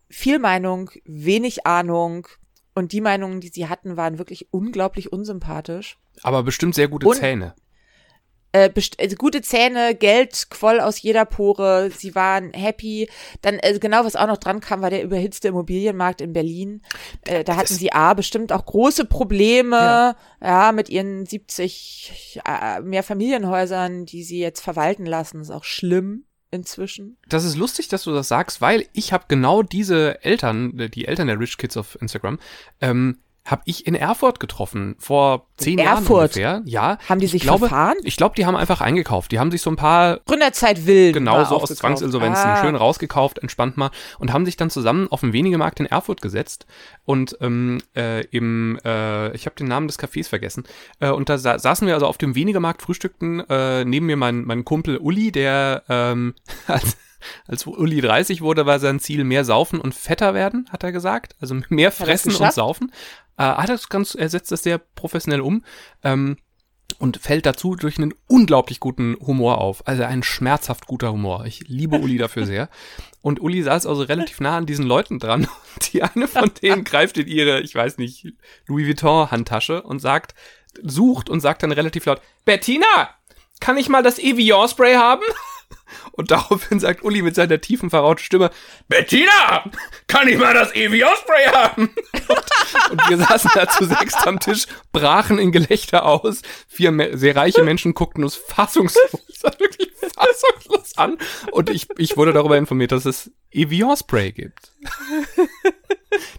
viel 0.10 0.40
Meinung, 0.40 0.90
wenig 1.06 1.68
Ahnung, 1.68 2.28
und 2.74 2.92
die 2.92 3.02
Meinungen, 3.02 3.40
die 3.40 3.50
sie 3.50 3.68
hatten, 3.68 3.98
waren 3.98 4.20
wirklich 4.20 4.54
unglaublich 4.54 5.12
unsympathisch. 5.12 5.98
Aber 6.24 6.44
bestimmt 6.44 6.76
sehr 6.76 6.88
gute 6.88 7.08
und, 7.08 7.16
Zähne. 7.16 7.54
Äh, 8.58 8.72
also 9.00 9.16
gute 9.18 9.42
Zähne, 9.42 9.96
Geld 9.96 10.48
quoll 10.50 10.80
aus 10.80 11.02
jeder 11.02 11.26
Pore, 11.26 11.92
sie 11.96 12.16
waren 12.16 12.54
happy. 12.54 13.10
Dann 13.42 13.60
äh, 13.60 13.78
genau, 13.80 14.06
was 14.06 14.16
auch 14.16 14.28
noch 14.28 14.38
dran 14.38 14.62
kam, 14.62 14.82
war 14.82 14.90
der 14.90 15.04
überhitzte 15.04 15.50
Immobilienmarkt 15.50 16.22
in 16.22 16.34
Berlin. 16.34 16.82
Äh, 17.26 17.44
da 17.44 17.56
hatten 17.56 17.74
sie 17.74 17.92
A, 17.92 18.14
bestimmt 18.14 18.52
auch 18.52 18.66
große 18.66 19.06
Probleme, 19.06 19.76
ja, 19.76 20.16
ja 20.42 20.72
mit 20.72 20.90
ihren 20.90 21.26
70 21.26 22.42
äh, 22.46 22.82
Mehrfamilienhäusern, 22.82 24.06
die 24.06 24.24
sie 24.24 24.40
jetzt 24.40 24.62
verwalten 24.62 25.06
lassen. 25.06 25.40
Das 25.40 25.50
ist 25.50 25.56
auch 25.56 25.66
schlimm 25.66 26.24
inzwischen. 26.50 27.18
Das 27.28 27.44
ist 27.44 27.58
lustig, 27.58 27.90
dass 27.90 28.04
du 28.04 28.14
das 28.14 28.30
sagst, 28.30 28.62
weil 28.62 28.88
ich 28.94 29.12
habe 29.12 29.26
genau 29.28 29.64
diese 29.64 30.24
Eltern, 30.24 30.90
die 30.94 31.06
Eltern 31.06 31.28
der 31.28 31.40
Rich 31.40 31.58
Kids 31.58 31.76
auf 31.76 31.98
Instagram, 32.02 32.40
ähm, 32.80 33.18
habe 33.48 33.62
ich 33.66 33.88
in 33.88 33.96
Erfurt 33.96 34.40
getroffen, 34.40 34.96
vor 35.00 35.48
zehn 35.58 35.80
Jahren 35.80 36.04
Erfurt. 36.04 36.36
ungefähr. 36.36 36.62
Ja. 36.66 36.98
Haben 37.08 37.20
die 37.20 37.28
sich 37.28 37.42
glaube, 37.42 37.68
verfahren? 37.68 37.98
Ich 38.04 38.18
glaube, 38.18 38.36
die 38.36 38.46
haben 38.46 38.56
einfach 38.56 38.82
eingekauft. 38.82 39.32
Die 39.32 39.40
haben 39.40 39.52
sich 39.52 39.62
so 39.62 39.70
ein 39.70 39.76
paar 39.76 40.20
Gründerzeit 40.26 40.86
wild. 40.86 41.14
Genau, 41.14 41.44
so 41.46 41.56
aus 41.62 41.70
Zwangsinsolvenzen 41.70 42.46
ah. 42.46 42.62
schön 42.62 42.76
rausgekauft, 42.76 43.40
entspannt 43.40 43.78
mal 43.78 43.92
und 44.20 44.34
haben 44.34 44.46
sich 44.46 44.58
dann 44.58 44.70
zusammen 44.70 45.08
auf 45.10 45.22
den 45.22 45.34
Wenigemarkt 45.34 45.80
in 45.80 45.86
Erfurt 45.86 46.22
gesetzt 46.22 46.66
und 47.06 47.38
ähm, 47.42 47.82
äh, 47.96 48.26
im, 48.28 48.80
äh, 48.84 49.34
ich 49.36 49.46
habe 49.46 49.56
den 49.56 49.68
Namen 49.68 49.88
des 49.88 49.98
Cafés 49.98 50.28
vergessen. 50.28 50.66
Äh, 51.00 51.12
und 51.12 51.30
da 51.30 51.38
sa 51.38 51.58
saßen 51.58 51.88
wir 51.88 51.94
also 51.94 52.06
auf 52.06 52.18
dem 52.18 52.36
Wenigemarkt, 52.36 52.82
frühstückten 52.82 53.40
äh, 53.50 53.86
neben 53.86 54.06
mir 54.06 54.18
mein, 54.18 54.44
mein 54.44 54.66
Kumpel 54.66 54.98
Uli, 54.98 55.32
der 55.32 55.84
ähm, 55.90 56.36
als 56.68 56.98
als 57.48 57.66
Uli 57.66 58.02
30 58.02 58.42
wurde, 58.42 58.66
war 58.66 58.80
sein 58.80 59.00
Ziel 59.00 59.24
mehr 59.24 59.46
saufen 59.46 59.80
und 59.80 59.96
fetter 59.96 60.34
werden, 60.34 60.68
hat 60.72 60.84
er 60.84 60.92
gesagt. 60.92 61.36
Also 61.40 61.56
mehr 61.70 61.92
fressen 61.92 62.36
und 62.36 62.54
saufen. 62.54 62.92
Äh, 63.38 63.44
hat 63.44 63.70
das 63.70 63.90
ganz, 63.90 64.16
er 64.16 64.30
setzt 64.30 64.52
das 64.52 64.64
sehr 64.64 64.78
professionell 64.78 65.42
um. 65.42 65.64
Ähm, 66.04 66.38
und 67.00 67.18
fällt 67.18 67.46
dazu 67.46 67.76
durch 67.76 67.98
einen 67.98 68.14
unglaublich 68.28 68.80
guten 68.80 69.18
Humor 69.20 69.60
auf. 69.60 69.86
Also 69.88 70.04
ein 70.04 70.24
schmerzhaft 70.24 70.88
guter 70.88 71.12
Humor. 71.12 71.46
Ich 71.46 71.68
liebe 71.68 71.98
Uli 71.98 72.18
dafür 72.18 72.46
sehr. 72.46 72.70
Und 73.22 73.42
Uli 73.42 73.62
saß 73.62 73.86
also 73.86 74.04
relativ 74.04 74.40
nah 74.40 74.56
an 74.56 74.66
diesen 74.66 74.86
Leuten 74.86 75.20
dran. 75.20 75.48
Die 75.92 76.02
eine 76.02 76.30
von 76.30 76.50
denen 76.62 76.86
greift 76.86 77.18
in 77.18 77.28
ihre, 77.28 77.60
ich 77.60 77.76
weiß 77.76 77.98
nicht, 77.98 78.28
Louis 78.68 78.88
Vuitton 78.88 79.30
Handtasche 79.30 79.84
und 79.84 80.00
sagt, 80.00 80.34
sucht 80.82 81.30
und 81.30 81.42
sagt 81.42 81.62
dann 81.62 81.74
relativ 81.74 82.06
laut, 82.06 82.22
Bettina, 82.46 83.10
kann 83.60 83.78
ich 83.78 83.90
mal 83.90 84.04
das 84.04 84.18
Evian 84.18 84.70
Spray 84.70 84.96
haben? 84.96 85.24
Und 86.18 86.32
daraufhin 86.32 86.80
sagt 86.80 87.04
Uli 87.04 87.22
mit 87.22 87.36
seiner 87.36 87.62
tiefen, 87.62 87.92
verrauten 87.92 88.24
Stimme, 88.24 88.50
Bettina, 88.88 89.64
kann 90.08 90.28
ich 90.28 90.38
mal 90.40 90.54
das 90.54 90.74
Evian-Spray 90.74 91.46
haben? 91.54 91.90
Und, 92.28 92.92
und, 92.92 93.10
wir 93.10 93.18
saßen 93.18 93.52
da 93.54 93.70
zu 93.70 93.86
sechst 93.86 94.26
am 94.26 94.40
Tisch, 94.40 94.66
brachen 94.92 95.38
in 95.38 95.52
Gelächter 95.52 96.06
aus. 96.06 96.42
Vier 96.68 97.12
sehr 97.14 97.36
reiche 97.36 97.64
Menschen 97.64 97.94
guckten 97.94 98.24
uns 98.24 98.36
fassungslos, 98.36 99.44
wirklich 99.60 99.92
fassungslos 100.16 100.98
an. 100.98 101.20
Und 101.52 101.70
ich, 101.70 101.88
ich 102.00 102.18
wurde 102.18 102.34
darüber 102.34 102.58
informiert, 102.58 102.92
dass 102.92 103.06
es 103.06 103.32
Evian-Spray 103.52 104.32
gibt. 104.32 104.74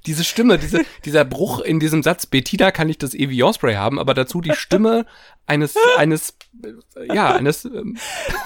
Diese 0.06 0.24
Stimme, 0.24 0.58
diese, 0.58 0.84
dieser 1.04 1.24
Bruch 1.24 1.60
in 1.60 1.80
diesem 1.80 2.02
Satz, 2.02 2.26
Bettina 2.26 2.70
kann 2.70 2.88
ich 2.88 2.98
das 2.98 3.14
Evian-Spray 3.14 3.74
haben, 3.74 3.98
aber 3.98 4.14
dazu 4.14 4.40
die 4.40 4.54
Stimme 4.54 5.06
eines, 5.46 5.74
eines, 5.96 6.34
äh, 6.62 7.14
ja, 7.14 7.34
eines. 7.34 7.64
Ähm, 7.64 7.96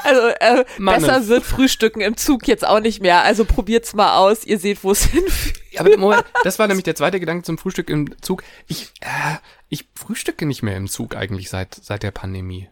also 0.04 0.28
äh, 0.40 0.64
besser 0.78 1.28
wird 1.28 1.44
Frühstücken 1.44 2.00
im 2.00 2.16
Zug 2.16 2.46
jetzt 2.46 2.66
auch 2.66 2.80
nicht 2.80 3.02
mehr. 3.02 3.22
Also 3.22 3.44
probiert's 3.44 3.94
mal 3.94 4.16
aus. 4.16 4.44
Ihr 4.44 4.58
seht, 4.58 4.84
wo 4.84 4.92
es 4.92 5.04
hinführt. 5.10 5.58
Aber 5.78 5.96
Moment, 5.96 6.24
das 6.44 6.58
war 6.58 6.68
nämlich 6.68 6.84
der 6.84 6.94
zweite 6.94 7.18
Gedanke 7.18 7.44
zum 7.44 7.58
Frühstück 7.58 7.90
im 7.90 8.14
Zug. 8.20 8.44
Ich, 8.68 8.92
äh, 9.00 9.36
ich 9.68 9.88
frühstücke 9.94 10.46
nicht 10.46 10.62
mehr 10.62 10.76
im 10.76 10.88
Zug 10.88 11.16
eigentlich 11.16 11.50
seit 11.50 11.74
seit 11.74 12.02
der 12.02 12.10
Pandemie. 12.10 12.68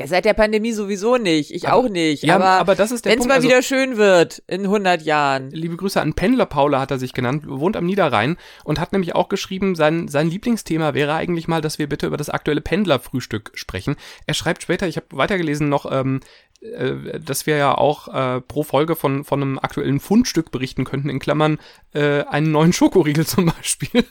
Ja, 0.00 0.06
seit 0.06 0.24
der 0.24 0.32
Pandemie 0.32 0.72
sowieso 0.72 1.18
nicht. 1.18 1.50
Ich 1.50 1.68
aber, 1.68 1.76
auch 1.76 1.88
nicht. 1.90 2.22
Ja, 2.22 2.36
aber, 2.36 2.46
aber 2.52 2.74
das 2.74 2.90
ist 2.90 3.04
der 3.04 3.12
Wenn 3.12 3.18
es 3.18 3.26
mal 3.26 3.34
also, 3.34 3.48
wieder 3.48 3.60
schön 3.60 3.98
wird 3.98 4.42
in 4.46 4.62
100 4.62 5.02
Jahren. 5.02 5.50
Liebe 5.50 5.76
Grüße 5.76 6.00
an 6.00 6.14
Pendler 6.14 6.46
Paula 6.46 6.80
hat 6.80 6.90
er 6.90 6.98
sich 6.98 7.12
genannt, 7.12 7.44
wohnt 7.46 7.76
am 7.76 7.84
Niederrhein 7.84 8.38
und 8.64 8.80
hat 8.80 8.92
nämlich 8.92 9.14
auch 9.14 9.28
geschrieben, 9.28 9.74
sein, 9.74 10.08
sein 10.08 10.30
Lieblingsthema 10.30 10.94
wäre 10.94 11.12
eigentlich 11.12 11.48
mal, 11.48 11.60
dass 11.60 11.78
wir 11.78 11.86
bitte 11.86 12.06
über 12.06 12.16
das 12.16 12.30
aktuelle 12.30 12.62
Pendlerfrühstück 12.62 13.50
sprechen. 13.52 13.96
Er 14.26 14.32
schreibt 14.32 14.62
später, 14.62 14.88
ich 14.88 14.96
habe 14.96 15.06
weitergelesen 15.10 15.68
noch, 15.68 15.90
ähm, 15.92 16.20
äh, 16.62 17.20
dass 17.20 17.46
wir 17.46 17.58
ja 17.58 17.76
auch 17.76 18.08
äh, 18.08 18.40
pro 18.40 18.62
Folge 18.62 18.96
von, 18.96 19.24
von 19.24 19.42
einem 19.42 19.58
aktuellen 19.58 20.00
Fundstück 20.00 20.50
berichten 20.50 20.84
könnten, 20.84 21.10
in 21.10 21.18
Klammern 21.18 21.58
äh, 21.92 22.22
einen 22.22 22.52
neuen 22.52 22.72
Schokoriegel 22.72 23.26
zum 23.26 23.52
Beispiel. 23.54 24.06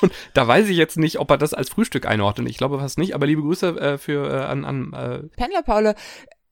Und 0.00 0.12
da 0.34 0.46
weiß 0.46 0.68
ich 0.68 0.76
jetzt 0.76 0.98
nicht, 0.98 1.18
ob 1.18 1.30
er 1.30 1.38
das 1.38 1.54
als 1.54 1.68
Frühstück 1.68 2.06
einordnet. 2.06 2.48
Ich 2.48 2.58
glaube 2.58 2.78
fast 2.78 2.98
nicht, 2.98 3.14
aber 3.14 3.26
liebe 3.26 3.42
Grüße 3.42 3.68
äh, 3.80 3.98
für 3.98 4.30
äh, 4.30 4.44
an, 4.44 4.64
an 4.64 4.92
äh 4.92 5.22
Pendler 5.36 5.62
Paule. 5.62 5.94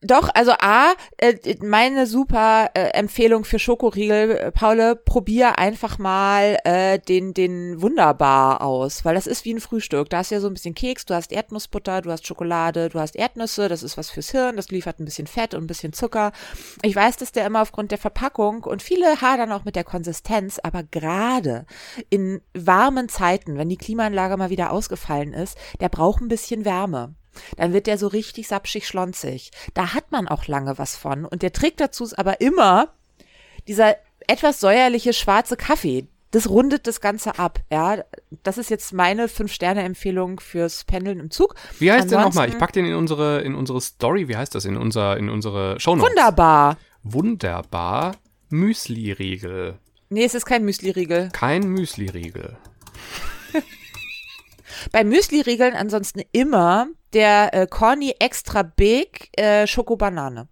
Doch, 0.04 0.28
also 0.34 0.52
A, 0.60 0.92
äh, 1.16 1.34
meine 1.62 2.06
super 2.06 2.70
äh, 2.74 2.88
Empfehlung 2.90 3.46
für 3.46 3.58
Schokoriegel, 3.58 4.32
äh, 4.32 4.52
Paule, 4.52 4.96
probier 4.96 5.58
einfach 5.58 5.98
mal 5.98 6.58
äh, 6.64 6.98
den, 6.98 7.32
den 7.32 7.80
Wunderbar 7.80 8.60
aus, 8.60 9.06
weil 9.06 9.14
das 9.14 9.26
ist 9.26 9.46
wie 9.46 9.54
ein 9.54 9.60
Frühstück. 9.60 10.10
Da 10.10 10.18
hast 10.18 10.30
ja 10.30 10.40
so 10.40 10.48
ein 10.48 10.52
bisschen 10.52 10.74
Keks, 10.74 11.06
du 11.06 11.14
hast 11.14 11.32
Erdnussbutter, 11.32 12.02
du 12.02 12.10
hast 12.10 12.26
Schokolade, 12.26 12.90
du 12.90 13.00
hast 13.00 13.16
Erdnüsse, 13.16 13.70
das 13.70 13.82
ist 13.82 13.96
was 13.96 14.10
fürs 14.10 14.30
Hirn, 14.30 14.56
das 14.56 14.68
liefert 14.68 15.00
ein 15.00 15.06
bisschen 15.06 15.26
Fett 15.26 15.54
und 15.54 15.64
ein 15.64 15.68
bisschen 15.68 15.94
Zucker. 15.94 16.32
Ich 16.82 16.94
weiß, 16.94 17.16
dass 17.16 17.32
der 17.32 17.46
immer 17.46 17.62
aufgrund 17.62 17.90
der 17.90 17.98
Verpackung 17.98 18.64
und 18.64 18.82
viele 18.82 19.22
hadern 19.22 19.52
auch 19.52 19.64
mit 19.64 19.74
der 19.74 19.84
Konsistenz, 19.84 20.58
aber 20.62 20.82
gerade 20.82 21.64
in 22.10 22.42
warmen 22.52 23.08
Zeiten, 23.08 23.56
wenn 23.56 23.70
die 23.70 23.78
Klimaanlage 23.78 24.36
mal 24.36 24.50
wieder 24.50 24.70
ausgefallen 24.70 25.32
ist, 25.32 25.56
der 25.80 25.88
braucht 25.88 26.20
ein 26.20 26.28
bisschen 26.28 26.66
Wärme. 26.66 27.14
Dann 27.56 27.72
wird 27.72 27.86
der 27.86 27.98
so 27.98 28.06
richtig 28.06 28.48
sapschig 28.48 28.86
schlonzig. 28.86 29.50
Da 29.74 29.94
hat 29.94 30.12
man 30.12 30.28
auch 30.28 30.46
lange 30.46 30.78
was 30.78 30.96
von. 30.96 31.24
Und 31.24 31.42
der 31.42 31.52
Trick 31.52 31.76
dazu 31.76 32.04
ist 32.04 32.18
aber 32.18 32.40
immer 32.40 32.88
dieser 33.68 33.96
etwas 34.26 34.60
säuerliche 34.60 35.12
schwarze 35.12 35.56
Kaffee. 35.56 36.06
Das 36.30 36.48
rundet 36.48 36.88
das 36.88 37.00
Ganze 37.00 37.38
ab, 37.38 37.60
ja. 37.70 38.02
Das 38.42 38.58
ist 38.58 38.68
jetzt 38.68 38.92
meine 38.92 39.28
Fünf-Sterne-Empfehlung 39.28 40.40
fürs 40.40 40.82
Pendeln 40.82 41.20
im 41.20 41.30
Zug. 41.30 41.54
Wie 41.78 41.92
heißt 41.92 42.04
Ansonsten, 42.04 42.16
der 42.16 42.24
nochmal? 42.24 42.48
Ich 42.48 42.58
pack 42.58 42.72
den 42.72 42.86
in 42.86 42.94
unsere, 42.94 43.42
in 43.42 43.54
unsere 43.54 43.80
Story. 43.80 44.26
Wie 44.26 44.36
heißt 44.36 44.52
das? 44.52 44.64
In 44.64 44.76
unser, 44.76 45.16
in 45.16 45.30
unsere 45.30 45.78
Shownotes. 45.78 46.10
Wunderbar. 46.10 46.76
Wunderbar. 47.04 48.16
Müsli-Riegel. 48.48 49.78
Nee, 50.08 50.24
es 50.24 50.34
ist 50.34 50.44
kein 50.44 50.64
Müsli-Riegel. 50.64 51.28
Kein 51.32 51.68
Müsli-Riegel. 51.68 52.56
Bei 54.92 55.04
Müsli-Riegeln 55.04 55.74
ansonsten 55.74 56.22
immer 56.32 56.88
der 57.12 57.54
äh, 57.54 57.66
Corny 57.66 58.14
Extra 58.18 58.62
Big 58.62 59.30
äh, 59.38 59.66
Schokobanane. 59.66 60.48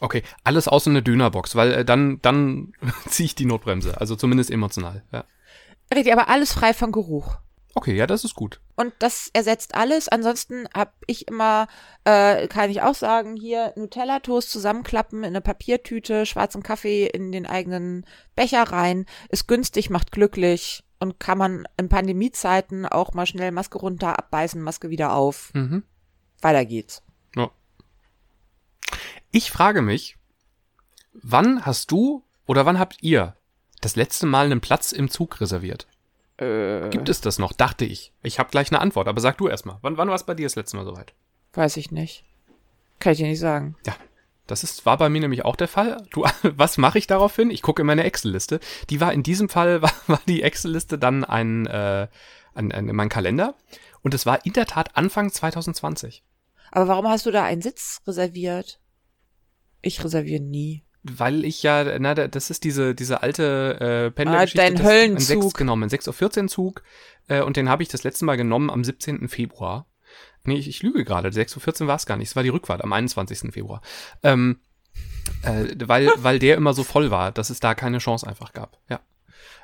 Okay, 0.00 0.22
alles 0.42 0.68
außer 0.68 0.90
eine 0.90 1.02
Dönerbox, 1.02 1.54
weil 1.54 1.72
äh, 1.72 1.84
dann, 1.84 2.20
dann 2.22 2.72
ziehe 3.08 3.26
ich 3.26 3.34
die 3.34 3.46
Notbremse, 3.46 4.00
also 4.00 4.16
zumindest 4.16 4.50
emotional, 4.50 5.04
ja. 5.12 5.24
Richtig, 5.94 6.12
aber 6.12 6.28
alles 6.28 6.52
frei 6.52 6.74
von 6.74 6.92
Geruch. 6.92 7.36
Okay, 7.76 7.94
ja, 7.94 8.06
das 8.06 8.24
ist 8.24 8.34
gut. 8.34 8.60
Und 8.76 8.94
das 9.00 9.30
ersetzt 9.32 9.74
alles. 9.74 10.08
Ansonsten 10.08 10.68
habe 10.72 10.92
ich 11.06 11.26
immer, 11.26 11.66
äh, 12.04 12.46
kann 12.46 12.70
ich 12.70 12.82
auch 12.82 12.94
sagen, 12.94 13.36
hier 13.36 13.72
Nutella-Toast 13.76 14.50
zusammenklappen 14.50 15.20
in 15.20 15.26
eine 15.26 15.40
Papiertüte, 15.40 16.24
schwarzen 16.24 16.62
Kaffee 16.62 17.06
in 17.06 17.32
den 17.32 17.46
eigenen 17.46 18.06
Becher 18.36 18.62
rein. 18.62 19.06
Ist 19.28 19.48
günstig, 19.48 19.90
macht 19.90 20.12
glücklich 20.12 20.84
und 20.98 21.20
kann 21.20 21.38
man 21.38 21.66
in 21.76 21.88
Pandemiezeiten 21.88 22.86
auch 22.86 23.14
mal 23.14 23.26
schnell 23.26 23.52
Maske 23.52 23.78
runter, 23.78 24.18
abbeißen, 24.18 24.60
Maske 24.60 24.90
wieder 24.90 25.14
auf. 25.14 25.52
Mhm. 25.54 25.82
Weiter 26.40 26.64
geht's. 26.64 27.02
Ja. 27.36 27.50
Ich 29.30 29.50
frage 29.50 29.82
mich, 29.82 30.16
wann 31.12 31.64
hast 31.66 31.90
du 31.90 32.22
oder 32.46 32.66
wann 32.66 32.78
habt 32.78 33.02
ihr 33.02 33.36
das 33.80 33.96
letzte 33.96 34.26
Mal 34.26 34.46
einen 34.46 34.60
Platz 34.60 34.92
im 34.92 35.10
Zug 35.10 35.40
reserviert? 35.40 35.86
Äh. 36.36 36.88
Gibt 36.90 37.08
es 37.08 37.20
das 37.20 37.38
noch? 37.38 37.52
Dachte 37.52 37.84
ich. 37.84 38.12
Ich 38.22 38.38
habe 38.38 38.50
gleich 38.50 38.70
eine 38.70 38.80
Antwort, 38.80 39.08
aber 39.08 39.20
sag 39.20 39.38
du 39.38 39.48
erstmal. 39.48 39.78
Wann, 39.82 39.96
wann 39.96 40.08
war 40.08 40.16
es 40.16 40.24
bei 40.24 40.34
dir 40.34 40.46
das 40.46 40.56
letzte 40.56 40.76
Mal 40.76 40.84
soweit? 40.84 41.14
Weiß 41.52 41.76
ich 41.76 41.90
nicht. 41.90 42.24
Kann 42.98 43.12
ich 43.12 43.18
dir 43.18 43.28
nicht 43.28 43.40
sagen. 43.40 43.76
Ja. 43.86 43.94
Das 44.46 44.62
ist, 44.62 44.84
war 44.84 44.98
bei 44.98 45.08
mir 45.08 45.20
nämlich 45.20 45.44
auch 45.44 45.56
der 45.56 45.68
Fall. 45.68 46.06
Du, 46.10 46.24
was 46.42 46.78
mache 46.78 46.98
ich 46.98 47.06
daraufhin? 47.06 47.50
Ich 47.50 47.62
gucke 47.62 47.82
in 47.82 47.86
meine 47.86 48.04
Excel-Liste. 48.04 48.60
Die 48.90 49.00
war 49.00 49.12
in 49.12 49.22
diesem 49.22 49.48
Fall, 49.48 49.82
war, 49.82 49.92
war 50.06 50.20
die 50.26 50.42
Excel-Liste 50.42 50.98
dann 50.98 51.24
ein, 51.24 51.66
äh, 51.66 52.08
ein, 52.54 52.72
ein, 52.72 52.86
mein 52.86 53.08
Kalender. 53.08 53.54
Und 54.02 54.14
es 54.14 54.26
war 54.26 54.44
in 54.44 54.52
der 54.52 54.66
Tat 54.66 54.96
Anfang 54.96 55.32
2020. 55.32 56.22
Aber 56.70 56.88
warum 56.88 57.08
hast 57.08 57.24
du 57.24 57.30
da 57.30 57.44
einen 57.44 57.62
Sitz 57.62 58.02
reserviert? 58.06 58.80
Ich 59.80 60.02
reserviere 60.04 60.42
nie. 60.42 60.84
Weil 61.02 61.44
ich 61.44 61.62
ja, 61.62 61.98
na, 61.98 62.14
das 62.14 62.50
ist 62.50 62.64
diese, 62.64 62.94
diese 62.94 63.22
alte 63.22 64.06
äh, 64.06 64.10
Pendlergeschichte. 64.10 64.62
Ah, 64.62 64.70
dein 64.70 64.82
Höllenzug. 64.82 65.36
Ein 65.36 65.42
6 65.42 65.54
genommen, 65.54 65.82
ein 65.84 65.90
6.14 65.90 66.42
Uhr 66.42 66.48
Zug. 66.48 66.82
Äh, 67.28 67.42
und 67.42 67.56
den 67.56 67.68
habe 67.68 67.82
ich 67.82 67.90
das 67.90 68.04
letzte 68.04 68.24
Mal 68.24 68.36
genommen 68.36 68.70
am 68.70 68.82
17. 68.82 69.28
Februar. 69.28 69.86
Nee, 70.44 70.56
ich, 70.56 70.68
ich 70.68 70.82
lüge 70.82 71.04
gerade. 71.04 71.28
6.14 71.30 71.82
Uhr 71.82 71.88
war 71.88 71.96
es 71.96 72.06
gar 72.06 72.16
nicht. 72.16 72.28
Es 72.28 72.36
war 72.36 72.42
die 72.42 72.50
Rückfahrt 72.50 72.84
am 72.84 72.92
21. 72.92 73.52
Februar. 73.52 73.80
Ähm, 74.22 74.60
äh, 75.42 75.74
weil, 75.86 76.10
weil 76.16 76.38
der 76.38 76.56
immer 76.56 76.74
so 76.74 76.84
voll 76.84 77.10
war, 77.10 77.32
dass 77.32 77.50
es 77.50 77.60
da 77.60 77.74
keine 77.74 77.98
Chance 77.98 78.26
einfach 78.26 78.52
gab. 78.52 78.78
Ja. 78.88 79.00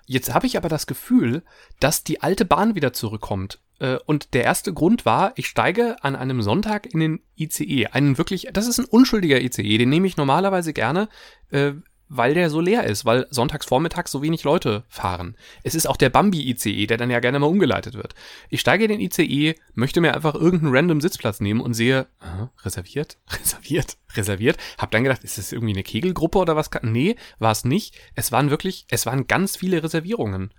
Jetzt 0.07 0.35
habe 0.35 0.47
ich 0.47 0.57
aber 0.57 0.69
das 0.69 0.87
Gefühl, 0.87 1.43
dass 1.79 2.03
die 2.03 2.23
alte 2.23 2.45
Bahn 2.45 2.75
wieder 2.75 2.93
zurückkommt. 2.93 3.61
Äh, 3.79 3.99
Und 4.07 4.35
der 4.35 4.45
erste 4.45 4.73
Grund 4.73 5.05
war, 5.07 5.33
ich 5.37 5.47
steige 5.47 6.03
an 6.03 6.17
einem 6.17 6.43
Sonntag 6.43 6.93
in 6.93 7.01
den 7.01 7.21
ICE. 7.37 7.87
Einen 7.93 8.19
wirklich, 8.19 8.49
das 8.53 8.67
ist 8.67 8.79
ein 8.79 8.87
unschuldiger 8.87 9.41
ICE, 9.41 9.79
den 9.79 9.89
nehme 9.89 10.07
ich 10.07 10.17
normalerweise 10.17 10.73
gerne, 10.73 11.09
äh, 11.51 11.73
weil 12.13 12.35
der 12.35 12.51
so 12.51 12.61
leer 12.61 12.85
ist, 12.85 13.05
weil 13.05 13.29
sonntags 13.31 13.67
vormittags 13.67 14.11
so 14.11 14.21
wenig 14.21 14.43
Leute 14.43 14.83
fahren. 14.89 15.37
Es 15.63 15.77
ist 15.77 15.89
auch 15.89 15.97
der 15.97 16.11
Bambi-ICE, 16.11 16.87
der 16.89 16.97
dann 16.97 17.09
ja 17.09 17.21
gerne 17.21 17.39
mal 17.39 17.47
umgeleitet 17.47 17.95
wird. 17.95 18.17
Ich 18.49 18.61
steige 18.61 18.85
in 18.85 18.91
den 18.91 19.01
ICE, 19.01 19.55
möchte 19.75 20.01
mir 20.01 20.13
einfach 20.13 20.35
irgendeinen 20.35 20.75
random 20.75 21.01
Sitzplatz 21.01 21.41
nehmen 21.41 21.61
und 21.61 21.75
sehe, 21.75 22.09
aha, 22.19 22.51
reserviert, 22.65 23.17
reserviert, 23.31 23.97
reserviert. 24.15 24.57
Hab 24.77 24.91
dann 24.91 25.05
gedacht, 25.05 25.23
ist 25.23 25.39
das 25.39 25.53
irgendwie 25.53 25.73
eine 25.73 25.85
Kegelgruppe 25.85 26.39
oder 26.39 26.57
was? 26.57 26.69
Nee, 26.83 27.15
war 27.39 27.53
es 27.53 27.65
nicht. 27.65 27.95
Es 28.17 28.33
waren 28.33 28.51
wirklich, 28.51 28.87
es 28.89 29.07
waren 29.07 29.29
ganz 29.29 29.57
viele 29.57 29.81
Reservierungen. 29.81 30.53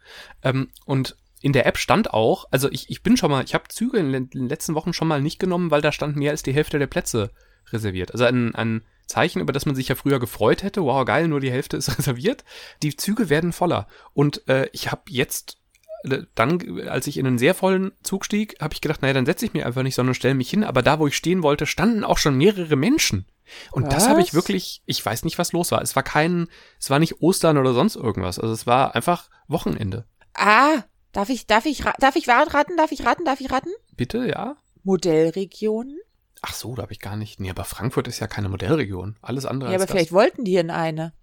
Ähm, 0.43 0.69
und 0.85 1.17
in 1.41 1.51
der 1.51 1.65
App 1.65 1.77
stand 1.77 2.13
auch, 2.13 2.45
also 2.51 2.71
ich, 2.71 2.89
ich 2.89 3.03
bin 3.03 3.17
schon 3.17 3.29
mal, 3.29 3.43
ich 3.43 3.53
habe 3.53 3.67
Züge 3.67 3.97
in 3.97 4.13
den 4.13 4.29
den 4.29 4.47
letzten 4.47 4.73
Wochen 4.73 4.93
schon 4.93 5.09
mal 5.09 5.21
nicht 5.21 5.39
genommen, 5.39 5.69
weil 5.69 5.81
da 5.81 5.91
stand 5.91 6.15
mehr 6.15 6.31
als 6.31 6.43
die 6.43 6.53
Hälfte 6.53 6.79
der 6.79 6.87
Plätze 6.87 7.31
reserviert. 7.73 8.13
Also 8.13 8.23
ein, 8.23 8.55
ein 8.55 8.83
Zeichen, 9.11 9.41
über 9.41 9.53
das 9.53 9.65
man 9.65 9.75
sich 9.75 9.89
ja 9.89 9.95
früher 9.95 10.19
gefreut 10.19 10.63
hätte. 10.63 10.83
Wow, 10.83 11.05
geil, 11.05 11.27
nur 11.27 11.39
die 11.39 11.51
Hälfte 11.51 11.77
ist 11.77 11.97
reserviert. 11.97 12.43
Die 12.81 12.95
Züge 12.95 13.29
werden 13.29 13.53
voller. 13.53 13.87
Und 14.13 14.47
äh, 14.47 14.69
ich 14.71 14.91
habe 14.91 15.03
jetzt 15.09 15.57
äh, 16.03 16.23
dann, 16.35 16.87
als 16.87 17.07
ich 17.07 17.17
in 17.17 17.27
einen 17.27 17.37
sehr 17.37 17.53
vollen 17.53 17.91
Zug 18.03 18.25
stieg, 18.25 18.55
habe 18.61 18.73
ich 18.73 18.81
gedacht, 18.81 19.01
naja, 19.01 19.13
dann 19.13 19.25
setze 19.25 19.45
ich 19.45 19.53
mich 19.53 19.65
einfach 19.65 19.83
nicht, 19.83 19.95
sondern 19.95 20.15
stelle 20.15 20.33
mich 20.33 20.49
hin. 20.49 20.63
Aber 20.63 20.81
da, 20.81 20.99
wo 20.99 21.07
ich 21.07 21.15
stehen 21.15 21.43
wollte, 21.43 21.65
standen 21.65 22.03
auch 22.03 22.17
schon 22.17 22.37
mehrere 22.37 22.75
Menschen. 22.75 23.25
Und 23.71 23.91
das 23.91 24.07
habe 24.07 24.21
ich 24.21 24.27
Was? 24.27 24.33
wirklich, 24.33 24.81
ich 24.85 25.05
weiß 25.05 25.25
nicht, 25.25 25.37
was 25.37 25.51
los 25.51 25.71
war. 25.71 25.81
Es 25.81 25.95
war 25.95 26.03
kein, 26.03 26.47
es 26.79 26.89
war 26.89 26.99
nicht 26.99 27.21
Ostern 27.21 27.57
oder 27.57 27.73
sonst 27.73 27.97
irgendwas. 27.97 28.39
Also 28.39 28.53
es 28.53 28.65
war 28.65 28.95
einfach 28.95 29.29
Wochenende. 29.47 30.05
Ah, 30.33 30.83
darf 31.11 31.29
ich, 31.29 31.47
darf 31.47 31.65
ich, 31.65 31.83
darf 31.99 32.15
ich 32.15 32.29
raten? 32.29 32.77
Darf 32.77 32.91
ich 32.91 33.05
raten? 33.05 33.25
Darf 33.25 33.41
ich 33.41 33.51
raten? 33.51 33.69
Bitte, 33.95 34.25
ja? 34.25 34.55
Modellregionen? 34.83 35.99
Ach 36.41 36.53
so, 36.53 36.75
da 36.75 36.83
habe 36.83 36.91
ich 36.93 36.99
gar 36.99 37.15
nicht. 37.17 37.39
Nee, 37.39 37.49
aber 37.51 37.65
Frankfurt 37.65 38.07
ist 38.07 38.19
ja 38.19 38.27
keine 38.27 38.49
Modellregion. 38.49 39.17
Alles 39.21 39.45
andere 39.45 39.69
Ja, 39.69 39.73
als 39.75 39.81
aber 39.81 39.85
das. 39.87 39.91
vielleicht 39.91 40.11
wollten 40.11 40.43
die 40.43 40.55
in 40.55 40.71
eine. 40.71 41.13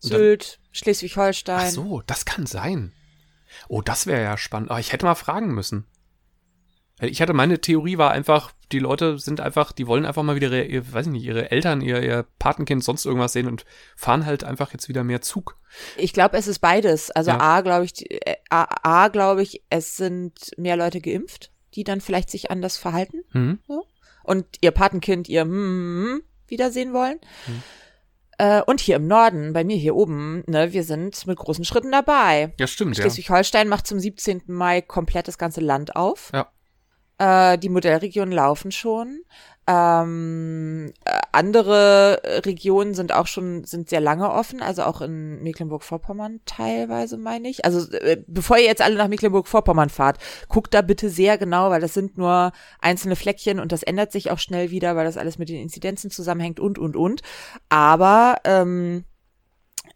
Sylt, 0.00 0.60
Schleswig-Holstein. 0.72 1.66
Ach 1.68 1.70
so, 1.70 2.02
das 2.06 2.24
kann 2.24 2.46
sein. 2.46 2.92
Oh, 3.68 3.80
das 3.80 4.06
wäre 4.06 4.22
ja 4.22 4.36
spannend. 4.36 4.70
Aber 4.70 4.80
ich 4.80 4.92
hätte 4.92 5.06
mal 5.06 5.14
fragen 5.14 5.54
müssen. 5.54 5.86
Ich 7.00 7.20
hatte 7.20 7.34
meine 7.34 7.60
Theorie 7.60 7.98
war 7.98 8.10
einfach, 8.10 8.52
die 8.72 8.78
Leute 8.78 9.18
sind 9.18 9.40
einfach, 9.40 9.72
die 9.72 9.86
wollen 9.86 10.06
einfach 10.06 10.22
mal 10.22 10.34
wieder, 10.34 10.46
ihre, 10.48 10.64
ihr, 10.64 10.92
weiß 10.92 11.06
ich 11.06 11.12
nicht, 11.12 11.24
ihre 11.24 11.50
Eltern, 11.50 11.82
ihr, 11.82 12.02
ihr 12.02 12.24
Patenkind, 12.38 12.82
sonst 12.82 13.04
irgendwas 13.04 13.34
sehen 13.34 13.48
und 13.48 13.66
fahren 13.96 14.24
halt 14.24 14.44
einfach 14.44 14.72
jetzt 14.72 14.88
wieder 14.88 15.04
mehr 15.04 15.20
Zug. 15.20 15.58
Ich 15.98 16.14
glaube, 16.14 16.38
es 16.38 16.46
ist 16.46 16.60
beides. 16.60 17.10
Also 17.10 17.32
Ja. 17.32 17.38
A, 17.40 17.60
glaube 17.60 17.84
ich, 17.84 18.10
äh, 18.10 18.36
A, 18.48 18.66
A 19.04 19.08
glaube 19.08 19.42
ich, 19.42 19.62
es 19.68 19.96
sind 19.96 20.52
mehr 20.56 20.76
Leute 20.78 21.00
geimpft, 21.02 21.52
die 21.74 21.84
dann 21.84 22.00
vielleicht 22.00 22.30
sich 22.30 22.50
anders 22.50 22.78
verhalten 22.78 23.22
Mhm. 23.32 23.58
Und 24.26 24.46
ihr 24.60 24.70
Patenkind 24.70 25.28
ihr 25.28 25.44
mm, 25.44 26.22
wiedersehen 26.48 26.92
wollen. 26.92 27.18
Hm. 27.46 27.62
Äh, 28.38 28.62
und 28.62 28.80
hier 28.80 28.96
im 28.96 29.06
Norden, 29.06 29.52
bei 29.52 29.64
mir 29.64 29.76
hier 29.76 29.96
oben, 29.96 30.44
ne, 30.46 30.72
wir 30.72 30.84
sind 30.84 31.26
mit 31.26 31.38
großen 31.38 31.64
Schritten 31.64 31.90
dabei. 31.90 32.52
Ja, 32.58 32.66
stimmt, 32.66 32.96
ja. 32.96 33.02
Schleswig-Holstein 33.02 33.68
macht 33.68 33.86
zum 33.86 33.98
17. 33.98 34.42
Mai 34.46 34.82
komplett 34.82 35.26
das 35.26 35.38
ganze 35.38 35.60
Land 35.60 35.96
auf. 35.96 36.30
Ja. 36.34 37.52
Äh, 37.52 37.58
die 37.58 37.70
Modellregionen 37.70 38.32
laufen 38.32 38.72
schon. 38.72 39.22
Ähm, 39.68 40.92
äh, 41.04 41.20
andere 41.32 42.22
äh, 42.22 42.38
Regionen 42.38 42.94
sind 42.94 43.12
auch 43.12 43.26
schon, 43.26 43.64
sind 43.64 43.88
sehr 43.90 44.00
lange 44.00 44.30
offen, 44.30 44.62
also 44.62 44.84
auch 44.84 45.00
in 45.00 45.42
Mecklenburg-Vorpommern 45.42 46.40
teilweise, 46.46 47.16
meine 47.16 47.48
ich. 47.48 47.64
Also 47.64 47.90
äh, 47.92 48.22
bevor 48.28 48.58
ihr 48.58 48.64
jetzt 48.64 48.80
alle 48.80 48.94
nach 48.96 49.08
Mecklenburg-Vorpommern 49.08 49.90
fahrt, 49.90 50.18
guckt 50.48 50.72
da 50.72 50.82
bitte 50.82 51.10
sehr 51.10 51.36
genau, 51.36 51.70
weil 51.70 51.80
das 51.80 51.94
sind 51.94 52.16
nur 52.16 52.52
einzelne 52.80 53.16
Fleckchen 53.16 53.58
und 53.58 53.72
das 53.72 53.82
ändert 53.82 54.12
sich 54.12 54.30
auch 54.30 54.38
schnell 54.38 54.70
wieder, 54.70 54.94
weil 54.94 55.04
das 55.04 55.16
alles 55.16 55.36
mit 55.36 55.48
den 55.48 55.60
Inzidenzen 55.60 56.10
zusammenhängt 56.10 56.60
und, 56.60 56.78
und, 56.78 56.94
und. 56.94 57.22
Aber 57.68 58.36
ähm, 58.44 59.04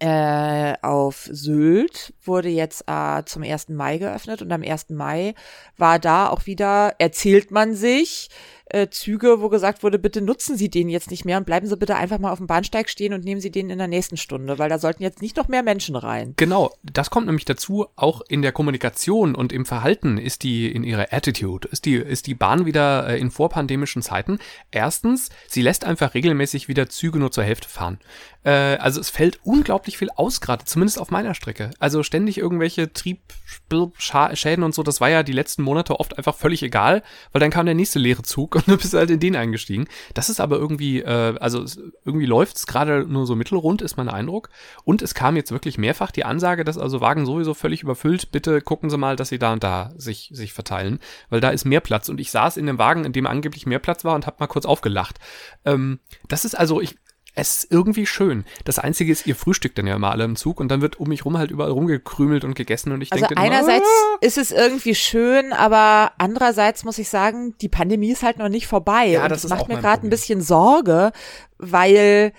äh, 0.01 0.75
auf 0.83 1.29
Sylt 1.31 2.15
wurde 2.25 2.49
jetzt 2.49 2.85
äh, 2.87 3.23
zum 3.25 3.43
1. 3.43 3.69
Mai 3.69 3.99
geöffnet 3.99 4.41
und 4.43 4.51
am 4.51 4.63
1. 4.63 4.91
Mai 4.91 5.35
war 5.77 5.99
da 5.99 6.29
auch 6.29 6.47
wieder, 6.47 6.95
erzählt 6.99 7.51
man 7.51 7.75
sich, 7.75 8.31
äh, 8.71 8.89
Züge, 8.89 9.41
wo 9.41 9.49
gesagt 9.49 9.83
wurde, 9.83 9.99
bitte 9.99 10.21
nutzen 10.21 10.57
Sie 10.57 10.71
den 10.71 10.89
jetzt 10.89 11.11
nicht 11.11 11.25
mehr 11.25 11.39
und 11.39 11.45
bleiben 11.45 11.67
Sie 11.67 11.77
bitte 11.77 11.97
einfach 11.97 12.19
mal 12.19 12.31
auf 12.31 12.39
dem 12.39 12.47
Bahnsteig 12.47 12.89
stehen 12.89 13.13
und 13.13 13.25
nehmen 13.25 13.41
Sie 13.41 13.51
den 13.51 13.71
in 13.71 13.79
der 13.79 13.89
nächsten 13.89 14.17
Stunde, 14.17 14.59
weil 14.59 14.69
da 14.69 14.79
sollten 14.79 15.03
jetzt 15.03 15.23
nicht 15.23 15.37
noch 15.37 15.49
mehr 15.49 15.63
Menschen 15.63 15.97
rein. 15.97 16.35
Genau, 16.37 16.73
das 16.83 17.11
kommt 17.11 17.27
nämlich 17.27 17.45
dazu, 17.45 17.87
auch 17.97 18.21
in 18.29 18.43
der 18.43 18.53
Kommunikation 18.53 19.35
und 19.35 19.53
im 19.53 19.67
Verhalten 19.67 20.19
ist 20.19 20.43
die, 20.43 20.71
in 20.71 20.85
ihrer 20.85 21.13
Attitude, 21.13 21.69
ist 21.69 21.85
die, 21.85 21.97
ist 21.97 22.27
die 22.27 22.35
Bahn 22.35 22.67
wieder 22.67 23.09
äh, 23.09 23.19
in 23.19 23.31
vorpandemischen 23.31 24.03
Zeiten. 24.03 24.39
Erstens, 24.71 25.31
sie 25.49 25.63
lässt 25.63 25.85
einfach 25.85 26.15
regelmäßig 26.15 26.69
wieder 26.69 26.89
Züge 26.89 27.19
nur 27.19 27.33
zur 27.33 27.45
Hälfte 27.45 27.69
fahren. 27.69 27.99
Äh, 28.45 28.51
also 28.51 29.01
es 29.01 29.11
fällt 29.11 29.41
unglaublich 29.45 29.99
viel 29.99 30.11
aus 30.15 30.41
gerade, 30.41 30.65
zumindest 30.65 30.99
auf 30.99 31.11
meiner 31.11 31.35
Strecke. 31.35 31.71
Also 31.79 32.03
ständig 32.03 32.39
irgendwelche 32.39 32.93
Triebschäden 32.93 34.63
und 34.63 34.75
so, 34.75 34.83
das 34.83 35.01
war 35.01 35.11
ja 35.11 35.23
die 35.23 35.33
letzten 35.33 35.63
Monate 35.63 35.99
oft 35.99 36.17
einfach 36.17 36.37
völlig 36.37 36.63
egal, 36.63 37.03
weil 37.33 37.41
dann 37.41 37.51
kam 37.51 37.67
der 37.67 37.75
nächste 37.75 37.99
leere 37.99 38.23
Zug 38.23 38.60
und 38.67 38.69
du 38.69 38.77
bist 38.77 38.95
halt 38.95 39.11
in 39.11 39.21
den 39.21 39.37
eingestiegen. 39.37 39.87
Das 40.15 40.29
ist 40.29 40.41
aber 40.41 40.57
irgendwie, 40.57 41.01
äh, 41.01 41.37
also 41.41 41.63
es, 41.63 41.81
irgendwie 42.05 42.27
läuft's 42.27 42.67
gerade 42.67 43.05
nur 43.07 43.27
so 43.27 43.37
mittelrund, 43.37 43.83
ist 43.83 43.97
mein 43.97 44.09
Eindruck. 44.09 44.51
Und 44.85 45.03
es 45.03 45.15
kam 45.15 45.37
jetzt 45.37 45.53
wirklich 45.53 45.79
mehrfach 45.79 46.11
die 46.11 46.25
Ansage, 46.25 46.65
dass 46.65 46.79
also 46.79 47.01
Wagen 47.01 47.27
sowieso 47.27 47.55
völlig 47.55 47.83
überfüllt, 47.83 48.31
bitte 48.33 48.61
gucken 48.61 48.91
Sie 48.91 48.99
mal, 48.99 49.17
dass 49.17 49.29
Sie 49.29 49.39
da 49.39 49.53
und 49.53 49.65
da 49.65 49.93
sich, 49.97 50.31
sich 50.33 50.53
verteilen, 50.53 50.99
weil 51.29 51.41
da 51.41 51.51
ist 51.51 51.65
mehr 51.65 51.81
Platz. 51.81 52.09
Und 52.09 52.21
ich 52.21 52.31
saß 52.31 52.57
in 52.57 52.67
dem 52.67 52.79
Wagen, 52.79 53.05
in 53.05 53.13
dem 53.13 53.27
angeblich 53.27 53.67
mehr 53.67 53.79
Platz 53.79 54.05
war 54.05 54.15
und 54.15 54.27
habe 54.27 54.37
mal 54.41 54.47
kurz 54.47 54.67
aufgelacht. 54.67 55.19
Ähm, 55.65 56.01
das 56.29 56.45
ist 56.45 56.55
also, 56.55 56.81
ich, 56.81 56.97
es 57.35 57.57
ist 57.65 57.73
irgendwie 57.73 58.07
schön. 58.07 58.45
Das 58.65 58.79
Einzige 58.79 59.13
ist, 59.13 59.27
ihr 59.27 59.37
frühstückt 59.37 59.79
dann 59.79 59.87
ja 59.87 59.97
immer 59.97 60.11
alle 60.11 60.25
im 60.25 60.37
Zug 60.37 60.61
und 60.61 60.69
dann 60.69 60.81
wird 60.81 60.99
um 60.99 61.09
mich 61.09 61.25
rum 61.25 61.39
halt 61.39 61.51
überall 61.51 61.71
rumgekrümelt 61.71 62.45
und 62.45 62.55
gegessen 62.55 62.93
und 62.93 63.01
ich 63.03 63.13
Also 63.13 63.27
denke 63.27 63.35
dann 63.37 63.45
immer, 63.45 63.55
einerseits 63.57 63.87
"Ah." 63.87 64.17
ist 64.21 64.39
es 64.39 64.51
irgendwie 64.51 64.95
schön, 64.95 65.53
aber 65.53 66.13
andererseits 66.19 66.85
muss 66.85 66.99
ich 66.99 67.09
sagen, 67.09 67.55
die 67.61 67.69
Pandemie 67.69 68.11
ist 68.13 68.23
halt 68.23 68.39
noch 68.39 68.49
nicht 68.49 68.67
vorbei. 68.67 69.07
Ja, 69.07 69.23
und 69.25 69.31
das 69.31 69.43
das 69.43 69.51
macht 69.51 69.69
mir 69.69 69.79
gerade 69.79 70.07
ein 70.07 70.11
bisschen 70.11 70.41
Sorge, 70.41 71.13
weil 71.59 72.33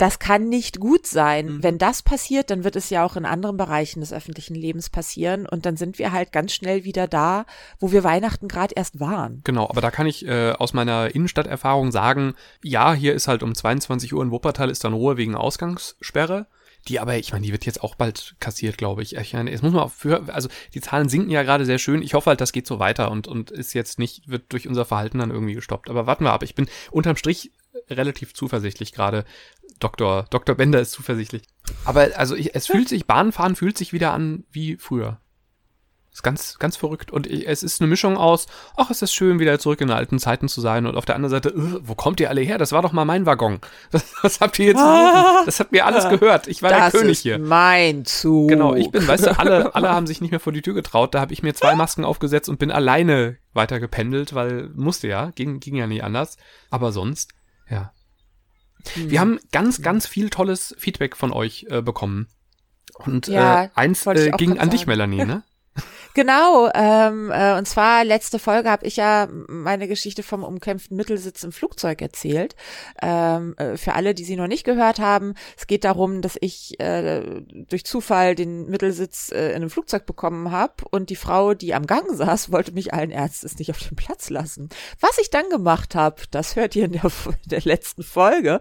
das 0.00 0.18
kann 0.18 0.48
nicht 0.48 0.80
gut 0.80 1.06
sein. 1.06 1.46
Mhm. 1.46 1.62
Wenn 1.62 1.78
das 1.78 2.02
passiert, 2.02 2.50
dann 2.50 2.64
wird 2.64 2.76
es 2.76 2.88
ja 2.88 3.04
auch 3.04 3.16
in 3.16 3.26
anderen 3.26 3.58
Bereichen 3.58 4.00
des 4.00 4.12
öffentlichen 4.12 4.54
Lebens 4.54 4.88
passieren 4.88 5.46
und 5.46 5.66
dann 5.66 5.76
sind 5.76 5.98
wir 5.98 6.12
halt 6.12 6.32
ganz 6.32 6.54
schnell 6.54 6.84
wieder 6.84 7.06
da, 7.06 7.44
wo 7.78 7.92
wir 7.92 8.02
Weihnachten 8.02 8.48
gerade 8.48 8.74
erst 8.74 8.98
waren. 8.98 9.42
Genau, 9.44 9.68
aber 9.68 9.82
da 9.82 9.90
kann 9.90 10.06
ich 10.06 10.26
äh, 10.26 10.52
aus 10.52 10.72
meiner 10.72 11.14
Innenstadterfahrung 11.14 11.92
sagen, 11.92 12.34
ja, 12.62 12.94
hier 12.94 13.14
ist 13.14 13.28
halt 13.28 13.42
um 13.42 13.54
22 13.54 14.14
Uhr 14.14 14.22
in 14.22 14.30
Wuppertal 14.30 14.70
ist 14.70 14.84
dann 14.84 14.94
Ruhe 14.94 15.18
wegen 15.18 15.34
Ausgangssperre. 15.34 16.46
Die 16.88 16.98
aber, 16.98 17.18
ich 17.18 17.32
meine, 17.32 17.44
die 17.44 17.52
wird 17.52 17.66
jetzt 17.66 17.82
auch 17.82 17.94
bald 17.94 18.36
kassiert, 18.40 18.78
glaube 18.78 19.02
ich. 19.02 19.14
Ich 19.16 19.34
meine, 19.34 19.50
es 19.50 19.60
muss 19.60 19.72
man 19.72 19.82
auch 19.82 19.92
für, 19.92 20.32
also 20.32 20.48
die 20.72 20.80
Zahlen 20.80 21.10
sinken 21.10 21.28
ja 21.28 21.42
gerade 21.42 21.66
sehr 21.66 21.78
schön. 21.78 22.00
Ich 22.00 22.14
hoffe 22.14 22.30
halt, 22.30 22.40
das 22.40 22.52
geht 22.52 22.66
so 22.66 22.78
weiter 22.78 23.10
und, 23.10 23.28
und 23.28 23.50
ist 23.50 23.74
jetzt 23.74 23.98
nicht, 23.98 24.30
wird 24.30 24.44
durch 24.48 24.66
unser 24.66 24.86
Verhalten 24.86 25.18
dann 25.18 25.30
irgendwie 25.30 25.52
gestoppt. 25.52 25.90
Aber 25.90 26.06
warten 26.06 26.24
wir 26.24 26.32
ab. 26.32 26.42
Ich 26.42 26.54
bin 26.54 26.68
unterm 26.90 27.16
Strich 27.16 27.52
relativ 27.90 28.34
zuversichtlich 28.34 28.92
gerade. 28.92 29.24
Dr. 29.80 30.26
Dr. 30.30 30.54
Bender 30.54 30.80
ist 30.80 30.92
zuversichtlich. 30.92 31.42
Aber 31.84 32.08
also 32.16 32.36
ich, 32.36 32.54
es 32.54 32.66
fühlt 32.66 32.88
sich, 32.88 33.06
Bahnfahren 33.06 33.56
fühlt 33.56 33.76
sich 33.76 33.92
wieder 33.92 34.12
an 34.12 34.44
wie 34.52 34.76
früher. 34.76 35.18
Ist 36.12 36.24
ganz, 36.24 36.58
ganz 36.58 36.76
verrückt. 36.76 37.12
Und 37.12 37.28
ich, 37.28 37.46
es 37.46 37.62
ist 37.62 37.80
eine 37.80 37.88
Mischung 37.88 38.16
aus, 38.16 38.48
ach, 38.76 38.90
es 38.90 39.00
ist 39.00 39.14
schön, 39.14 39.38
wieder 39.38 39.60
zurück 39.60 39.80
in 39.80 39.88
den 39.88 39.96
alten 39.96 40.18
Zeiten 40.18 40.48
zu 40.48 40.60
sein. 40.60 40.86
Und 40.86 40.96
auf 40.96 41.04
der 41.04 41.14
anderen 41.14 41.30
Seite, 41.30 41.52
wo 41.54 41.94
kommt 41.94 42.18
ihr 42.18 42.30
alle 42.30 42.40
her? 42.40 42.58
Das 42.58 42.72
war 42.72 42.82
doch 42.82 42.90
mal 42.90 43.04
mein 43.04 43.26
Waggon. 43.26 43.60
Was, 43.92 44.04
was 44.22 44.40
habt 44.40 44.58
ihr 44.58 44.66
jetzt? 44.66 44.80
Ah, 44.80 45.44
das 45.46 45.60
hat 45.60 45.70
mir 45.70 45.86
alles 45.86 46.08
gehört. 46.08 46.48
Ich 46.48 46.62
war 46.62 46.70
der 46.70 46.90
König 46.90 47.20
hier. 47.20 47.38
Mein 47.38 48.04
Zug. 48.04 48.48
Genau, 48.48 48.74
ich 48.74 48.90
bin, 48.90 49.06
weißt 49.06 49.26
du, 49.26 49.38
alle, 49.38 49.74
alle 49.74 49.90
haben 49.90 50.06
sich 50.06 50.20
nicht 50.20 50.30
mehr 50.30 50.40
vor 50.40 50.52
die 50.52 50.62
Tür 50.62 50.74
getraut. 50.74 51.14
Da 51.14 51.20
habe 51.20 51.32
ich 51.32 51.42
mir 51.42 51.54
zwei 51.54 51.76
Masken 51.76 52.04
aufgesetzt 52.04 52.48
und 52.48 52.58
bin 52.58 52.72
alleine 52.72 53.36
weiter 53.52 53.78
gependelt, 53.78 54.34
weil 54.34 54.70
musste 54.74 55.06
ja, 55.06 55.30
ging, 55.30 55.60
ging 55.60 55.76
ja 55.76 55.86
nicht 55.86 56.02
anders. 56.02 56.38
Aber 56.70 56.92
sonst, 56.92 57.32
ja. 57.70 57.92
Wir 58.94 59.20
haben 59.20 59.38
ganz, 59.52 59.82
ganz 59.82 60.06
viel 60.06 60.30
tolles 60.30 60.74
Feedback 60.78 61.16
von 61.16 61.32
euch 61.32 61.66
äh, 61.70 61.82
bekommen. 61.82 62.28
Und 62.94 63.28
ja, 63.28 63.64
äh, 63.64 63.68
eins 63.74 64.06
äh, 64.06 64.30
ging 64.36 64.58
an 64.58 64.70
dich, 64.70 64.86
Melanie, 64.86 65.24
ne? 65.24 65.42
Genau, 66.14 66.68
ähm, 66.74 67.30
äh, 67.30 67.56
und 67.56 67.68
zwar 67.68 68.04
letzte 68.04 68.40
Folge 68.40 68.68
habe 68.68 68.84
ich 68.84 68.96
ja 68.96 69.28
meine 69.30 69.86
Geschichte 69.86 70.24
vom 70.24 70.42
umkämpften 70.42 70.96
Mittelsitz 70.96 71.44
im 71.44 71.52
Flugzeug 71.52 72.02
erzählt. 72.02 72.56
Ähm, 73.00 73.54
äh, 73.58 73.76
für 73.76 73.94
alle, 73.94 74.14
die 74.14 74.24
sie 74.24 74.34
noch 74.34 74.48
nicht 74.48 74.64
gehört 74.64 74.98
haben, 74.98 75.34
es 75.56 75.68
geht 75.68 75.84
darum, 75.84 76.20
dass 76.20 76.36
ich 76.40 76.80
äh, 76.80 77.42
durch 77.68 77.84
Zufall 77.84 78.34
den 78.34 78.66
Mittelsitz 78.68 79.30
äh, 79.30 79.50
in 79.50 79.56
einem 79.56 79.70
Flugzeug 79.70 80.04
bekommen 80.04 80.50
habe 80.50 80.84
und 80.90 81.10
die 81.10 81.16
Frau, 81.16 81.54
die 81.54 81.74
am 81.74 81.86
Gang 81.86 82.06
saß, 82.12 82.50
wollte 82.50 82.72
mich 82.72 82.92
allen 82.92 83.12
Ernstes 83.12 83.58
nicht 83.58 83.70
auf 83.70 83.78
den 83.78 83.94
Platz 83.96 84.30
lassen. 84.30 84.68
Was 84.98 85.18
ich 85.18 85.30
dann 85.30 85.48
gemacht 85.48 85.94
habe, 85.94 86.22
das 86.32 86.56
hört 86.56 86.74
ihr 86.74 86.86
in 86.86 86.92
der, 86.92 87.04
in 87.04 87.10
der 87.46 87.60
letzten 87.60 88.02
Folge. 88.02 88.58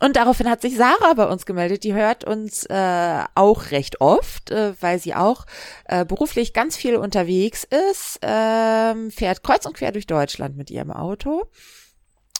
Und 0.00 0.16
daraufhin 0.16 0.50
hat 0.50 0.60
sich 0.60 0.76
Sarah 0.76 1.14
bei 1.14 1.26
uns 1.26 1.46
gemeldet. 1.46 1.84
Die 1.84 1.94
hört 1.94 2.24
uns 2.24 2.66
äh, 2.66 3.24
auch 3.34 3.70
recht 3.70 4.02
oft, 4.02 4.50
äh, 4.50 4.74
weil 4.80 4.98
sie 4.98 5.14
auch 5.14 5.46
äh, 5.86 6.04
beruflich 6.04 6.52
ganz 6.52 6.76
viel 6.76 6.81
unterwegs 6.90 7.64
ist, 7.90 8.18
ähm, 8.22 9.10
fährt 9.10 9.42
kreuz 9.42 9.66
und 9.66 9.76
quer 9.76 9.92
durch 9.92 10.06
Deutschland 10.06 10.56
mit 10.56 10.70
ihrem 10.70 10.90
Auto. 10.90 11.44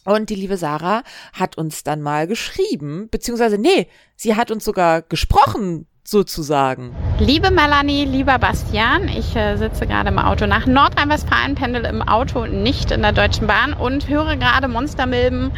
Und 0.04 0.30
die 0.30 0.34
liebe 0.34 0.56
Sarah 0.56 1.04
hat 1.32 1.56
uns 1.56 1.84
dann 1.84 2.02
mal 2.02 2.26
geschrieben, 2.26 3.08
beziehungsweise 3.10 3.58
nee, 3.58 3.88
sie 4.16 4.34
hat 4.34 4.50
uns 4.50 4.64
sogar 4.64 5.02
gesprochen 5.02 5.86
sozusagen. 6.04 6.94
Liebe 7.18 7.50
Melanie, 7.52 8.04
lieber 8.04 8.38
Bastian, 8.38 9.08
ich 9.08 9.36
äh, 9.36 9.56
sitze 9.56 9.86
gerade 9.86 10.08
im 10.08 10.18
Auto 10.18 10.46
nach 10.46 10.66
Nordrhein-Westfalen, 10.66 11.54
pendel 11.54 11.84
im 11.84 12.02
Auto, 12.02 12.46
nicht 12.46 12.90
in 12.90 13.02
der 13.02 13.12
Deutschen 13.12 13.46
Bahn 13.46 13.72
und 13.72 14.08
höre 14.08 14.36
gerade 14.36 14.66
Monstermilben 14.66 15.52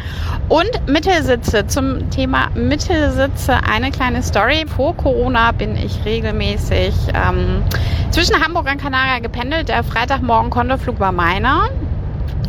und 0.47 0.87
Mittelsitze. 0.87 1.65
Zum 1.65 2.09
Thema 2.11 2.49
Mittelsitze 2.53 3.57
eine 3.67 3.89
kleine 3.89 4.21
Story. 4.21 4.65
Vor 4.75 4.95
Corona 4.95 5.51
bin 5.51 5.75
ich 5.75 6.05
regelmäßig 6.05 6.93
ähm, 7.13 7.63
zwischen 8.11 8.39
Hamburg 8.43 8.69
und 8.69 8.79
Kanada 8.79 9.19
gependelt. 9.19 9.69
Der 9.69 9.83
Freitagmorgen 9.83 10.51
Konterflug 10.51 10.99
war 10.99 11.11
meiner 11.11 11.69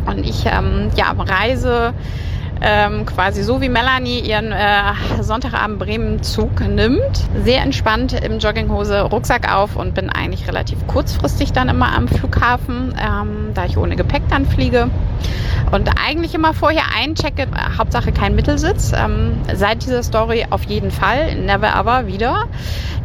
und 0.05 0.19
ich 0.19 0.45
ähm, 0.45 0.91
ja, 0.95 1.11
reise 1.17 1.93
ähm, 2.61 3.05
quasi 3.05 3.43
so 3.43 3.61
wie 3.61 3.69
Melanie 3.69 4.19
ihren 4.19 4.51
äh, 4.51 4.93
Sonntagabend 5.21 5.79
Bremen-Zug 5.79 6.67
nimmt. 6.67 7.01
Sehr 7.43 7.61
entspannt 7.61 8.13
im 8.13 8.39
Jogginghose, 8.39 9.01
Rucksack 9.01 9.53
auf 9.53 9.75
und 9.75 9.93
bin 9.93 10.09
eigentlich 10.09 10.47
relativ 10.47 10.85
kurzfristig 10.87 11.53
dann 11.53 11.69
immer 11.69 11.93
am 11.93 12.07
Flughafen, 12.07 12.93
ähm, 12.99 13.51
da 13.53 13.65
ich 13.65 13.77
ohne 13.77 13.95
Gepäck 13.95 14.23
dann 14.29 14.45
fliege. 14.45 14.89
Und 15.71 15.89
eigentlich 15.99 16.33
immer 16.33 16.53
vorher 16.53 16.83
einchecke, 16.95 17.47
Hauptsache 17.77 18.11
kein 18.11 18.35
Mittelsitz. 18.35 18.93
Ähm, 18.95 19.33
seit 19.53 19.83
dieser 19.83 20.01
Story 20.01 20.45
auf 20.49 20.63
jeden 20.63 20.91
Fall, 20.91 21.35
never 21.35 21.75
ever 21.75 22.07
wieder. 22.07 22.45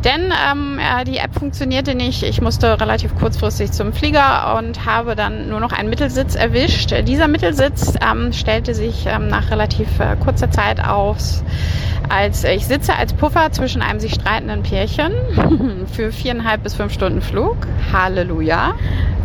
Denn 0.05 0.33
ähm, 0.51 0.79
ja, 0.81 1.05
die 1.05 1.19
App 1.19 1.35
funktionierte 1.35 1.95
nicht. 1.95 2.23
Ich 2.23 2.41
musste 2.41 2.81
relativ 2.81 3.15
kurzfristig 3.17 3.73
zum 3.73 3.93
Flieger 3.93 4.57
und 4.59 4.85
habe 4.85 5.15
dann 5.15 5.49
nur 5.49 5.61
noch 5.61 5.73
einen 5.73 5.91
Mittelsitz 5.91 6.35
erwischt. 6.35 6.93
Dieser 7.07 7.29
Mittelsitz 7.29 7.95
ähm, 8.05 8.33
stellte 8.33 8.75
sich 8.75 9.07
ähm, 9.07 9.29
nach 9.29 9.42
relativ 9.51 10.01
äh, 10.01 10.17
kurzer 10.17 10.51
Zeit 10.51 10.85
aus 10.85 11.43
als 12.09 12.45
ich 12.45 12.67
sitze 12.67 12.95
als 12.95 13.15
Puffer 13.15 13.53
zwischen 13.53 13.81
einem 13.81 13.99
sich 13.99 14.15
streitenden 14.15 14.63
Pärchen 14.63 15.13
für 15.93 16.13
viereinhalb 16.13 16.63
bis 16.63 16.75
fünf 16.75 16.93
Stunden 16.93 17.23
Flug. 17.23 17.57
Halleluja. 17.93 18.75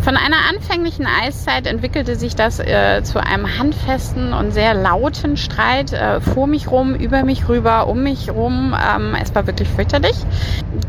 Von 0.08 0.16
einer 0.16 0.38
anfänglichen 0.50 1.06
Eiszeit 1.06 1.68
entwickelte 1.68 2.16
sich 2.16 2.34
das 2.34 2.62
äh, 2.62 3.04
zu 3.04 3.22
einem 3.22 3.60
handfesten 3.60 4.32
und 4.32 4.54
sehr 4.54 4.74
lauten 4.74 5.36
Streit 5.36 5.92
äh, 5.92 6.22
vor 6.22 6.48
mich 6.48 6.72
rum, 6.72 6.96
über 6.96 7.26
mich 7.26 7.50
rüber, 7.50 7.88
um 7.88 8.04
mich 8.04 8.32
rum. 8.32 8.74
Ähm, 8.74 9.18
es 9.22 9.36
war 9.36 9.46
wirklich 9.48 9.68
fürchterlich. 9.68 10.16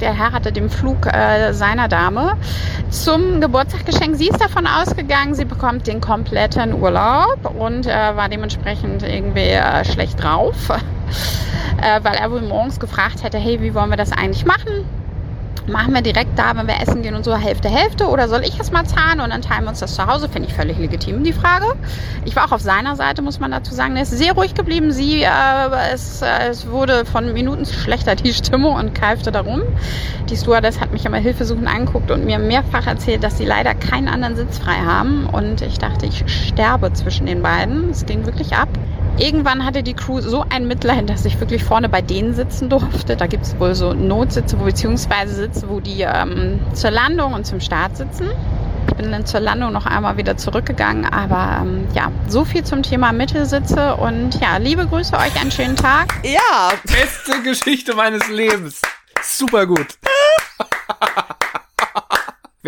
Der 0.01 0.17
Herr 0.17 0.31
hatte 0.31 0.53
den 0.53 0.71
Flug 0.71 1.13
äh, 1.13 1.53
seiner 1.53 1.89
Dame 1.89 2.37
zum 2.91 3.41
Geburtstag 3.41 3.87
geschenkt. 3.87 4.19
Sie 4.19 4.29
ist 4.29 4.41
davon 4.41 4.69
ausgegangen, 4.69 5.35
sie 5.35 5.47
bekommt 5.47 5.89
den 5.89 6.01
kompletten 6.01 6.73
Urlaub 6.81 7.57
und 7.59 7.89
äh, 7.89 7.91
war 7.91 8.29
dementsprechend 8.29 9.03
irgendwie 9.03 9.41
äh, 9.41 9.85
schlecht 9.85 10.23
drauf, 10.23 10.71
äh, 11.83 12.05
weil 12.05 12.15
er 12.15 12.31
wohl 12.31 12.43
morgens 12.43 12.79
gefragt 12.79 13.25
hätte, 13.25 13.39
hey, 13.39 13.61
wie 13.61 13.75
wollen 13.75 13.91
wir 13.91 13.97
das 13.97 14.13
eigentlich 14.13 14.47
machen? 14.47 14.85
Machen 15.69 15.95
wir 15.95 16.03
direkt 16.03 16.39
da, 16.39 16.57
wenn 16.57 16.67
wir 16.67 16.81
essen 16.81 17.03
gehen 17.03 17.15
und 17.15 17.25
so 17.25 17.37
Hälfte, 17.37 17.69
Hälfte 17.69 18.07
oder 18.07 18.29
soll 18.29 18.43
ich 18.43 18.59
es 18.59 18.73
mal 18.73 18.85
zahlen 18.85 19.21
und 19.21 19.31
dann 19.31 19.43
teilen 19.43 19.65
wir 19.65 19.71
uns 19.71 19.81
das 19.81 19.95
zu 19.95 20.07
Hause? 20.07 20.29
Finde 20.29 20.49
ich 20.49 20.55
völlig 20.55 20.79
legitim, 20.79 21.25
die 21.25 21.33
Frage. 21.33 21.67
Ich 22.25 22.35
war 22.37 22.47
auch 22.47 22.53
auf 22.53 22.61
seiner 22.61 22.97
Seite, 22.97 23.23
muss 23.23 23.41
man 23.41 23.51
dazu 23.51 23.75
sagen. 23.75 23.97
Er 23.97 24.03
ist 24.03 24.11
sehr 24.11 24.33
ruhig 24.33 24.55
geblieben. 24.55 24.93
Sie, 24.93 25.23
äh, 25.23 25.29
es, 25.93 26.23
äh, 26.23 26.49
es 26.51 26.69
wurde 26.69 27.05
von 27.05 27.33
Minuten 27.33 27.65
schlechter 27.67 28.17
die 28.17 28.33
Stimmung 28.33 28.75
und 28.75 28.95
keifte 28.95 29.31
darum. 29.31 29.63
Die 30.29 30.37
Stewardess 30.37 30.81
hat 30.81 30.93
mich 30.93 31.05
immer 31.05 31.19
hilfesuchend 31.19 31.69
angeguckt 31.69 32.11
und 32.11 32.25
mir 32.25 32.39
mehrfach 32.39 32.87
erzählt, 32.87 33.23
dass 33.23 33.39
sie 33.39 33.45
leider 33.45 33.75
keinen 33.75 34.09
anderen 34.09 34.37
Sitz 34.37 34.59
frei 34.59 34.77
haben 34.77 35.27
und 35.27 35.63
ich 35.63 35.79
dachte, 35.79 36.07
ich 36.07 36.25
sterbe 36.27 36.93
zwischen 36.93 37.27
den 37.27 37.43
beiden. 37.43 37.91
Es 37.91 38.07
ging 38.07 38.27
wirklich 38.27 38.57
ab. 38.57 38.69
Irgendwann 39.19 39.65
hatte 39.65 39.83
die 39.83 39.95
Crew 39.95 40.21
so 40.21 40.45
ein 40.49 40.69
Mitleid, 40.69 41.11
dass 41.11 41.25
ich 41.25 41.41
wirklich 41.41 41.65
vorne 41.65 41.89
bei 41.89 42.01
denen 42.01 42.35
sitzen 42.35 42.71
durfte. 42.71 43.17
Da 43.17 43.27
gibt 43.27 43.45
es 43.45 43.59
wohl 43.59 43.75
so 43.75 43.93
Notsitze, 43.93 44.59
wo, 44.61 44.65
beziehungsweise 44.65 45.35
Sitze, 45.35 45.69
wo 45.69 45.81
die 45.81 46.03
ähm, 46.03 46.61
zur 46.73 46.93
Landung 46.93 47.33
und 47.33 47.45
zum 47.45 47.61
Start 47.61 47.97
sitzen. 47.97 48.31
Ich 48.89 48.95
bin 48.95 49.11
dann 49.11 49.27
zur 49.27 49.41
Landung 49.41 49.73
noch 49.73 49.87
einmal 49.87 50.17
wieder 50.19 50.37
zurückgegangen. 50.37 51.05
Aber 51.05 51.63
ähm, 51.63 51.89
ja, 51.95 52.13
so 52.29 52.45
viel 52.45 52.63
zum 52.63 52.85
Thema 52.85 53.13
Mittelsitze. 53.13 53.97
Und 53.97 54.41
ja, 54.41 54.59
liebe 54.59 54.87
Grüße 54.87 55.17
euch, 55.17 55.41
einen 55.41 55.51
schönen 55.51 55.77
Tag. 55.77 56.15
Ja, 56.23 56.71
beste 56.85 57.43
Geschichte 57.43 57.95
meines 57.95 58.29
Lebens. 58.29 58.83
Super 59.21 59.67
gut. 59.67 59.99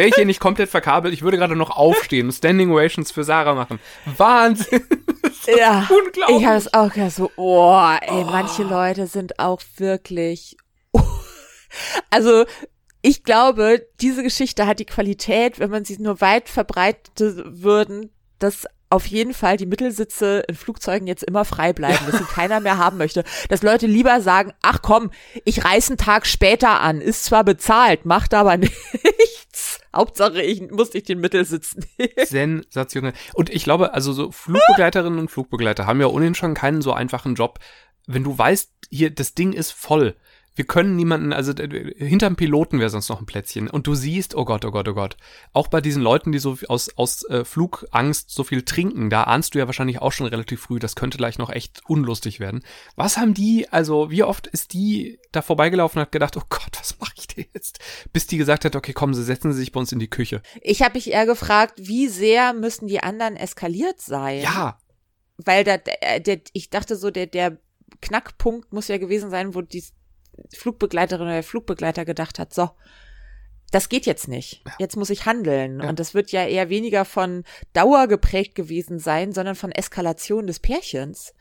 Wäre 0.01 0.09
ich 0.09 0.15
hier 0.15 0.25
nicht 0.25 0.41
komplett 0.41 0.71
verkabelt, 0.71 1.13
ich 1.13 1.21
würde 1.21 1.37
gerade 1.37 1.55
noch 1.55 1.77
aufstehen 1.77 2.29
und 2.29 2.33
Standing 2.33 2.73
Ovations 2.73 3.11
für 3.11 3.23
Sarah 3.23 3.55
machen. 3.55 3.79
Wahnsinn. 4.17 4.81
ja, 5.59 5.87
unglaublich. 5.91 6.39
Ich 6.39 6.47
habe 6.47 6.57
es 6.57 6.73
auch 6.73 6.91
gedacht, 6.91 7.13
so, 7.13 7.31
oh, 7.37 7.87
ey, 8.01 8.23
oh. 8.23 8.25
manche 8.25 8.63
Leute 8.63 9.07
sind 9.07 9.39
auch 9.39 9.61
wirklich. 9.77 10.57
also, 12.11 12.47
ich 13.03 13.25
glaube, 13.25 13.87
diese 14.01 14.23
Geschichte 14.23 14.67
hat 14.67 14.79
die 14.79 14.87
Qualität, 14.87 15.59
wenn 15.59 15.69
man 15.69 15.85
sie 15.85 15.99
nur 15.99 16.23
weit 16.23 16.49
verbreitet 16.49 17.13
würden, 17.19 18.11
dass 18.39 18.65
auf 18.91 19.07
jeden 19.07 19.33
Fall 19.33 19.57
die 19.57 19.67
Mittelsitze 19.67 20.43
in 20.49 20.57
Flugzeugen 20.57 21.07
jetzt 21.07 21.23
immer 21.23 21.45
frei 21.45 21.73
bleiben, 21.73 22.05
dass 22.07 22.19
sie 22.19 22.25
keiner 22.35 22.61
mehr 22.61 22.77
haben 22.77 22.99
möchte. 22.99 23.25
Dass 23.49 23.63
Leute 23.63 23.87
lieber 23.87 24.21
sagen, 24.21 24.53
ach 24.63 24.83
komm, 24.83 25.11
ich 25.45 25.65
reiß 25.65 25.89
einen 25.91 25.97
Tag 25.97 26.27
später 26.27 26.81
an, 26.81 27.01
ist 27.01 27.25
zwar 27.25 27.45
bezahlt, 27.45 28.05
macht 28.05 28.35
aber 28.35 28.57
nichts. 28.59 29.79
Hauptsache, 29.95 30.43
ich 30.43 30.71
muss 30.71 30.93
nicht 30.93 31.09
den 31.09 31.21
Mittelsitz 31.21 31.77
nehmen. 31.99 32.13
Sensationell. 32.27 33.13
Und 33.35 33.51
ich 33.51 33.65
glaube, 33.65 33.95
also 33.95 34.13
so 34.13 34.31
Flugbegleiterinnen 34.31 35.19
und 35.19 35.31
Flugbegleiter 35.31 35.87
haben 35.87 36.01
ja 36.01 36.07
ohnehin 36.07 36.35
schon 36.35 36.55
keinen 36.55 36.83
so 36.83 36.93
einfachen 36.93 37.35
Job. 37.35 37.59
Wenn 38.07 38.25
du 38.25 38.37
weißt, 38.37 38.73
hier, 38.91 39.11
das 39.11 39.35
Ding 39.35 39.53
ist 39.53 39.73
voll, 39.73 40.17
wir 40.57 40.67
können 40.67 40.97
niemanden, 40.97 41.33
also 41.33 41.53
hinterm 41.55 42.37
Piloten 42.37 42.81
wäre 42.81 42.91
sonst 42.91 43.09
noch 43.09 43.21
ein 43.21 43.27
Plätzchen. 43.27 43.69
Und 43.69 43.87
du 43.87 43.95
siehst, 43.95 44.35
oh 44.35 44.45
Gott, 44.45 44.65
oh 44.65 44.71
Gott, 44.71 44.89
oh 44.89 44.95
Gott. 44.95 45.17
Auch 45.53 45.69
bei 45.69 45.81
diesen 45.81 46.03
Leuten, 46.03 46.33
die 46.33 46.39
so 46.39 46.59
aus, 46.69 46.91
aus 46.97 47.25
äh, 47.29 47.45
Flugangst 47.45 48.31
so 48.31 48.43
viel 48.43 48.63
trinken, 48.63 49.11
da 49.11 49.25
ahnst 49.25 49.55
du 49.55 49.59
ja 49.59 49.67
wahrscheinlich 49.67 50.01
auch 50.01 50.13
schon 50.13 50.27
relativ 50.27 50.61
früh, 50.61 50.79
das 50.79 50.97
könnte 50.97 51.19
gleich 51.19 51.39
noch 51.39 51.51
echt 51.51 51.83
unlustig 51.87 52.41
werden. 52.41 52.63
Was 52.97 53.17
haben 53.17 53.33
die, 53.33 53.69
also 53.71 54.11
wie 54.11 54.25
oft 54.25 54.49
ist 54.49 54.73
die 54.73 55.19
da 55.31 55.41
vorbeigelaufen 55.41 55.99
und 55.99 56.03
hat 56.03 56.13
gedacht, 56.13 56.37
oh 56.37 56.43
Gott, 56.49 56.77
was 56.79 56.99
mache 56.99 57.15
ich 57.17 57.29
denn 57.29 57.47
jetzt? 57.55 57.79
Bis 58.13 58.27
die 58.27 58.37
gesagt 58.37 58.65
hat, 58.65 58.75
okay, 58.75 58.93
kommen 58.93 59.15
Sie, 59.15 59.23
setzen 59.23 59.53
Sie 59.53 59.61
sich 59.61 59.73
bei 59.73 59.81
uns 59.81 59.93
in 59.93 60.01
die 60.01 60.11
Küche. 60.11 60.43
Ich 60.63 60.83
habe 60.83 60.95
mich 60.95 61.11
eher 61.11 61.27
gefragt, 61.27 61.75
wie 61.77 62.09
sehr 62.09 62.53
müssen 62.55 62.89
die 62.89 63.03
anderen 63.03 63.37
eskaliert 63.37 64.01
sein? 64.01 64.43
Ja. 64.43 64.79
Weil 65.37 65.65
da, 65.65 65.79
der, 65.79 66.21
der, 66.21 66.41
ich 66.53 66.71
dachte 66.71 66.97
so, 66.97 67.11
der, 67.11 67.27
der 67.27 67.59
Knackpunkt 68.03 68.73
muss 68.73 68.89
ja 68.89 68.99
gewesen 68.99 69.31
sein, 69.31 69.55
wo 69.55 69.63
die 69.63 69.85
Flugbegleiterin 70.55 71.27
oder 71.27 71.35
der 71.35 71.43
Flugbegleiter 71.43 72.05
gedacht 72.05 72.39
hat, 72.39 72.55
so, 72.55 72.71
das 73.71 73.89
geht 73.89 74.07
jetzt 74.07 74.29
nicht. 74.29 74.65
Jetzt 74.79 74.97
muss 74.97 75.11
ich 75.11 75.27
handeln. 75.27 75.81
Ja. 75.81 75.89
Und 75.89 76.01
das 76.01 76.15
wird 76.15 76.33
ja 76.33 76.45
eher 76.45 76.69
weniger 76.69 77.05
von 77.05 77.45
Dauer 77.73 78.09
geprägt 78.09 78.55
gewesen 78.55 78.99
sein, 78.99 79.33
sondern 79.33 79.55
von 79.55 79.73
Eskalation 79.73 80.47
des 80.47 80.59
Pärchens. 80.59 81.35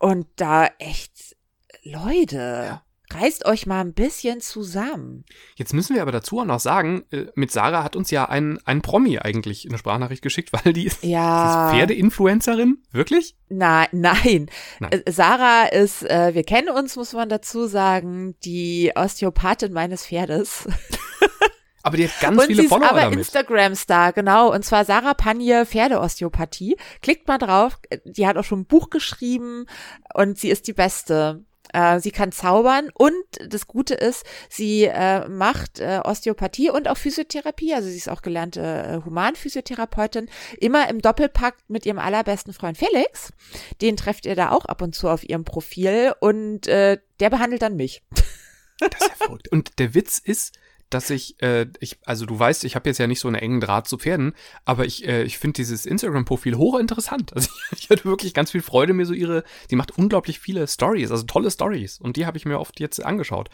Und 0.00 0.28
da 0.36 0.68
echt, 0.78 1.36
Leute, 1.82 2.36
ja. 2.36 2.82
Reißt 3.14 3.46
euch 3.46 3.66
mal 3.66 3.80
ein 3.80 3.94
bisschen 3.94 4.40
zusammen. 4.40 5.24
Jetzt 5.56 5.72
müssen 5.74 5.94
wir 5.94 6.02
aber 6.02 6.12
dazu 6.12 6.40
auch 6.40 6.44
noch 6.44 6.60
sagen, 6.60 7.04
äh, 7.10 7.26
mit 7.34 7.50
Sarah 7.50 7.82
hat 7.84 7.96
uns 7.96 8.10
ja 8.10 8.26
ein, 8.28 8.58
ein 8.64 8.82
Promi 8.82 9.18
eigentlich 9.18 9.66
eine 9.68 9.78
Sprachnachricht 9.78 10.22
geschickt, 10.22 10.52
weil 10.64 10.72
die 10.72 10.86
ist, 10.86 11.02
Ja. 11.04 11.68
ist 11.70 11.74
Pferde-Influencerin. 11.76 12.82
Wirklich? 12.92 13.36
Na, 13.48 13.86
nein. 13.92 14.50
Nein. 14.80 14.92
Äh, 14.92 15.10
Sarah 15.10 15.64
ist, 15.66 16.02
äh, 16.04 16.34
wir 16.34 16.44
kennen 16.44 16.68
uns, 16.68 16.96
muss 16.96 17.12
man 17.12 17.28
dazu 17.28 17.66
sagen, 17.66 18.36
die 18.44 18.92
Osteopathin 18.94 19.72
meines 19.72 20.06
Pferdes. 20.06 20.68
Aber 21.82 21.96
die 21.96 22.06
hat 22.08 22.20
ganz 22.20 22.38
und 22.40 22.46
viele 22.48 22.58
sie 22.62 22.66
ist 22.66 22.70
Follower 22.72 22.90
aber. 22.90 23.12
Instagram-Star, 23.12 24.12
genau. 24.12 24.52
Und 24.52 24.62
zwar 24.64 24.84
Sarah 24.84 25.14
Panje, 25.14 25.64
Pferdeosteopathie. 25.64 26.76
Klickt 27.00 27.26
mal 27.28 27.38
drauf. 27.38 27.78
Die 28.04 28.26
hat 28.26 28.36
auch 28.36 28.44
schon 28.44 28.60
ein 28.60 28.66
Buch 28.66 28.90
geschrieben 28.90 29.64
und 30.12 30.38
sie 30.38 30.50
ist 30.50 30.66
die 30.66 30.74
Beste. 30.74 31.44
Äh, 31.72 32.00
sie 32.00 32.10
kann 32.10 32.32
zaubern 32.32 32.90
und 32.94 33.14
das 33.46 33.66
Gute 33.66 33.94
ist, 33.94 34.24
sie 34.48 34.84
äh, 34.84 35.28
macht 35.28 35.80
äh, 35.80 36.00
Osteopathie 36.04 36.70
und 36.70 36.88
auch 36.88 36.96
Physiotherapie. 36.96 37.74
Also 37.74 37.88
sie 37.88 37.96
ist 37.96 38.08
auch 38.08 38.22
gelernte 38.22 38.60
äh, 38.60 39.04
Humanphysiotherapeutin. 39.04 40.28
Immer 40.58 40.88
im 40.88 41.00
Doppelpakt 41.00 41.68
mit 41.68 41.86
ihrem 41.86 41.98
allerbesten 41.98 42.52
Freund 42.52 42.78
Felix. 42.78 43.32
Den 43.80 43.96
trefft 43.96 44.26
ihr 44.26 44.36
da 44.36 44.50
auch 44.50 44.64
ab 44.64 44.82
und 44.82 44.94
zu 44.94 45.08
auf 45.08 45.28
ihrem 45.28 45.44
Profil 45.44 46.14
und 46.20 46.66
äh, 46.66 46.98
der 47.20 47.30
behandelt 47.30 47.62
dann 47.62 47.76
mich. 47.76 48.02
Das 48.80 49.00
ist 49.00 49.08
ja 49.08 49.26
verrückt. 49.26 49.48
Und 49.50 49.78
der 49.80 49.94
Witz 49.94 50.18
ist, 50.18 50.54
dass 50.90 51.10
ich, 51.10 51.40
äh, 51.42 51.66
ich, 51.80 51.98
also 52.04 52.26
du 52.26 52.38
weißt, 52.38 52.64
ich 52.64 52.74
habe 52.74 52.88
jetzt 52.88 52.98
ja 52.98 53.06
nicht 53.06 53.20
so 53.20 53.28
einen 53.28 53.36
engen 53.36 53.60
Draht 53.60 53.88
zu 53.88 53.98
Pferden, 53.98 54.34
aber 54.64 54.84
ich, 54.86 55.06
äh, 55.06 55.22
ich 55.22 55.38
finde 55.38 55.54
dieses 55.54 55.86
Instagram-Profil 55.86 56.56
hochinteressant. 56.56 57.32
Also 57.38 57.50
ich, 57.72 57.84
ich 57.84 57.90
hatte 57.90 58.04
wirklich 58.04 58.34
ganz 58.34 58.50
viel 58.50 58.62
Freude, 58.62 58.92
mir 58.92 59.06
so 59.06 59.12
ihre, 59.12 59.44
die 59.70 59.76
macht 59.76 59.96
unglaublich 59.96 60.40
viele 60.40 60.66
Stories, 60.66 61.10
also 61.10 61.24
tolle 61.24 61.50
Stories. 61.50 61.98
Und 61.98 62.16
die 62.16 62.26
habe 62.26 62.36
ich 62.36 62.44
mir 62.44 62.58
oft 62.58 62.80
jetzt 62.80 63.04
angeschaut. 63.04 63.48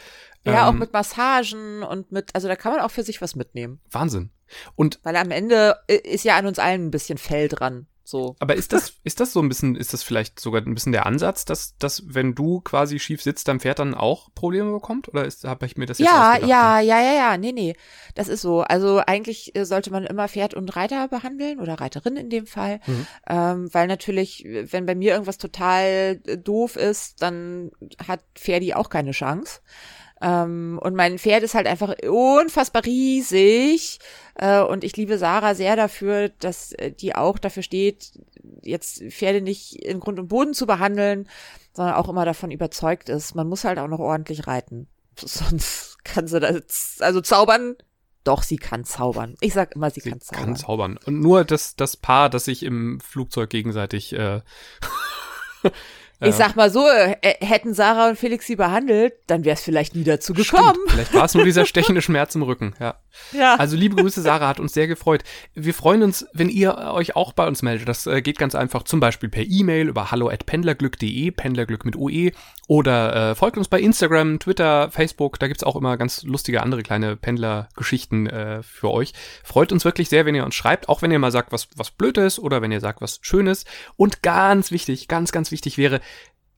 Ja, 0.44 0.68
auch 0.68 0.72
Ähm, 0.72 0.78
mit 0.78 0.92
Massagen 0.92 1.82
und 1.82 2.12
mit, 2.12 2.34
also 2.34 2.48
da 2.48 2.56
kann 2.56 2.72
man 2.72 2.80
auch 2.80 2.90
für 2.90 3.02
sich 3.02 3.20
was 3.20 3.36
mitnehmen. 3.36 3.80
Wahnsinn. 3.90 4.30
Und 4.74 5.00
Weil 5.02 5.16
am 5.16 5.30
Ende 5.30 5.76
äh, 5.88 5.96
ist 5.96 6.24
ja 6.24 6.36
an 6.36 6.46
uns 6.46 6.58
allen 6.58 6.86
ein 6.86 6.90
bisschen 6.90 7.18
Fell 7.18 7.48
dran. 7.48 7.86
So. 8.06 8.36
aber 8.38 8.54
ist 8.54 8.74
das, 8.74 8.94
ist 9.02 9.18
das 9.20 9.32
so 9.32 9.40
ein 9.40 9.48
bisschen, 9.48 9.76
ist 9.76 9.94
das 9.94 10.02
vielleicht 10.02 10.38
sogar 10.38 10.60
ein 10.60 10.74
bisschen 10.74 10.92
der 10.92 11.06
Ansatz, 11.06 11.46
dass, 11.46 11.76
dass 11.78 12.02
wenn 12.06 12.34
du 12.34 12.60
quasi 12.60 12.98
schief 12.98 13.22
sitzt, 13.22 13.48
dein 13.48 13.60
Pferd 13.60 13.78
dann 13.78 13.94
auch 13.94 14.28
Probleme 14.34 14.70
bekommt? 14.72 15.08
Oder 15.08 15.26
habe 15.44 15.64
ich 15.64 15.78
mir 15.78 15.86
das 15.86 15.98
jetzt 15.98 16.06
Ja, 16.06 16.36
ja, 16.36 16.80
ja, 16.80 17.00
ja, 17.00 17.12
ja, 17.14 17.38
nee, 17.38 17.52
nee. 17.52 17.74
Das 18.14 18.28
ist 18.28 18.42
so. 18.42 18.60
Also 18.60 18.98
eigentlich 18.98 19.56
äh, 19.56 19.64
sollte 19.64 19.90
man 19.90 20.04
immer 20.04 20.28
Pferd 20.28 20.52
und 20.52 20.76
Reiter 20.76 21.08
behandeln 21.08 21.60
oder 21.60 21.80
Reiterin 21.80 22.16
in 22.16 22.28
dem 22.28 22.46
Fall. 22.46 22.80
Mhm. 22.86 23.06
Ähm, 23.26 23.68
weil 23.72 23.86
natürlich, 23.86 24.44
wenn 24.46 24.84
bei 24.84 24.94
mir 24.94 25.12
irgendwas 25.12 25.38
total 25.38 26.20
äh, 26.26 26.36
doof 26.36 26.76
ist, 26.76 27.22
dann 27.22 27.70
hat 28.06 28.20
Pferdi 28.34 28.74
auch 28.74 28.90
keine 28.90 29.12
Chance. 29.12 29.60
Ähm, 30.24 30.80
und 30.82 30.94
mein 30.94 31.18
Pferd 31.18 31.42
ist 31.42 31.54
halt 31.54 31.66
einfach 31.66 31.94
unfassbar 32.08 32.84
riesig. 32.86 33.98
Äh, 34.36 34.62
und 34.62 34.82
ich 34.82 34.96
liebe 34.96 35.18
Sarah 35.18 35.54
sehr 35.54 35.76
dafür, 35.76 36.30
dass 36.30 36.72
äh, 36.72 36.90
die 36.90 37.14
auch 37.14 37.38
dafür 37.38 37.62
steht, 37.62 38.12
jetzt 38.62 39.02
Pferde 39.10 39.42
nicht 39.42 39.74
in 39.84 40.00
Grund 40.00 40.18
und 40.18 40.28
Boden 40.28 40.54
zu 40.54 40.66
behandeln, 40.66 41.28
sondern 41.74 41.96
auch 41.96 42.08
immer 42.08 42.24
davon 42.24 42.50
überzeugt 42.50 43.10
ist, 43.10 43.34
man 43.34 43.48
muss 43.48 43.64
halt 43.64 43.78
auch 43.78 43.88
noch 43.88 43.98
ordentlich 43.98 44.46
reiten. 44.46 44.88
Sonst 45.18 46.02
kann 46.04 46.26
sie 46.26 46.40
das, 46.40 46.96
also 47.00 47.20
zaubern, 47.20 47.76
doch, 48.24 48.42
sie 48.42 48.56
kann 48.56 48.84
zaubern. 48.84 49.34
Ich 49.40 49.52
sag 49.52 49.76
immer, 49.76 49.90
sie, 49.90 50.00
Sie 50.00 50.08
kann 50.08 50.22
zaubern. 50.22 50.44
kann 50.46 50.56
zaubern. 50.56 50.98
Und 51.04 51.20
nur 51.20 51.44
das, 51.44 51.76
das 51.76 51.98
Paar, 51.98 52.30
das 52.30 52.46
sich 52.46 52.62
im 52.62 52.98
Flugzeug 53.00 53.50
gegenseitig 53.50 54.14
äh, 54.14 54.40
Ich 56.20 56.34
sag 56.34 56.56
mal 56.56 56.70
so, 56.70 56.86
äh, 56.88 57.16
hätten 57.40 57.74
Sarah 57.74 58.08
und 58.08 58.18
Felix 58.18 58.46
sie 58.46 58.56
behandelt, 58.56 59.14
dann 59.26 59.44
wäre 59.44 59.54
es 59.54 59.62
vielleicht 59.62 59.94
nie 59.94 60.04
dazu 60.04 60.32
gekommen. 60.32 60.74
Stimmt. 60.74 60.90
Vielleicht 60.90 61.14
war 61.14 61.24
es 61.24 61.34
nur 61.34 61.44
dieser 61.44 61.66
stechende 61.66 62.02
Schmerz 62.02 62.34
im 62.34 62.42
Rücken. 62.42 62.74
Ja. 62.80 62.96
Ja. 63.32 63.56
Also 63.56 63.76
liebe 63.76 63.96
Grüße, 63.96 64.22
Sarah, 64.22 64.48
hat 64.48 64.60
uns 64.60 64.74
sehr 64.74 64.86
gefreut. 64.86 65.22
Wir 65.54 65.74
freuen 65.74 66.02
uns, 66.02 66.26
wenn 66.32 66.48
ihr 66.48 66.76
euch 66.76 67.16
auch 67.16 67.32
bei 67.32 67.46
uns 67.46 67.62
meldet. 67.62 67.88
Das 67.88 68.06
äh, 68.06 68.22
geht 68.22 68.38
ganz 68.38 68.54
einfach 68.54 68.82
zum 68.84 69.00
Beispiel 69.00 69.28
per 69.28 69.44
E-Mail 69.44 69.88
über 69.88 70.10
hallo@pendlerglück.de, 70.10 71.30
Pendlerglück 71.30 71.84
mit 71.84 71.96
UE 71.96 72.32
oder 72.66 73.30
äh, 73.30 73.34
folgt 73.34 73.58
uns 73.58 73.68
bei 73.68 73.80
Instagram, 73.80 74.38
Twitter, 74.38 74.90
Facebook. 74.90 75.38
Da 75.38 75.48
gibt's 75.48 75.62
auch 75.62 75.76
immer 75.76 75.96
ganz 75.96 76.22
lustige 76.22 76.62
andere 76.62 76.82
kleine 76.82 77.16
Pendlergeschichten 77.16 78.26
äh, 78.26 78.62
für 78.62 78.90
euch. 78.90 79.12
Freut 79.42 79.72
uns 79.72 79.84
wirklich 79.84 80.08
sehr, 80.08 80.26
wenn 80.26 80.34
ihr 80.34 80.44
uns 80.44 80.54
schreibt, 80.54 80.88
auch 80.88 81.02
wenn 81.02 81.10
ihr 81.10 81.18
mal 81.18 81.32
sagt, 81.32 81.52
was 81.52 81.68
was 81.76 81.90
blöd 81.90 82.18
ist 82.18 82.38
oder 82.38 82.62
wenn 82.62 82.72
ihr 82.72 82.80
sagt, 82.80 83.00
was 83.00 83.18
schönes. 83.22 83.64
Und 83.96 84.22
ganz 84.22 84.70
wichtig, 84.70 85.08
ganz 85.08 85.32
ganz 85.32 85.50
wichtig 85.50 85.78
wäre 85.78 86.00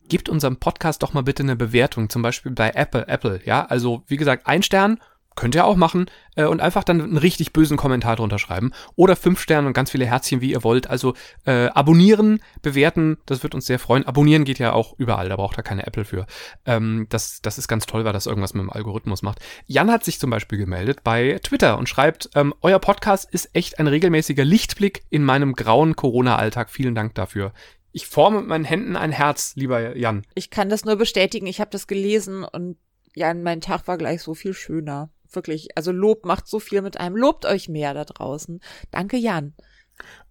gebt 0.09 0.29
unserem 0.29 0.57
Podcast 0.57 1.03
doch 1.03 1.13
mal 1.13 1.23
bitte 1.23 1.43
eine 1.43 1.57
Bewertung, 1.57 2.09
zum 2.09 2.23
Beispiel 2.23 2.53
bei 2.53 2.71
Apple, 2.71 3.07
Apple, 3.09 3.41
ja, 3.45 3.65
also 3.65 4.03
wie 4.07 4.17
gesagt, 4.17 4.47
ein 4.47 4.63
Stern 4.63 4.99
könnt 5.37 5.55
ihr 5.55 5.65
auch 5.65 5.77
machen 5.77 6.07
äh, 6.35 6.45
und 6.45 6.61
einfach 6.61 6.83
dann 6.83 7.01
einen 7.01 7.19
richtig 7.19 7.53
bösen 7.53 7.77
Kommentar 7.77 8.17
drunter 8.17 8.39
schreiben 8.39 8.73
oder 8.97 9.15
fünf 9.15 9.41
Sterne 9.41 9.69
und 9.69 9.75
ganz 9.75 9.91
viele 9.91 10.07
Herzchen, 10.07 10.41
wie 10.41 10.51
ihr 10.51 10.65
wollt. 10.65 10.89
Also 10.91 11.15
äh, 11.45 11.67
abonnieren, 11.67 12.41
bewerten, 12.63 13.19
das 13.27 13.43
wird 13.43 13.55
uns 13.55 13.67
sehr 13.67 13.79
freuen. 13.79 14.05
Abonnieren 14.05 14.45
geht 14.45 14.59
ja 14.59 14.73
auch 14.73 14.99
überall, 14.99 15.29
da 15.29 15.37
braucht 15.37 15.59
er 15.59 15.63
keine 15.63 15.87
Apple 15.87 16.05
für. 16.05 16.27
Ähm, 16.65 17.07
das, 17.11 17.41
das 17.43 17.59
ist 17.59 17.69
ganz 17.69 17.87
toll, 17.87 18.05
weil 18.05 18.15
das 18.15 18.27
irgendwas 18.27 18.55
mit 18.55 18.63
dem 18.63 18.71
Algorithmus 18.71 19.23
macht. 19.23 19.41
Jan 19.67 19.91
hat 19.91 20.05
sich 20.05 20.19
zum 20.19 20.31
Beispiel 20.31 20.59
gemeldet 20.59 21.05
bei 21.05 21.39
Twitter 21.43 21.79
und 21.79 21.89
schreibt, 21.89 22.31
ähm, 22.35 22.55
euer 22.63 22.79
Podcast 22.79 23.31
ist 23.31 23.51
echt 23.53 23.79
ein 23.79 23.87
regelmäßiger 23.87 24.45
Lichtblick 24.45 25.05
in 25.11 25.23
meinem 25.23 25.53
grauen 25.53 25.95
Corona-Alltag. 25.95 26.71
Vielen 26.71 26.95
Dank 26.95 27.15
dafür. 27.15 27.53
Ich 27.97 28.07
forme 28.09 28.41
mit 28.41 28.49
meinen 28.49 28.67
Händen 28.67 28.95
ein 28.95 29.11
Herz, 29.11 29.55
lieber 29.57 29.97
Jan. 29.97 30.27
Ich 30.35 30.51
kann 30.51 30.69
das 30.69 30.85
nur 30.85 30.97
bestätigen. 30.97 31.47
Ich 31.47 31.63
habe 31.63 31.71
das 31.71 31.87
gelesen 31.87 32.45
und 32.45 32.77
ja, 33.15 33.33
mein 33.33 33.63
Tag 33.63 33.89
war 33.89 33.97
gleich 33.97 34.21
so 34.21 34.35
viel 34.35 34.53
schöner. 34.53 35.09
Wirklich. 35.33 35.69
Also 35.77 35.93
Lob 35.93 36.27
macht 36.27 36.47
so 36.47 36.61
viel 36.61 36.83
mit 36.83 37.01
einem. 37.01 37.17
Lobt 37.17 37.47
euch 37.47 37.71
mehr 37.71 37.95
da 37.95 38.05
draußen. 38.05 38.61
Danke, 38.91 39.17
Jan. 39.17 39.55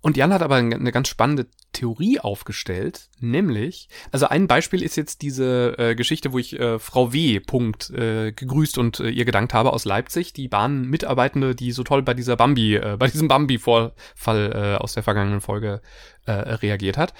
Und 0.01 0.17
Jan 0.17 0.33
hat 0.33 0.43
aber 0.43 0.55
eine 0.55 0.91
ganz 0.91 1.07
spannende 1.07 1.47
Theorie 1.73 2.19
aufgestellt, 2.19 3.09
nämlich, 3.19 3.89
also 4.11 4.27
ein 4.27 4.47
Beispiel 4.47 4.83
ist 4.83 4.95
jetzt 4.95 5.21
diese 5.21 5.77
äh, 5.77 5.95
Geschichte, 5.95 6.31
wo 6.31 6.37
ich 6.37 6.59
äh, 6.59 6.79
Frau 6.79 7.11
W. 7.11 7.39
Punkt 7.39 7.89
äh, 7.89 8.31
gegrüßt 8.31 8.77
und 8.77 8.99
äh, 8.99 9.09
ihr 9.09 9.25
gedankt 9.25 9.53
habe 9.53 9.73
aus 9.73 9.83
Leipzig, 9.83 10.31
die 10.33 10.47
Bahnmitarbeitende, 10.47 11.55
die 11.55 11.71
so 11.71 11.83
toll 11.83 12.03
bei 12.03 12.13
dieser 12.13 12.35
Bambi, 12.35 12.75
äh, 12.75 12.97
bei 12.97 13.07
diesem 13.07 13.27
Bambi-Vorfall 13.27 14.51
äh, 14.53 14.81
aus 14.81 14.93
der 14.93 15.03
vergangenen 15.03 15.41
Folge 15.41 15.81
äh, 16.25 16.31
reagiert 16.31 16.97
hat. 16.97 17.13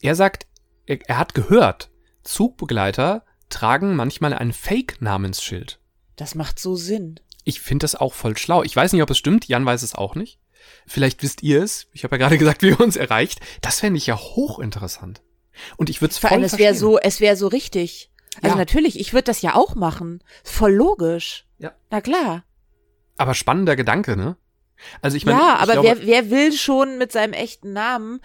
Er 0.00 0.14
sagt, 0.14 0.46
er, 0.86 0.98
er 1.08 1.18
hat 1.18 1.34
gehört, 1.34 1.90
Zugbegleiter 2.24 3.24
tragen 3.50 3.96
manchmal 3.96 4.32
ein 4.32 4.52
Fake-Namensschild. 4.52 5.78
Das 6.16 6.34
macht 6.34 6.58
so 6.58 6.74
Sinn. 6.74 7.20
Ich 7.44 7.60
finde 7.60 7.84
das 7.84 7.94
auch 7.94 8.14
voll 8.14 8.36
schlau. 8.36 8.62
Ich 8.62 8.76
weiß 8.76 8.92
nicht, 8.92 9.02
ob 9.02 9.10
es 9.10 9.18
stimmt. 9.18 9.48
Jan 9.48 9.64
weiß 9.64 9.82
es 9.82 9.94
auch 9.94 10.14
nicht. 10.14 10.38
Vielleicht 10.86 11.22
wisst 11.22 11.42
ihr 11.42 11.62
es. 11.62 11.86
Ich 11.92 12.04
habe 12.04 12.16
ja 12.16 12.18
gerade 12.18 12.38
gesagt, 12.38 12.62
wie 12.62 12.68
ihr 12.68 12.80
uns 12.80 12.96
erreicht. 12.96 13.40
Das 13.60 13.80
fände 13.80 13.98
ich 13.98 14.06
ja 14.06 14.16
hochinteressant. 14.18 15.22
Und 15.76 15.90
ich 15.90 16.00
würde 16.00 16.12
es 16.12 16.18
voll 16.18 16.30
allem, 16.30 16.42
es 16.44 16.58
wäre 16.58 16.74
so, 16.74 16.98
es 16.98 17.20
wäre 17.20 17.36
so 17.36 17.48
richtig. 17.48 18.10
Also 18.36 18.48
Ja. 18.48 18.56
natürlich, 18.56 18.98
ich 18.98 19.12
würde 19.12 19.24
das 19.24 19.42
ja 19.42 19.54
auch 19.54 19.74
machen. 19.74 20.22
Voll 20.44 20.72
logisch. 20.72 21.46
Ja. 21.58 21.72
Na 21.90 22.00
klar. 22.00 22.44
Aber 23.16 23.34
spannender 23.34 23.76
Gedanke, 23.76 24.16
ne? 24.16 24.36
Also 25.02 25.16
ich 25.16 25.26
meine, 25.26 25.38
ja, 25.38 25.56
aber 25.56 25.74
glaube, 25.74 25.88
wer, 25.88 26.06
wer 26.06 26.30
will 26.30 26.52
schon 26.52 26.96
mit 26.96 27.12
seinem 27.12 27.34
echten 27.34 27.74
Namen 27.74 28.20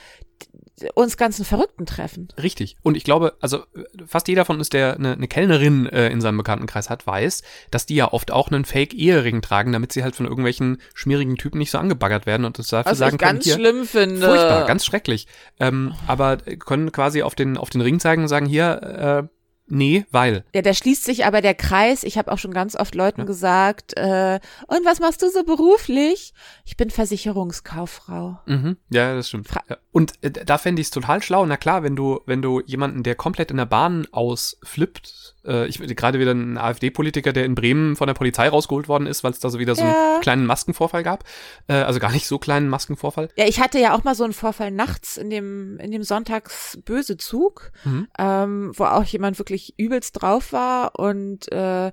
uns 0.93 1.17
ganzen 1.17 1.45
Verrückten 1.45 1.85
treffen? 1.85 2.27
Richtig. 2.41 2.75
Und 2.83 2.97
ich 2.97 3.03
glaube, 3.03 3.35
also 3.39 3.59
äh, 3.75 3.83
fast 4.05 4.27
jeder 4.27 4.45
von 4.45 4.57
uns, 4.57 4.69
der 4.69 4.95
eine, 4.95 5.13
eine 5.13 5.27
Kellnerin 5.27 5.85
äh, 5.87 6.09
in 6.09 6.21
seinem 6.21 6.37
Bekanntenkreis 6.37 6.89
hat, 6.89 7.07
weiß, 7.07 7.43
dass 7.71 7.85
die 7.85 7.95
ja 7.95 8.11
oft 8.11 8.31
auch 8.31 8.51
einen 8.51 8.65
Fake-Ehering 8.65 9.41
tragen, 9.41 9.71
damit 9.71 9.91
sie 9.93 10.03
halt 10.03 10.15
von 10.15 10.25
irgendwelchen 10.25 10.81
schmierigen 10.93 11.37
Typen 11.37 11.59
nicht 11.59 11.71
so 11.71 11.77
angebaggert 11.77 12.25
werden 12.25 12.45
und 12.45 12.59
das 12.59 12.67
dafür 12.67 12.91
Was 12.91 12.97
sagen 12.97 13.15
ich 13.15 13.19
können, 13.19 13.33
ganz 13.35 13.45
hier, 13.45 13.53
schlimm 13.55 13.85
finde. 13.85 14.27
furchtbar, 14.27 14.65
ganz 14.65 14.85
schrecklich. 14.85 15.27
Ähm, 15.59 15.93
aber 16.07 16.37
können 16.37 16.91
quasi 16.91 17.21
auf 17.21 17.35
den, 17.35 17.57
auf 17.57 17.69
den 17.69 17.81
Ring 17.81 17.99
zeigen 17.99 18.23
und 18.23 18.27
sagen, 18.27 18.45
hier, 18.45 19.27
äh, 19.29 19.34
nee, 19.67 20.05
weil. 20.11 20.43
Ja, 20.53 20.61
da 20.61 20.73
schließt 20.73 21.03
sich 21.03 21.25
aber 21.25 21.41
der 21.41 21.55
Kreis. 21.55 22.03
Ich 22.03 22.17
habe 22.17 22.31
auch 22.31 22.37
schon 22.37 22.53
ganz 22.53 22.75
oft 22.75 22.95
Leuten 22.95 23.21
Ja. 23.21 23.25
gesagt, 23.25 23.97
äh, 23.97 24.39
und 24.67 24.85
was 24.85 24.99
machst 24.99 25.21
du 25.21 25.29
so 25.29 25.43
beruflich? 25.43 26.33
Ich 26.65 26.77
bin 26.77 26.89
Versicherungskauffrau. 26.89 28.39
Mhm. 28.45 28.77
Ja, 28.89 29.15
das 29.15 29.29
stimmt. 29.29 29.47
Fra- 29.47 29.63
Ja. 29.69 29.77
Und 29.91 30.13
äh, 30.21 30.31
da 30.31 30.57
fände 30.57 30.81
ich 30.81 30.87
es 30.87 30.91
total 30.91 31.21
schlau. 31.23 31.45
Na 31.45 31.57
klar, 31.57 31.83
wenn 31.83 31.95
du, 31.95 32.19
wenn 32.25 32.41
du 32.41 32.61
jemanden, 32.65 33.03
der 33.03 33.15
komplett 33.15 33.49
in 33.51 33.57
der 33.57 33.65
Bahn 33.65 34.07
ausflippt, 34.11 35.35
äh, 35.45 35.67
ich 35.67 35.79
gerade 35.95 36.19
wieder 36.19 36.31
ein 36.31 36.57
AfD-Politiker, 36.57 37.31
der 37.31 37.45
in 37.45 37.55
Bremen 37.55 37.95
von 37.95 38.07
der 38.07 38.13
Polizei 38.13 38.49
rausgeholt 38.49 38.87
worden 38.89 39.07
ist, 39.07 39.23
weil 39.23 39.31
es 39.31 39.39
da 39.39 39.49
so 39.49 39.57
wieder 39.59 39.75
so 39.75 39.83
Ja. 39.83 40.13
einen 40.13 40.21
kleinen 40.21 40.45
Maskenvorfall 40.45 41.03
gab. 41.03 41.23
Äh, 41.67 41.75
also 41.75 41.99
gar 41.99 42.11
nicht 42.11 42.27
so 42.27 42.39
kleinen 42.39 42.67
Maskenvorfall. 42.67 43.29
Ja, 43.37 43.45
ich 43.47 43.59
hatte 43.61 43.79
ja 43.79 43.95
auch 43.95 44.03
mal 44.03 44.15
so 44.15 44.23
einen 44.25 44.33
Vorfall 44.33 44.71
nachts 44.71 45.15
in 45.17 45.29
dem, 45.29 45.79
in 45.79 45.91
dem 45.91 46.03
Sonntagsböse 46.03 47.15
Zug, 47.17 47.71
Mhm. 47.85 48.07
ähm, 48.19 48.71
wo 48.75 48.83
auch 48.85 49.03
jemand 49.05 49.39
wirklich 49.39 49.54
übelst 49.77 50.21
drauf 50.21 50.53
war 50.53 50.99
und 50.99 51.51
äh, 51.51 51.91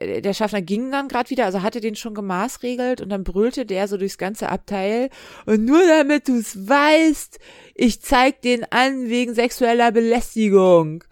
der 0.00 0.34
Schaffner 0.34 0.60
ging 0.60 0.90
dann 0.90 1.08
gerade 1.08 1.30
wieder, 1.30 1.44
also 1.44 1.62
hatte 1.62 1.80
den 1.80 1.94
schon 1.94 2.14
gemaßregelt 2.14 3.00
und 3.00 3.10
dann 3.10 3.22
brüllte 3.22 3.64
der 3.64 3.86
so 3.86 3.96
durchs 3.96 4.18
ganze 4.18 4.48
Abteil 4.48 5.08
und 5.46 5.64
nur 5.64 5.86
damit 5.86 6.28
du's 6.28 6.68
weißt, 6.68 7.38
ich 7.74 8.02
zeig 8.02 8.42
den 8.42 8.64
an 8.72 9.08
wegen 9.08 9.34
sexueller 9.34 9.92
Belästigung. 9.92 11.04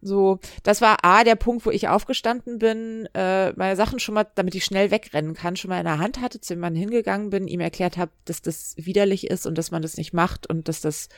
So, 0.00 0.38
das 0.62 0.80
war 0.80 1.04
A, 1.04 1.24
der 1.24 1.34
Punkt, 1.34 1.66
wo 1.66 1.70
ich 1.70 1.88
aufgestanden 1.88 2.58
bin, 2.58 3.08
äh, 3.14 3.52
meine 3.54 3.74
Sachen 3.74 3.98
schon 3.98 4.14
mal, 4.14 4.26
damit 4.36 4.54
ich 4.54 4.64
schnell 4.64 4.92
wegrennen 4.92 5.34
kann, 5.34 5.56
schon 5.56 5.70
mal 5.70 5.78
in 5.78 5.86
der 5.86 5.98
Hand 5.98 6.20
hatte, 6.20 6.40
zu 6.40 6.54
jemandem 6.54 6.82
hingegangen 6.82 7.30
bin, 7.30 7.48
ihm 7.48 7.58
erklärt 7.58 7.96
habe, 7.96 8.12
dass 8.24 8.40
das 8.40 8.74
widerlich 8.76 9.28
ist 9.28 9.44
und 9.44 9.58
dass 9.58 9.72
man 9.72 9.82
das 9.82 9.96
nicht 9.96 10.12
macht 10.12 10.48
und 10.48 10.68
dass 10.68 10.80
das 10.80 11.08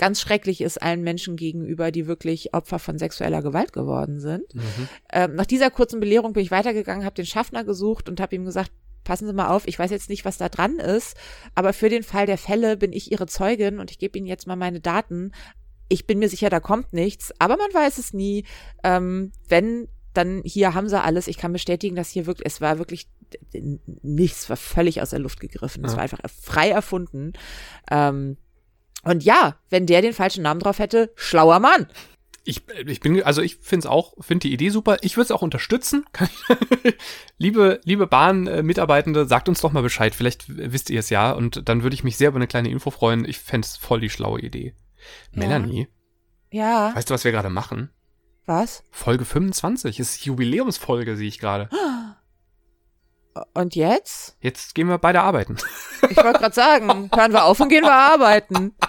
ganz 0.00 0.18
schrecklich 0.20 0.62
ist 0.62 0.80
allen 0.80 1.02
Menschen 1.02 1.36
gegenüber, 1.36 1.90
die 1.90 2.06
wirklich 2.06 2.54
Opfer 2.54 2.78
von 2.78 2.98
sexueller 2.98 3.42
Gewalt 3.42 3.74
geworden 3.74 4.18
sind. 4.18 4.54
Mhm. 4.54 4.88
Ähm, 5.12 5.34
nach 5.34 5.44
dieser 5.44 5.70
kurzen 5.70 6.00
Belehrung 6.00 6.32
bin 6.32 6.42
ich 6.42 6.50
weitergegangen, 6.50 7.04
habe 7.04 7.14
den 7.14 7.26
Schaffner 7.26 7.64
gesucht 7.64 8.08
und 8.08 8.18
habe 8.18 8.34
ihm 8.34 8.46
gesagt, 8.46 8.72
passen 9.04 9.26
Sie 9.26 9.34
mal 9.34 9.48
auf, 9.48 9.68
ich 9.68 9.78
weiß 9.78 9.90
jetzt 9.90 10.08
nicht, 10.08 10.24
was 10.24 10.38
da 10.38 10.48
dran 10.48 10.78
ist, 10.78 11.16
aber 11.54 11.74
für 11.74 11.90
den 11.90 12.02
Fall 12.02 12.24
der 12.24 12.38
Fälle 12.38 12.78
bin 12.78 12.94
ich 12.94 13.12
Ihre 13.12 13.26
Zeugin 13.26 13.78
und 13.78 13.90
ich 13.90 13.98
gebe 13.98 14.16
Ihnen 14.16 14.26
jetzt 14.26 14.46
mal 14.46 14.56
meine 14.56 14.80
Daten 14.80 15.32
ich 15.90 16.06
bin 16.06 16.20
mir 16.20 16.28
sicher, 16.28 16.48
da 16.48 16.60
kommt 16.60 16.92
nichts, 16.92 17.34
aber 17.40 17.56
man 17.56 17.74
weiß 17.74 17.98
es 17.98 18.14
nie. 18.14 18.44
Ähm, 18.84 19.32
wenn, 19.48 19.88
dann 20.14 20.40
hier 20.44 20.72
haben 20.72 20.88
sie 20.88 21.00
alles. 21.02 21.26
Ich 21.26 21.36
kann 21.36 21.52
bestätigen, 21.52 21.96
dass 21.96 22.10
hier 22.10 22.26
wirklich, 22.26 22.46
es 22.46 22.60
war 22.60 22.78
wirklich 22.78 23.08
nichts, 24.02 24.48
war 24.48 24.56
völlig 24.56 25.02
aus 25.02 25.10
der 25.10 25.18
Luft 25.18 25.40
gegriffen. 25.40 25.84
Es 25.84 25.92
ja. 25.92 25.96
war 25.96 26.04
einfach 26.04 26.20
frei 26.30 26.70
erfunden. 26.70 27.32
Ähm, 27.90 28.36
und 29.04 29.24
ja, 29.24 29.56
wenn 29.68 29.86
der 29.86 30.02
den 30.02 30.12
falschen 30.12 30.42
Namen 30.42 30.60
drauf 30.60 30.78
hätte, 30.78 31.12
schlauer 31.16 31.60
Mann. 31.60 31.86
Ich, 32.44 32.62
ich 32.86 33.00
bin, 33.00 33.22
also 33.22 33.42
ich 33.42 33.56
finde 33.56 33.86
es 33.86 33.90
auch, 33.90 34.14
finde 34.20 34.48
die 34.48 34.52
Idee 34.52 34.70
super. 34.70 34.96
Ich 35.02 35.16
würde 35.16 35.24
es 35.26 35.30
auch 35.30 35.42
unterstützen. 35.42 36.04
liebe, 37.38 37.80
liebe 37.84 38.06
Bahn-Mitarbeitende, 38.06 39.26
sagt 39.26 39.48
uns 39.48 39.60
doch 39.60 39.72
mal 39.72 39.82
Bescheid. 39.82 40.14
Vielleicht 40.14 40.44
wisst 40.48 40.90
ihr 40.90 41.00
es 41.00 41.10
ja. 41.10 41.32
Und 41.32 41.68
dann 41.68 41.82
würde 41.82 41.94
ich 41.94 42.04
mich 42.04 42.16
sehr 42.16 42.28
über 42.28 42.36
eine 42.36 42.46
kleine 42.46 42.70
Info 42.70 42.90
freuen. 42.90 43.26
Ich 43.26 43.38
fände 43.38 43.66
es 43.66 43.76
voll 43.76 44.00
die 44.00 44.10
schlaue 44.10 44.40
Idee. 44.40 44.74
Melanie? 45.32 45.88
Ja. 46.50 46.94
Weißt 46.94 47.10
du, 47.10 47.14
was 47.14 47.24
wir 47.24 47.32
gerade 47.32 47.50
machen? 47.50 47.90
Was? 48.46 48.84
Folge 48.90 49.24
25 49.24 50.00
ist 50.00 50.24
Jubiläumsfolge, 50.24 51.16
sehe 51.16 51.28
ich 51.28 51.38
gerade. 51.38 51.68
Und 53.54 53.74
jetzt? 53.74 54.36
Jetzt 54.40 54.74
gehen 54.74 54.88
wir 54.88 54.98
beide 54.98 55.20
arbeiten. 55.20 55.56
Ich 56.08 56.16
wollte 56.16 56.38
gerade 56.40 56.54
sagen, 56.54 57.10
hören 57.14 57.32
wir 57.32 57.44
auf 57.44 57.60
und 57.60 57.68
gehen 57.68 57.84
wir 57.84 57.92
arbeiten. 57.92 58.74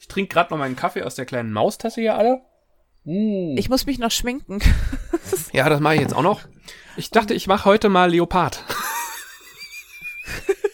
Ich 0.00 0.08
trinke 0.08 0.34
gerade 0.34 0.50
noch 0.52 0.58
meinen 0.58 0.76
Kaffee 0.76 1.02
aus 1.02 1.14
der 1.14 1.24
kleinen 1.24 1.50
Maustasse 1.50 2.00
hier 2.02 2.16
alle. 2.16 2.42
Mm. 3.04 3.56
Ich 3.56 3.70
muss 3.70 3.86
mich 3.86 3.98
noch 3.98 4.10
schminken. 4.10 4.60
Ja, 5.52 5.68
das 5.68 5.80
mache 5.80 5.94
ich 5.94 6.00
jetzt 6.00 6.14
auch 6.14 6.22
noch. 6.22 6.42
Ich 6.96 7.10
dachte, 7.10 7.32
ich 7.32 7.46
mache 7.46 7.64
heute 7.64 7.88
mal 7.88 8.10
Leopard. 8.10 8.62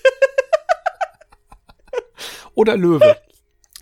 Oder 2.54 2.76
Löwe. 2.76 3.16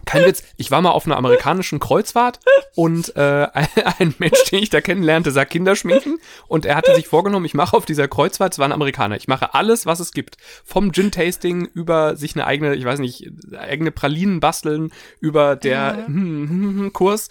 Kein 0.05 0.25
Witz, 0.25 0.43
ich 0.57 0.71
war 0.71 0.83
mal 0.83 0.91
auf 0.91 1.07
einer 1.07 1.17
amerikanischen 1.17 1.81
Kreuzfahrt 1.81 2.41
und 2.79 3.17
äh, 3.17 3.49
ein, 3.99 4.15
Mensch, 4.19 4.45
den 4.53 4.63
ich 4.63 4.71
da 4.71 4.81
kennenlernte, 4.81 5.33
sah 5.33 5.45
Kinderschminken 5.45 6.21
und 6.47 6.65
er 6.65 6.77
hatte 6.77 6.95
sich 6.95 7.09
vorgenommen, 7.09 7.45
ich 7.45 7.55
mache 7.55 7.77
auf 7.77 7.85
dieser 7.85 8.07
Kreuzfahrt, 8.07 8.53
es 8.53 8.61
war 8.61 8.67
ein 8.69 8.73
Amerikaner, 8.73 9.17
ich 9.17 9.27
mache 9.27 9.53
alles, 9.53 9.85
was 9.85 9.99
es 9.99 10.13
gibt. 10.13 10.37
Vom 10.65 10.93
Gin-Tasting 10.93 11.65
über 11.75 12.15
sich 12.15 12.37
eine 12.37 12.47
eigene, 12.47 12.77
ich 12.77 12.85
weiß 12.85 13.01
nicht, 13.01 13.33
eigene 13.59 13.91
Pralinen 13.91 14.39
basteln, 14.39 14.93
über 15.21 15.57
der 15.57 15.73
ja. 15.73 16.07
hm, 16.07 16.49
hm, 16.49 16.79
hm, 16.79 16.93
Kurs. 16.93 17.31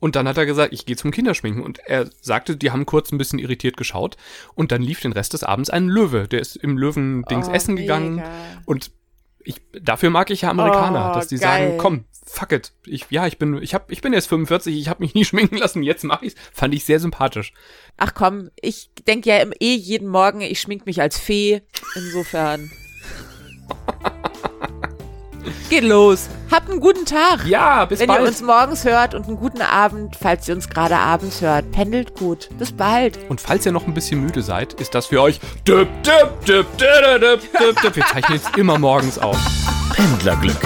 Und 0.00 0.16
dann 0.16 0.26
hat 0.26 0.36
er 0.36 0.46
gesagt, 0.46 0.72
ich 0.72 0.84
gehe 0.84 0.96
zum 0.96 1.12
Kinderschminken. 1.12 1.62
Und 1.62 1.78
er 1.78 2.10
sagte, 2.20 2.56
die 2.56 2.72
haben 2.72 2.84
kurz 2.84 3.12
ein 3.12 3.18
bisschen 3.18 3.38
irritiert 3.38 3.76
geschaut. 3.76 4.16
Und 4.56 4.72
dann 4.72 4.82
lief 4.82 5.00
den 5.00 5.12
Rest 5.12 5.32
des 5.32 5.44
Abends 5.44 5.70
ein 5.70 5.88
Löwe. 5.88 6.26
Der 6.26 6.40
ist 6.40 6.56
im 6.56 6.76
Löwendings 6.76 7.48
oh, 7.48 7.52
essen 7.52 7.76
gegangen. 7.76 8.16
Mega. 8.16 8.30
Und 8.64 8.90
ich, 9.44 9.62
dafür 9.80 10.10
mag 10.10 10.30
ich 10.30 10.42
ja 10.42 10.50
Amerikaner, 10.50 11.10
oh, 11.10 11.14
dass 11.14 11.28
die 11.28 11.38
geil. 11.38 11.68
sagen, 11.68 11.78
komm, 11.78 12.04
fuck 12.28 12.52
it. 12.52 12.72
Ich, 12.86 13.06
ja, 13.10 13.26
ich 13.26 13.38
bin, 13.38 13.60
ich 13.62 13.74
hab, 13.74 13.90
ich 13.90 14.00
bin 14.00 14.12
jetzt 14.12 14.28
45, 14.28 14.76
ich 14.76 14.88
habe 14.88 15.02
mich 15.02 15.14
nie 15.14 15.24
schminken 15.26 15.56
lassen, 15.56 15.82
jetzt 15.82 16.04
mache 16.04 16.26
ich's. 16.26 16.36
Fand 16.52 16.74
ich 16.74 16.84
sehr 16.84 17.00
sympathisch. 17.00 17.52
Ach 17.96 18.14
komm, 18.14 18.50
ich 18.60 18.90
denke 19.06 19.30
ja 19.30 19.44
eh 19.60 19.74
jeden 19.74 20.08
Morgen, 20.08 20.40
ich 20.40 20.60
schmink 20.60 20.86
mich 20.86 21.00
als 21.00 21.18
Fee. 21.18 21.62
Insofern. 21.94 22.70
Geht 25.70 25.84
los. 25.84 26.28
Habt 26.50 26.70
einen 26.70 26.80
guten 26.80 27.04
Tag. 27.04 27.44
Ja, 27.46 27.84
bis 27.84 28.00
Wenn 28.00 28.08
bald. 28.08 28.18
Wenn 28.20 28.24
ihr 28.26 28.28
uns 28.28 28.42
morgens 28.42 28.84
hört 28.84 29.14
und 29.14 29.26
einen 29.26 29.36
guten 29.36 29.62
Abend, 29.62 30.16
falls 30.20 30.48
ihr 30.48 30.54
uns 30.54 30.68
gerade 30.68 30.96
abends 30.96 31.40
hört. 31.40 31.70
Pendelt 31.72 32.14
gut. 32.14 32.48
Bis 32.58 32.72
bald. 32.72 33.18
Und 33.28 33.40
falls 33.40 33.66
ihr 33.66 33.72
noch 33.72 33.86
ein 33.86 33.94
bisschen 33.94 34.20
müde 34.20 34.42
seid, 34.42 34.74
ist 34.74 34.94
das 34.94 35.06
für 35.06 35.20
euch. 35.20 35.40
Wir 35.64 35.86
zeichnen 36.46 38.32
jetzt 38.32 38.56
immer 38.56 38.78
morgens 38.78 39.18
auf. 39.18 39.38
Pendlerglück. 39.94 40.60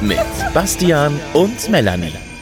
Mit 0.00 0.18
Bastian 0.52 1.18
und 1.32 1.68
Melanie. 1.70 2.33